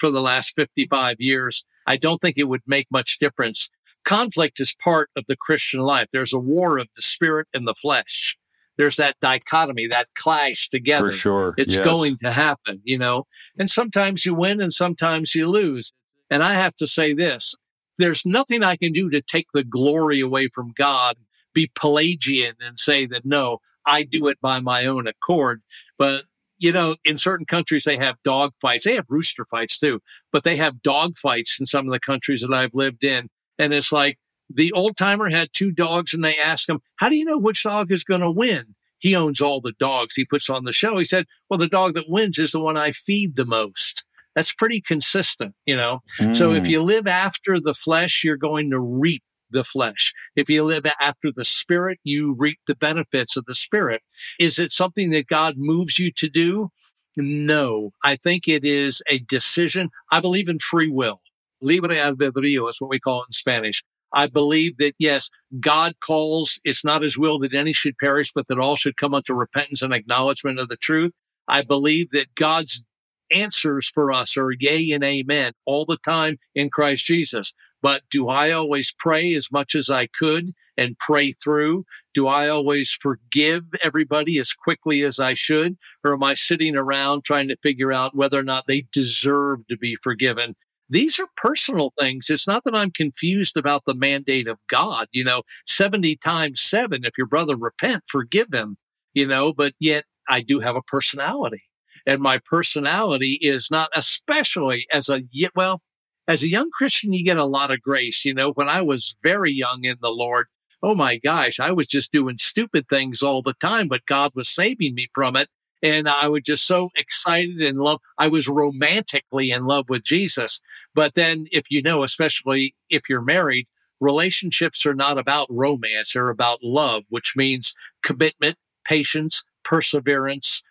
for 0.00 0.10
the 0.10 0.22
last 0.22 0.54
55 0.56 1.16
years, 1.18 1.66
I 1.86 1.96
don't 1.96 2.18
think 2.18 2.38
it 2.38 2.48
would 2.48 2.62
make 2.66 2.86
much 2.90 3.18
difference. 3.18 3.70
Conflict 4.04 4.60
is 4.60 4.76
part 4.82 5.10
of 5.16 5.24
the 5.26 5.36
Christian 5.36 5.80
life. 5.80 6.08
There's 6.12 6.32
a 6.32 6.38
war 6.38 6.78
of 6.78 6.88
the 6.94 7.02
spirit 7.02 7.48
and 7.54 7.66
the 7.66 7.74
flesh. 7.74 8.36
There's 8.76 8.96
that 8.96 9.16
dichotomy, 9.20 9.86
that 9.88 10.08
clash 10.16 10.68
together. 10.68 11.10
For 11.10 11.16
sure. 11.16 11.54
It's 11.56 11.76
yes. 11.76 11.84
going 11.84 12.16
to 12.18 12.32
happen, 12.32 12.80
you 12.84 12.98
know, 12.98 13.26
and 13.58 13.70
sometimes 13.70 14.26
you 14.26 14.34
win 14.34 14.60
and 14.60 14.72
sometimes 14.72 15.34
you 15.34 15.48
lose. 15.48 15.92
And 16.30 16.42
I 16.42 16.54
have 16.54 16.74
to 16.76 16.86
say 16.86 17.14
this 17.14 17.54
there's 17.98 18.26
nothing 18.26 18.62
I 18.62 18.76
can 18.76 18.92
do 18.92 19.10
to 19.10 19.20
take 19.20 19.46
the 19.54 19.64
glory 19.64 20.20
away 20.20 20.48
from 20.52 20.72
God, 20.76 21.16
be 21.52 21.70
Pelagian 21.78 22.54
and 22.60 22.78
say 22.78 23.06
that 23.06 23.24
no, 23.24 23.58
I 23.86 24.02
do 24.02 24.26
it 24.28 24.40
by 24.40 24.60
my 24.60 24.86
own 24.86 25.06
accord. 25.06 25.62
But 25.98 26.24
you 26.58 26.72
know, 26.72 26.96
in 27.04 27.18
certain 27.18 27.46
countries, 27.46 27.84
they 27.84 27.98
have 27.98 28.22
dog 28.22 28.52
fights. 28.60 28.84
They 28.86 28.94
have 28.94 29.06
rooster 29.08 29.44
fights 29.44 29.78
too, 29.78 30.00
but 30.32 30.44
they 30.44 30.56
have 30.56 30.82
dog 30.82 31.16
fights 31.18 31.60
in 31.60 31.66
some 31.66 31.86
of 31.86 31.92
the 31.92 32.00
countries 32.00 32.40
that 32.40 32.54
I've 32.54 32.74
lived 32.74 33.04
in. 33.04 33.28
And 33.58 33.72
it's 33.72 33.92
like 33.92 34.18
the 34.52 34.72
old 34.72 34.96
timer 34.96 35.30
had 35.30 35.48
two 35.52 35.70
dogs 35.70 36.14
and 36.14 36.24
they 36.24 36.36
asked 36.36 36.68
him, 36.68 36.80
How 36.96 37.08
do 37.08 37.16
you 37.16 37.24
know 37.24 37.38
which 37.38 37.62
dog 37.62 37.92
is 37.92 38.04
going 38.04 38.20
to 38.20 38.30
win? 38.30 38.74
He 38.98 39.14
owns 39.14 39.40
all 39.40 39.60
the 39.60 39.74
dogs 39.78 40.14
he 40.14 40.24
puts 40.24 40.48
on 40.48 40.64
the 40.64 40.72
show. 40.72 40.98
He 40.98 41.04
said, 41.04 41.26
Well, 41.48 41.58
the 41.58 41.68
dog 41.68 41.94
that 41.94 42.08
wins 42.08 42.38
is 42.38 42.52
the 42.52 42.60
one 42.60 42.76
I 42.76 42.92
feed 42.92 43.36
the 43.36 43.46
most. 43.46 44.04
That's 44.34 44.54
pretty 44.54 44.80
consistent, 44.80 45.54
you 45.64 45.76
know? 45.76 46.00
Mm. 46.18 46.34
So 46.34 46.52
if 46.52 46.66
you 46.66 46.82
live 46.82 47.06
after 47.06 47.60
the 47.60 47.74
flesh, 47.74 48.24
you're 48.24 48.36
going 48.36 48.70
to 48.70 48.80
reap 48.80 49.22
the 49.50 49.64
flesh. 49.64 50.12
If 50.34 50.50
you 50.50 50.64
live 50.64 50.84
after 51.00 51.30
the 51.34 51.44
spirit, 51.44 51.98
you 52.02 52.34
reap 52.36 52.58
the 52.66 52.74
benefits 52.74 53.36
of 53.36 53.44
the 53.46 53.54
spirit. 53.54 54.02
Is 54.38 54.58
it 54.58 54.72
something 54.72 55.10
that 55.10 55.28
God 55.28 55.54
moves 55.56 55.98
you 55.98 56.10
to 56.12 56.28
do? 56.28 56.70
No, 57.16 57.92
I 58.02 58.16
think 58.16 58.48
it 58.48 58.64
is 58.64 59.02
a 59.08 59.20
decision. 59.20 59.90
I 60.10 60.20
believe 60.20 60.48
in 60.48 60.58
free 60.58 60.90
will. 60.90 61.20
Libre 61.64 61.96
albedrío 61.96 62.68
is 62.68 62.76
what 62.78 62.90
we 62.90 63.00
call 63.00 63.22
it 63.22 63.28
in 63.28 63.32
Spanish. 63.32 63.82
I 64.12 64.26
believe 64.26 64.76
that 64.76 64.94
yes, 64.98 65.30
God 65.58 65.94
calls, 65.98 66.60
it's 66.62 66.84
not 66.84 67.02
his 67.02 67.18
will 67.18 67.38
that 67.40 67.54
any 67.54 67.72
should 67.72 67.98
perish, 67.98 68.32
but 68.32 68.46
that 68.48 68.60
all 68.60 68.76
should 68.76 68.98
come 68.98 69.14
unto 69.14 69.32
repentance 69.34 69.82
and 69.82 69.92
acknowledgement 69.92 70.60
of 70.60 70.68
the 70.68 70.76
truth. 70.76 71.12
I 71.48 71.62
believe 71.62 72.10
that 72.10 72.34
God's 72.34 72.84
answers 73.30 73.88
for 73.88 74.12
us 74.12 74.36
are 74.36 74.52
yea 74.52 74.92
and 74.92 75.02
amen 75.02 75.52
all 75.64 75.86
the 75.86 75.96
time 75.96 76.36
in 76.54 76.68
Christ 76.70 77.06
Jesus. 77.06 77.54
But 77.82 78.02
do 78.10 78.28
I 78.28 78.50
always 78.50 78.94
pray 78.96 79.34
as 79.34 79.50
much 79.50 79.74
as 79.74 79.90
I 79.90 80.06
could 80.06 80.52
and 80.76 80.98
pray 80.98 81.32
through? 81.32 81.84
Do 82.12 82.26
I 82.26 82.48
always 82.48 82.92
forgive 82.92 83.64
everybody 83.82 84.38
as 84.38 84.52
quickly 84.52 85.02
as 85.02 85.18
I 85.18 85.34
should? 85.34 85.76
Or 86.02 86.14
am 86.14 86.22
I 86.22 86.34
sitting 86.34 86.76
around 86.76 87.24
trying 87.24 87.48
to 87.48 87.56
figure 87.62 87.92
out 87.92 88.14
whether 88.14 88.38
or 88.38 88.44
not 88.44 88.66
they 88.66 88.86
deserve 88.92 89.66
to 89.68 89.76
be 89.76 89.96
forgiven? 90.02 90.56
These 90.88 91.18
are 91.18 91.28
personal 91.36 91.92
things. 91.98 92.28
It's 92.28 92.46
not 92.46 92.64
that 92.64 92.74
I'm 92.74 92.90
confused 92.90 93.56
about 93.56 93.82
the 93.86 93.94
mandate 93.94 94.48
of 94.48 94.58
God. 94.68 95.06
You 95.12 95.24
know, 95.24 95.42
70 95.66 96.16
times 96.16 96.60
seven, 96.60 97.04
if 97.04 97.16
your 97.16 97.26
brother 97.26 97.56
repent, 97.56 98.04
forgive 98.06 98.52
him, 98.52 98.76
you 99.12 99.26
know, 99.26 99.52
but 99.52 99.72
yet 99.80 100.04
I 100.28 100.40
do 100.40 100.60
have 100.60 100.76
a 100.76 100.82
personality. 100.82 101.62
And 102.06 102.20
my 102.20 102.38
personality 102.44 103.38
is 103.40 103.70
not, 103.70 103.88
especially 103.94 104.86
as 104.92 105.08
a, 105.08 105.22
well, 105.54 105.80
as 106.28 106.42
a 106.42 106.50
young 106.50 106.70
Christian, 106.70 107.12
you 107.12 107.24
get 107.24 107.38
a 107.38 107.44
lot 107.44 107.70
of 107.70 107.80
grace. 107.80 108.24
You 108.24 108.34
know, 108.34 108.52
when 108.52 108.68
I 108.68 108.82
was 108.82 109.16
very 109.22 109.52
young 109.52 109.84
in 109.84 109.96
the 110.00 110.10
Lord, 110.10 110.46
oh 110.82 110.94
my 110.94 111.16
gosh, 111.16 111.58
I 111.60 111.70
was 111.70 111.86
just 111.86 112.12
doing 112.12 112.36
stupid 112.38 112.88
things 112.88 113.22
all 113.22 113.40
the 113.40 113.54
time, 113.54 113.88
but 113.88 114.06
God 114.06 114.32
was 114.34 114.48
saving 114.48 114.94
me 114.94 115.08
from 115.14 115.34
it. 115.36 115.48
And 115.84 116.08
I 116.08 116.26
was 116.26 116.42
just 116.44 116.66
so 116.66 116.90
excited 116.96 117.62
and 117.62 117.78
love. 117.78 118.00
I 118.18 118.26
was 118.26 118.48
romantically 118.48 119.52
in 119.52 119.66
love 119.66 119.88
with 119.88 120.02
Jesus. 120.02 120.60
But 120.94 121.14
then, 121.14 121.46
if 121.52 121.70
you 121.70 121.82
know, 121.82 122.02
especially 122.02 122.74
if 122.90 123.02
you're 123.08 123.22
married, 123.22 123.68
relationships 124.00 124.84
are 124.86 124.94
not 124.94 125.18
about 125.18 125.46
romance, 125.48 126.14
they're 126.14 126.30
about 126.30 126.58
love, 126.64 127.04
which 127.10 127.34
means 127.36 127.76
commitment, 128.02 128.56
patience, 128.84 129.44
perseverance, 129.62 130.62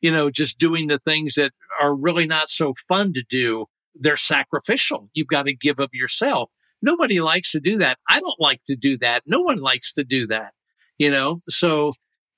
you 0.00 0.10
know, 0.10 0.30
just 0.30 0.58
doing 0.58 0.88
the 0.88 0.98
things 0.98 1.34
that 1.34 1.52
are 1.80 1.94
really 1.94 2.26
not 2.26 2.48
so 2.50 2.74
fun 2.88 3.12
to 3.12 3.22
do 3.28 3.66
they're 3.94 4.16
sacrificial. 4.16 5.08
You've 5.12 5.28
got 5.28 5.46
to 5.46 5.54
give 5.54 5.78
of 5.78 5.90
yourself. 5.92 6.50
Nobody 6.80 7.20
likes 7.20 7.52
to 7.52 7.60
do 7.60 7.78
that. 7.78 7.98
I 8.08 8.20
don't 8.20 8.40
like 8.40 8.62
to 8.66 8.76
do 8.76 8.98
that. 8.98 9.22
No 9.26 9.42
one 9.42 9.58
likes 9.58 9.92
to 9.94 10.04
do 10.04 10.26
that, 10.28 10.52
you 10.98 11.10
know? 11.10 11.40
So 11.48 11.92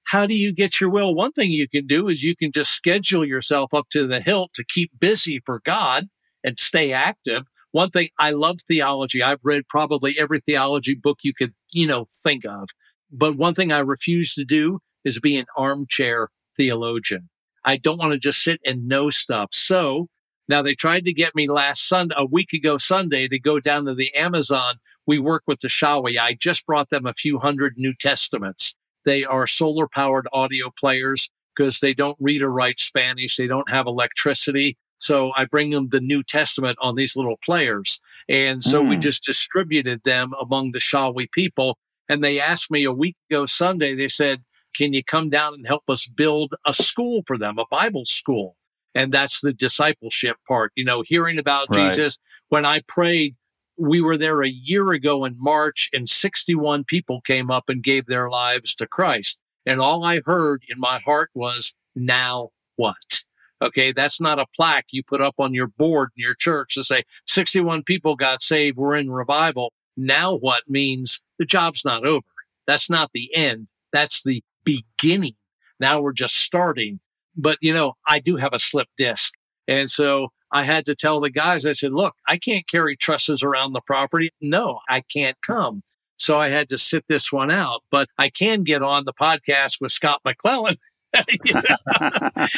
how 0.05 0.27
do 0.27 0.37
you 0.37 0.53
get 0.53 0.81
your 0.81 0.91
will? 0.91 1.15
One 1.15 1.33
thing 1.33 1.51
you 1.51 1.69
can 1.69 1.87
do 1.87 2.09
is 2.09 2.23
you 2.23 2.37
can 2.37 2.53
just 2.53 2.73
schedule 2.73 3.25
yourself 3.25 3.73
up 3.73 3.89
to 3.91 4.07
the 4.07 4.21
hilt 4.21 4.53
to 4.55 4.65
keep 4.65 4.91
busy 4.99 5.41
for 5.45 5.61
God 5.65 6.09
and 6.43 6.59
stay 6.59 6.93
active. 6.93 7.45
One 7.73 7.91
thing 7.91 8.09
I 8.19 8.31
love 8.31 8.59
theology. 8.61 9.23
I've 9.23 9.41
read 9.43 9.67
probably 9.69 10.17
every 10.19 10.41
theology 10.41 10.95
book 10.95 11.19
you 11.25 11.33
could, 11.35 11.55
you 11.73 11.87
know, 11.87 12.07
think 12.23 12.45
of. 12.45 12.69
But 13.11 13.37
one 13.37 13.55
thing 13.55 13.73
I 13.73 13.79
refuse 13.79 14.35
to 14.35 14.45
do 14.45 14.79
is 15.05 15.21
be 15.21 15.37
an 15.37 15.47
armchair 15.57 16.29
theologian. 16.57 17.29
I 17.65 17.77
don't 17.77 17.99
want 17.99 18.13
to 18.13 18.19
just 18.19 18.43
sit 18.43 18.61
and 18.65 18.87
know 18.87 19.11
stuff. 19.11 19.49
So 19.53 20.09
now 20.49 20.63
they 20.63 20.75
tried 20.75 21.07
to 21.07 21.13
get 21.13 21.35
me 21.35 21.49
last 21.49 21.89
Sunday, 21.89 22.15
a 22.17 22.27
week 22.27 22.53
ago 22.53 22.77
Sunday, 22.77 23.27
to 23.29 23.39
go 23.41 23.59
down 23.59 23.87
to 23.87 23.95
the 23.95 24.15
Amazon. 24.15 24.77
We 25.07 25.19
work 25.19 25.43
with 25.47 25.61
the 25.61 25.69
Shawi. 25.69 26.19
I 26.19 26.35
just 26.35 26.67
brought 26.67 26.91
them 26.91 27.07
a 27.07 27.15
few 27.15 27.39
hundred 27.39 27.75
New 27.77 27.95
Testaments. 27.95 28.75
They 29.05 29.25
are 29.25 29.47
solar 29.47 29.89
powered 29.89 30.29
audio 30.33 30.71
players 30.79 31.31
because 31.57 31.81
they 31.81 31.95
don't 31.95 32.17
read 32.21 32.43
or 32.43 32.51
write 32.51 32.81
Spanish. 32.81 33.37
They 33.37 33.47
don't 33.47 33.71
have 33.71 33.87
electricity. 33.87 34.77
So 34.99 35.33
I 35.37 35.45
bring 35.45 35.71
them 35.71 35.89
the 35.91 36.01
New 36.01 36.23
Testament 36.23 36.79
on 36.81 36.95
these 36.95 37.17
little 37.17 37.39
players. 37.45 38.01
And 38.29 38.65
so 38.65 38.83
mm. 38.83 38.91
we 38.91 38.97
just 38.97 39.23
distributed 39.23 40.01
them 40.05 40.33
among 40.41 40.73
the 40.73 40.79
Shawi 40.79 41.31
people. 41.33 41.79
And 42.09 42.25
they 42.25 42.41
asked 42.41 42.71
me 42.71 42.85
a 42.85 42.93
week 42.93 43.17
ago 43.31 43.47
Sunday, 43.47 43.95
they 43.95 44.09
said, 44.09 44.43
can 44.75 44.93
you 44.93 45.05
come 45.05 45.31
down 45.31 45.55
and 45.55 45.67
help 45.67 45.89
us 45.89 46.07
build 46.07 46.55
a 46.67 46.75
school 46.75 47.23
for 47.27 47.39
them, 47.39 47.59
a 47.59 47.65
Bible 47.71 48.05
school? 48.05 48.57
And 48.95 49.13
that's 49.13 49.41
the 49.41 49.53
discipleship 49.53 50.37
part, 50.47 50.73
you 50.75 50.85
know, 50.85 51.03
hearing 51.07 51.39
about 51.39 51.69
right. 51.71 51.91
Jesus. 51.91 52.19
When 52.49 52.65
I 52.65 52.81
prayed, 52.87 53.37
we 53.77 54.01
were 54.01 54.17
there 54.17 54.43
a 54.43 54.49
year 54.49 54.91
ago 54.91 55.25
in 55.25 55.35
March 55.39 55.91
and 55.93 56.09
61 56.09 56.85
people 56.85 57.21
came 57.21 57.51
up 57.51 57.65
and 57.69 57.83
gave 57.83 58.07
their 58.07 58.29
lives 58.29 58.75
to 58.77 58.87
Christ. 58.87 59.41
And 59.67 59.81
all 59.81 60.05
I 60.05 60.21
heard 60.25 60.63
in 60.69 60.79
my 60.79 60.99
heart 60.99 61.31
was, 61.35 61.75
now 61.95 62.51
what? 62.77 63.25
Okay. 63.63 63.93
That's 63.93 64.21
not 64.21 64.39
a 64.39 64.47
plaque 64.55 64.87
you 64.91 65.03
put 65.03 65.21
up 65.21 65.35
on 65.39 65.55
your 65.55 65.69
board 65.69 66.11
in 66.17 66.23
your 66.23 66.35
church 66.35 66.75
to 66.75 66.85
say 66.85 67.05
61 67.27 67.83
people 67.85 68.17
got 68.17 68.43
saved. 68.43 68.77
We're 68.77 68.97
in 68.97 69.11
revival. 69.11 69.73
Now 69.97 70.37
what 70.37 70.65
means 70.69 71.23
the 71.39 71.45
job's 71.45 71.85
not 71.85 72.05
over. 72.05 72.27
That's 72.67 72.91
not 72.91 73.11
the 73.15 73.35
end. 73.35 73.69
That's 73.93 74.23
the 74.23 74.43
beginning. 74.65 75.35
Now 75.81 76.01
we're 76.01 76.13
just 76.13 76.37
starting. 76.37 77.01
But, 77.37 77.59
you 77.61 77.73
know, 77.73 77.95
I 78.07 78.21
do 78.21 78.37
have 78.37 78.53
a 78.53 78.59
slip 78.59 78.89
disc. 78.97 79.35
And 79.67 79.91
so 79.91 80.29
I 80.55 80.63
had 80.63 80.85
to 80.85 80.95
tell 80.95 81.21
the 81.21 81.31
guys, 81.31 81.67
I 81.67 81.73
said, 81.73 81.93
look, 81.93 82.15
I 82.29 82.37
can't 82.39 82.69
carry 82.69 82.97
trusses 82.97 83.43
around 83.43 83.73
the 83.73 83.81
property. 83.81 84.31
No, 84.41 84.79
I 84.89 85.01
can't 85.01 85.37
come. 85.45 85.83
So 86.17 86.39
I 86.39 86.49
had 86.49 86.69
to 86.69 86.79
sit 86.79 87.05
this 87.09 87.33
one 87.33 87.51
out, 87.51 87.83
but 87.91 88.09
I 88.19 88.29
can 88.29 88.63
get 88.63 88.81
on 88.81 89.05
the 89.05 89.13
podcast 89.13 89.81
with 89.81 89.91
Scott 89.91 90.21
McClellan 90.25 90.77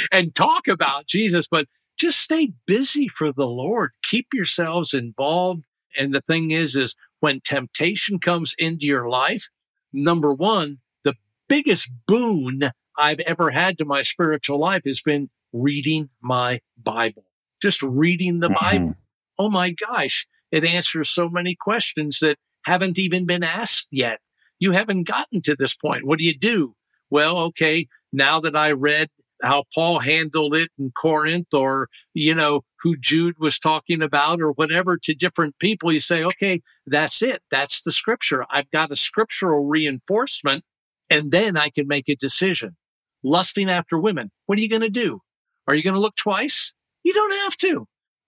and 0.12 0.34
talk 0.34 0.68
about 0.68 1.06
Jesus, 1.06 1.48
but 1.48 1.68
just 1.98 2.20
stay 2.20 2.52
busy 2.66 3.08
for 3.08 3.32
the 3.32 3.46
Lord. 3.46 3.92
Keep 4.02 4.28
yourselves 4.34 4.92
involved. 4.92 5.62
And 5.98 6.14
the 6.14 6.20
thing 6.20 6.50
is, 6.50 6.76
is 6.76 6.96
when 7.20 7.40
temptation 7.40 8.18
comes 8.18 8.54
into 8.58 8.86
your 8.86 9.08
life, 9.08 9.48
number 9.90 10.34
one, 10.34 10.80
the 11.02 11.14
biggest 11.48 11.90
boon 12.06 12.72
I've 12.98 13.20
ever 13.20 13.50
had 13.50 13.78
to 13.78 13.86
my 13.86 14.02
spiritual 14.02 14.58
life 14.58 14.82
has 14.84 15.00
been 15.00 15.30
reading 15.54 16.10
my 16.20 16.60
Bible. 16.76 17.25
Just 17.66 17.82
reading 17.82 18.38
the 18.38 18.46
mm-hmm. 18.46 18.64
Bible. 18.64 18.94
Oh 19.40 19.50
my 19.50 19.70
gosh, 19.72 20.28
it 20.52 20.64
answers 20.64 21.08
so 21.08 21.28
many 21.28 21.56
questions 21.56 22.20
that 22.20 22.36
haven't 22.64 22.96
even 22.96 23.26
been 23.26 23.42
asked 23.42 23.88
yet. 23.90 24.20
You 24.60 24.70
haven't 24.70 25.08
gotten 25.08 25.42
to 25.42 25.56
this 25.58 25.74
point. 25.74 26.06
What 26.06 26.20
do 26.20 26.24
you 26.24 26.38
do? 26.38 26.76
Well, 27.10 27.38
okay, 27.38 27.88
now 28.12 28.38
that 28.38 28.54
I 28.54 28.70
read 28.70 29.08
how 29.42 29.64
Paul 29.74 29.98
handled 29.98 30.54
it 30.54 30.68
in 30.78 30.92
Corinth 30.92 31.52
or, 31.52 31.88
you 32.14 32.36
know, 32.36 32.60
who 32.82 32.94
Jude 32.96 33.34
was 33.40 33.58
talking 33.58 34.00
about 34.00 34.40
or 34.40 34.52
whatever 34.52 34.96
to 35.02 35.12
different 35.12 35.58
people, 35.58 35.90
you 35.90 35.98
say, 35.98 36.22
okay, 36.22 36.62
that's 36.86 37.20
it. 37.20 37.42
That's 37.50 37.82
the 37.82 37.90
scripture. 37.90 38.46
I've 38.48 38.70
got 38.70 38.92
a 38.92 38.96
scriptural 38.96 39.66
reinforcement 39.66 40.62
and 41.10 41.32
then 41.32 41.56
I 41.56 41.70
can 41.70 41.88
make 41.88 42.08
a 42.08 42.14
decision. 42.14 42.76
Lusting 43.24 43.68
after 43.68 43.98
women. 43.98 44.30
What 44.46 44.56
are 44.56 44.62
you 44.62 44.68
going 44.68 44.82
to 44.82 44.88
do? 44.88 45.18
Are 45.66 45.74
you 45.74 45.82
going 45.82 45.94
to 45.94 46.00
look 46.00 46.14
twice? 46.14 46.72
You 47.06 47.12
don't 47.12 47.34
have 47.44 47.56
to. 47.58 47.86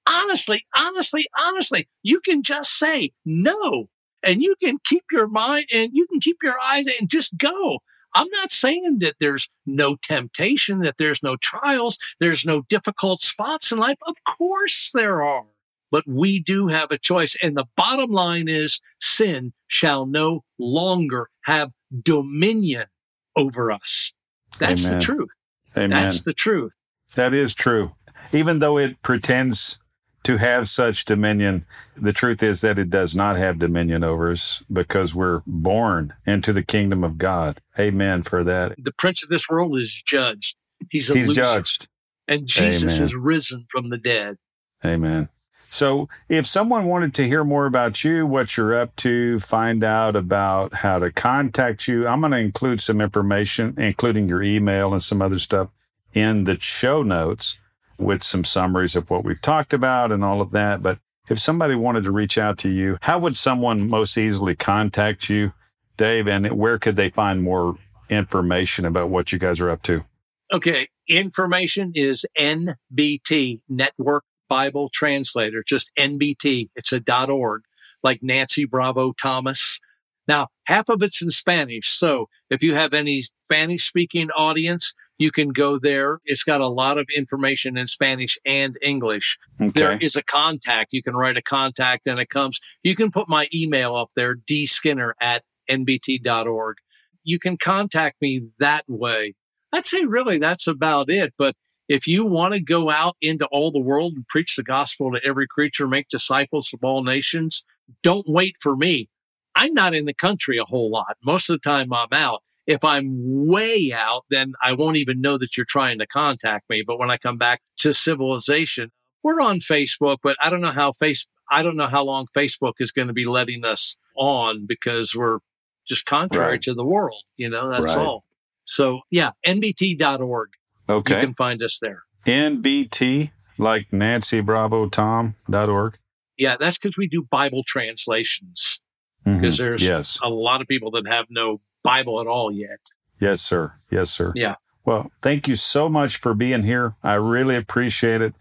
Honestly, 0.08 0.64
honestly, 0.76 1.26
honestly, 1.36 1.88
you 2.04 2.20
can 2.20 2.44
just 2.44 2.78
say 2.78 3.10
no 3.24 3.88
and 4.22 4.40
you 4.40 4.54
can 4.62 4.78
keep 4.84 5.02
your 5.10 5.26
mind 5.26 5.66
and 5.74 5.90
you 5.92 6.06
can 6.06 6.20
keep 6.20 6.36
your 6.44 6.54
eyes 6.64 6.86
and 6.86 7.10
just 7.10 7.36
go. 7.36 7.80
I'm 8.14 8.28
not 8.30 8.52
saying 8.52 9.00
that 9.00 9.16
there's 9.18 9.50
no 9.66 9.96
temptation, 9.96 10.78
that 10.82 10.96
there's 10.96 11.24
no 11.24 11.34
trials, 11.34 11.98
there's 12.20 12.46
no 12.46 12.62
difficult 12.68 13.20
spots 13.20 13.72
in 13.72 13.78
life. 13.78 13.98
Of 14.06 14.14
course 14.24 14.92
there 14.94 15.24
are. 15.24 15.46
But 15.90 16.04
we 16.06 16.40
do 16.40 16.68
have 16.68 16.92
a 16.92 16.98
choice. 16.98 17.36
And 17.42 17.56
the 17.56 17.66
bottom 17.76 18.12
line 18.12 18.46
is 18.46 18.80
sin 19.00 19.54
shall 19.66 20.06
no 20.06 20.44
longer 20.56 21.30
have 21.46 21.72
dominion 22.00 22.86
over 23.34 23.72
us. 23.72 24.12
That's 24.60 24.86
Amen. 24.86 24.98
the 25.00 25.04
truth. 25.04 25.30
Amen. 25.76 25.90
That's 25.90 26.22
the 26.22 26.32
truth. 26.32 26.76
That 27.16 27.34
is 27.34 27.54
true. 27.54 27.96
Even 28.32 28.58
though 28.58 28.78
it 28.78 29.00
pretends 29.02 29.78
to 30.24 30.36
have 30.36 30.68
such 30.68 31.04
dominion, 31.06 31.64
the 31.96 32.12
truth 32.12 32.42
is 32.42 32.60
that 32.60 32.78
it 32.78 32.90
does 32.90 33.14
not 33.14 33.36
have 33.36 33.58
dominion 33.58 34.04
over 34.04 34.30
us 34.30 34.62
because 34.70 35.14
we're 35.14 35.42
born 35.46 36.12
into 36.26 36.52
the 36.52 36.62
kingdom 36.62 37.02
of 37.02 37.16
God. 37.16 37.60
Amen 37.78 38.22
for 38.22 38.44
that. 38.44 38.74
The 38.76 38.92
prince 38.92 39.22
of 39.22 39.30
this 39.30 39.48
world 39.48 39.78
is 39.78 40.02
judged. 40.04 40.56
He's 40.90 41.10
a 41.10 41.14
He's 41.14 41.32
judged. 41.32 41.88
And 42.26 42.46
Jesus 42.46 42.96
Amen. 42.96 43.04
is 43.06 43.14
risen 43.14 43.66
from 43.70 43.88
the 43.88 43.96
dead. 43.96 44.36
Amen. 44.84 45.30
So, 45.70 46.08
if 46.28 46.46
someone 46.46 46.86
wanted 46.86 47.14
to 47.14 47.26
hear 47.26 47.44
more 47.44 47.66
about 47.66 48.02
you, 48.02 48.26
what 48.26 48.56
you're 48.56 48.78
up 48.78 48.94
to, 48.96 49.38
find 49.38 49.84
out 49.84 50.16
about 50.16 50.72
how 50.72 50.98
to 50.98 51.12
contact 51.12 51.88
you, 51.88 52.06
I'm 52.06 52.20
going 52.20 52.32
to 52.32 52.38
include 52.38 52.80
some 52.80 53.00
information, 53.00 53.74
including 53.76 54.28
your 54.28 54.42
email 54.42 54.92
and 54.92 55.02
some 55.02 55.20
other 55.20 55.38
stuff 55.38 55.68
in 56.14 56.44
the 56.44 56.58
show 56.58 57.02
notes 57.02 57.58
with 57.98 58.22
some 58.22 58.44
summaries 58.44 58.96
of 58.96 59.10
what 59.10 59.24
we've 59.24 59.42
talked 59.42 59.72
about 59.72 60.12
and 60.12 60.24
all 60.24 60.40
of 60.40 60.50
that. 60.50 60.82
But 60.82 60.98
if 61.28 61.38
somebody 61.38 61.74
wanted 61.74 62.04
to 62.04 62.12
reach 62.12 62.38
out 62.38 62.58
to 62.58 62.68
you, 62.68 62.98
how 63.02 63.18
would 63.18 63.36
someone 63.36 63.88
most 63.88 64.16
easily 64.16 64.54
contact 64.54 65.28
you, 65.28 65.52
Dave? 65.96 66.26
And 66.26 66.50
where 66.52 66.78
could 66.78 66.96
they 66.96 67.10
find 67.10 67.42
more 67.42 67.76
information 68.08 68.84
about 68.84 69.10
what 69.10 69.32
you 69.32 69.38
guys 69.38 69.60
are 69.60 69.70
up 69.70 69.82
to? 69.82 70.04
Okay. 70.52 70.88
Information 71.08 71.92
is 71.94 72.24
NBT 72.38 73.60
Network 73.68 74.24
Bible 74.48 74.88
Translator, 74.88 75.62
just 75.66 75.90
NBT. 75.96 76.70
It's 76.74 76.92
a 76.92 77.00
dot 77.00 77.30
.org, 77.30 77.62
like 78.02 78.22
Nancy 78.22 78.64
Bravo 78.64 79.12
Thomas. 79.12 79.80
Now, 80.26 80.48
half 80.64 80.88
of 80.88 81.02
it's 81.02 81.22
in 81.22 81.30
Spanish. 81.30 81.88
So 81.88 82.28
if 82.50 82.62
you 82.62 82.74
have 82.74 82.94
any 82.94 83.22
Spanish 83.22 83.84
speaking 83.84 84.30
audience, 84.30 84.94
you 85.18 85.32
can 85.32 85.48
go 85.48 85.78
there. 85.78 86.20
It's 86.24 86.44
got 86.44 86.60
a 86.60 86.68
lot 86.68 86.96
of 86.96 87.06
information 87.14 87.76
in 87.76 87.88
Spanish 87.88 88.38
and 88.46 88.78
English. 88.80 89.38
Okay. 89.60 89.70
There 89.70 89.98
is 89.98 90.16
a 90.16 90.22
contact. 90.22 90.92
You 90.92 91.02
can 91.02 91.16
write 91.16 91.36
a 91.36 91.42
contact 91.42 92.06
and 92.06 92.18
it 92.20 92.30
comes. 92.30 92.60
You 92.82 92.94
can 92.94 93.10
put 93.10 93.28
my 93.28 93.48
email 93.52 93.94
up 93.96 94.10
there, 94.14 94.36
dskinner 94.36 95.12
at 95.20 95.42
nbt.org. 95.68 96.76
You 97.24 97.38
can 97.38 97.56
contact 97.56 98.22
me 98.22 98.48
that 98.58 98.84
way. 98.88 99.34
I'd 99.72 99.86
say 99.86 100.04
really 100.04 100.38
that's 100.38 100.66
about 100.66 101.10
it. 101.10 101.34
But 101.36 101.54
if 101.88 102.06
you 102.06 102.24
want 102.24 102.54
to 102.54 102.60
go 102.60 102.90
out 102.90 103.16
into 103.20 103.46
all 103.46 103.70
the 103.70 103.80
world 103.80 104.14
and 104.14 104.26
preach 104.28 104.56
the 104.56 104.62
gospel 104.62 105.10
to 105.12 105.20
every 105.24 105.46
creature, 105.46 105.88
make 105.88 106.08
disciples 106.08 106.72
of 106.72 106.80
all 106.82 107.02
nations, 107.02 107.64
don't 108.02 108.26
wait 108.28 108.56
for 108.60 108.76
me. 108.76 109.08
I'm 109.54 109.74
not 109.74 109.94
in 109.94 110.04
the 110.04 110.14
country 110.14 110.58
a 110.58 110.64
whole 110.64 110.90
lot. 110.90 111.16
Most 111.24 111.50
of 111.50 111.54
the 111.54 111.68
time 111.68 111.92
I'm 111.92 112.12
out. 112.12 112.42
If 112.68 112.84
I'm 112.84 113.08
way 113.48 113.94
out, 113.94 114.26
then 114.28 114.52
I 114.62 114.74
won't 114.74 114.98
even 114.98 115.22
know 115.22 115.38
that 115.38 115.56
you're 115.56 115.66
trying 115.66 115.98
to 116.00 116.06
contact 116.06 116.68
me. 116.68 116.82
But 116.86 116.98
when 116.98 117.10
I 117.10 117.16
come 117.16 117.38
back 117.38 117.62
to 117.78 117.94
civilization, 117.94 118.92
we're 119.22 119.40
on 119.40 119.58
Facebook, 119.58 120.18
but 120.22 120.36
I 120.40 120.50
don't 120.50 120.60
know 120.60 120.70
how 120.70 120.92
face 120.92 121.26
I 121.50 121.62
don't 121.62 121.76
know 121.76 121.86
how 121.86 122.04
long 122.04 122.26
Facebook 122.36 122.74
is 122.78 122.92
going 122.92 123.08
to 123.08 123.14
be 123.14 123.24
letting 123.24 123.64
us 123.64 123.96
on 124.14 124.66
because 124.66 125.14
we're 125.16 125.38
just 125.86 126.04
contrary 126.04 126.52
right. 126.52 126.62
to 126.62 126.74
the 126.74 126.84
world. 126.84 127.22
You 127.38 127.48
know, 127.48 127.70
that's 127.70 127.96
right. 127.96 128.06
all. 128.06 128.24
So 128.66 129.00
yeah, 129.10 129.30
nbt.org. 129.46 130.48
Okay. 130.90 131.14
You 131.14 131.20
can 131.20 131.34
find 131.34 131.62
us 131.62 131.78
there. 131.80 132.02
NBT, 132.26 133.30
like 133.56 133.90
Nancy 133.92 134.40
Bravo 134.40 134.90
Tom.org. 134.90 135.98
Yeah, 136.36 136.56
that's 136.60 136.76
because 136.76 136.98
we 136.98 137.08
do 137.08 137.22
Bible 137.22 137.62
translations. 137.66 138.80
Because 139.24 139.56
mm-hmm. 139.56 139.64
there's 139.64 139.88
yes. 139.88 140.18
a 140.22 140.28
lot 140.28 140.60
of 140.60 140.68
people 140.68 140.90
that 140.92 141.08
have 141.08 141.26
no 141.28 141.60
Bible 141.82 142.20
at 142.20 142.26
all 142.26 142.50
yet. 142.52 142.78
Yes, 143.20 143.40
sir. 143.40 143.72
Yes, 143.90 144.10
sir. 144.10 144.32
Yeah. 144.34 144.56
Well, 144.84 145.10
thank 145.22 145.48
you 145.48 145.54
so 145.56 145.88
much 145.88 146.18
for 146.18 146.34
being 146.34 146.62
here. 146.62 146.94
I 147.02 147.14
really 147.14 147.56
appreciate 147.56 148.22
it. 148.22 148.34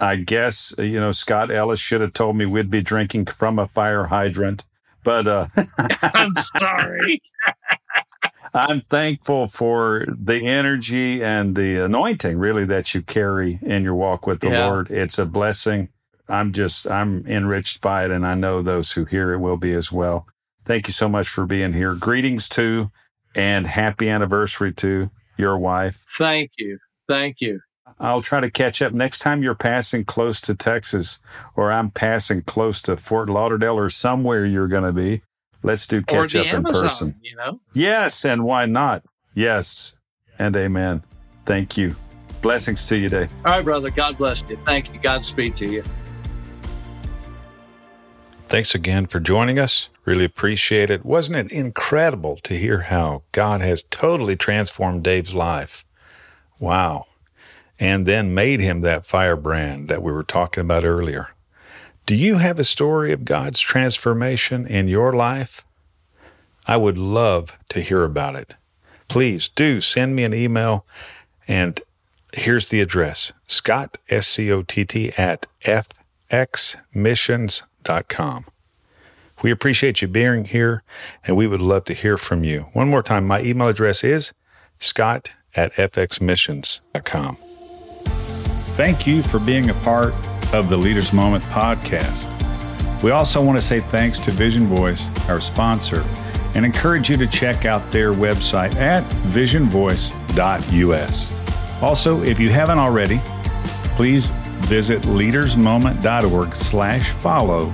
I 0.00 0.16
guess, 0.16 0.74
you 0.78 0.98
know, 0.98 1.12
Scott 1.12 1.50
Ellis 1.50 1.78
should 1.78 2.00
have 2.00 2.12
told 2.12 2.36
me 2.36 2.44
we'd 2.44 2.70
be 2.70 2.82
drinking 2.82 3.26
from 3.26 3.58
a 3.58 3.68
fire 3.68 4.06
hydrant. 4.06 4.64
But 5.04 5.26
uh, 5.26 5.46
I'm 6.02 6.34
sorry. 6.36 7.20
I'm 8.54 8.82
thankful 8.82 9.46
for 9.46 10.04
the 10.08 10.46
energy 10.46 11.22
and 11.22 11.54
the 11.56 11.76
anointing, 11.84 12.36
really, 12.38 12.64
that 12.66 12.94
you 12.94 13.02
carry 13.02 13.58
in 13.62 13.82
your 13.84 13.94
walk 13.94 14.26
with 14.26 14.40
the 14.40 14.50
Yeah. 14.50 14.66
Lord. 14.68 14.90
It's 14.90 15.18
a 15.18 15.24
blessing. 15.26 15.88
I'm 16.28 16.52
just, 16.52 16.90
I'm 16.90 17.26
enriched 17.26 17.80
by 17.80 18.04
it, 18.04 18.10
and 18.10 18.26
I 18.26 18.34
know 18.34 18.60
those 18.62 18.92
who 18.92 19.04
hear 19.04 19.32
it 19.32 19.38
will 19.38 19.56
be 19.56 19.72
as 19.72 19.90
well. 19.92 20.26
Thank 20.64 20.86
you 20.86 20.92
so 20.92 21.08
much 21.08 21.28
for 21.28 21.46
being 21.46 21.72
here. 21.72 21.94
Greetings 21.94 22.48
to 22.50 22.90
and 23.34 23.66
happy 23.66 24.08
anniversary 24.08 24.72
to 24.74 25.10
your 25.36 25.58
wife. 25.58 26.04
Thank 26.16 26.52
you. 26.58 26.78
Thank 27.08 27.40
you. 27.40 27.60
I'll 27.98 28.22
try 28.22 28.40
to 28.40 28.50
catch 28.50 28.80
up 28.82 28.92
next 28.92 29.20
time 29.20 29.42
you're 29.42 29.54
passing 29.54 30.04
close 30.04 30.40
to 30.42 30.54
Texas 30.54 31.18
or 31.56 31.70
I'm 31.70 31.90
passing 31.90 32.42
close 32.42 32.80
to 32.82 32.96
Fort 32.96 33.28
Lauderdale 33.28 33.78
or 33.78 33.88
somewhere 33.88 34.44
you're 34.44 34.68
going 34.68 34.84
to 34.84 34.92
be. 34.92 35.22
Let's 35.62 35.86
do 35.86 36.02
catch 36.02 36.34
up 36.34 36.46
in 36.46 36.64
person. 36.64 37.14
you 37.22 37.36
know? 37.36 37.60
Yes, 37.72 38.24
and 38.24 38.44
why 38.44 38.66
not? 38.66 39.04
Yes, 39.34 39.94
and 40.38 40.56
amen. 40.56 41.02
Thank 41.46 41.76
you. 41.76 41.94
Blessings 42.40 42.86
to 42.86 42.96
you 42.96 43.08
today. 43.08 43.32
All 43.44 43.52
right, 43.52 43.64
brother. 43.64 43.90
God 43.90 44.18
bless 44.18 44.42
you. 44.48 44.58
Thank 44.64 44.92
you. 44.92 44.98
Godspeed 44.98 45.54
to 45.56 45.66
you. 45.68 45.84
Thanks 48.52 48.74
again 48.74 49.06
for 49.06 49.18
joining 49.18 49.58
us. 49.58 49.88
Really 50.04 50.26
appreciate 50.26 50.90
it. 50.90 51.06
Wasn't 51.06 51.38
it 51.38 51.50
incredible 51.50 52.36
to 52.42 52.54
hear 52.54 52.80
how 52.80 53.22
God 53.32 53.62
has 53.62 53.82
totally 53.82 54.36
transformed 54.36 55.02
Dave's 55.02 55.34
life? 55.34 55.86
Wow. 56.60 57.06
And 57.80 58.04
then 58.04 58.34
made 58.34 58.60
him 58.60 58.82
that 58.82 59.06
firebrand 59.06 59.88
that 59.88 60.02
we 60.02 60.12
were 60.12 60.22
talking 60.22 60.60
about 60.60 60.84
earlier. 60.84 61.30
Do 62.04 62.14
you 62.14 62.36
have 62.36 62.58
a 62.58 62.64
story 62.64 63.10
of 63.10 63.24
God's 63.24 63.58
transformation 63.58 64.66
in 64.66 64.86
your 64.86 65.14
life? 65.14 65.64
I 66.66 66.76
would 66.76 66.98
love 66.98 67.56
to 67.70 67.80
hear 67.80 68.04
about 68.04 68.36
it. 68.36 68.56
Please 69.08 69.48
do 69.48 69.80
send 69.80 70.14
me 70.14 70.24
an 70.24 70.34
email 70.34 70.84
and 71.48 71.80
here's 72.34 72.68
the 72.68 72.82
address 72.82 73.32
Scott, 73.46 73.96
S 74.10 74.26
C 74.26 74.52
O 74.52 74.60
T 74.60 74.84
T, 74.84 75.10
at 75.16 75.46
We 79.42 79.50
appreciate 79.50 80.02
you 80.02 80.08
being 80.08 80.44
here 80.44 80.82
and 81.26 81.36
we 81.36 81.46
would 81.46 81.60
love 81.60 81.84
to 81.86 81.94
hear 81.94 82.16
from 82.16 82.44
you. 82.44 82.66
One 82.72 82.88
more 82.88 83.02
time, 83.02 83.26
my 83.26 83.42
email 83.42 83.68
address 83.68 84.04
is 84.04 84.32
scott 84.78 85.30
at 85.54 85.72
fxmissions.com. 85.72 87.36
Thank 88.74 89.06
you 89.06 89.22
for 89.22 89.38
being 89.38 89.70
a 89.70 89.74
part 89.74 90.14
of 90.54 90.68
the 90.68 90.76
Leaders 90.76 91.12
Moment 91.12 91.44
podcast. 91.44 92.28
We 93.02 93.10
also 93.10 93.42
want 93.42 93.58
to 93.58 93.62
say 93.62 93.80
thanks 93.80 94.18
to 94.20 94.30
Vision 94.30 94.66
Voice, 94.66 95.08
our 95.28 95.40
sponsor, 95.40 96.04
and 96.54 96.64
encourage 96.64 97.10
you 97.10 97.16
to 97.16 97.26
check 97.26 97.64
out 97.64 97.90
their 97.90 98.12
website 98.12 98.76
at 98.76 99.02
visionvoice.us. 99.24 101.82
Also, 101.82 102.22
if 102.22 102.38
you 102.38 102.48
haven't 102.48 102.78
already, 102.78 103.18
please 103.96 104.30
visit 104.62 105.02
leadersmoment.org 105.02 106.54
slash 106.54 107.10
follow 107.10 107.72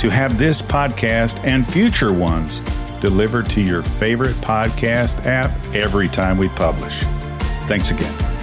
to 0.00 0.10
have 0.10 0.38
this 0.38 0.60
podcast 0.60 1.42
and 1.44 1.66
future 1.66 2.12
ones 2.12 2.60
delivered 3.00 3.48
to 3.50 3.60
your 3.60 3.82
favorite 3.82 4.36
podcast 4.36 5.24
app 5.26 5.50
every 5.74 6.08
time 6.08 6.38
we 6.38 6.48
publish. 6.48 7.00
Thanks 7.66 7.90
again. 7.90 8.33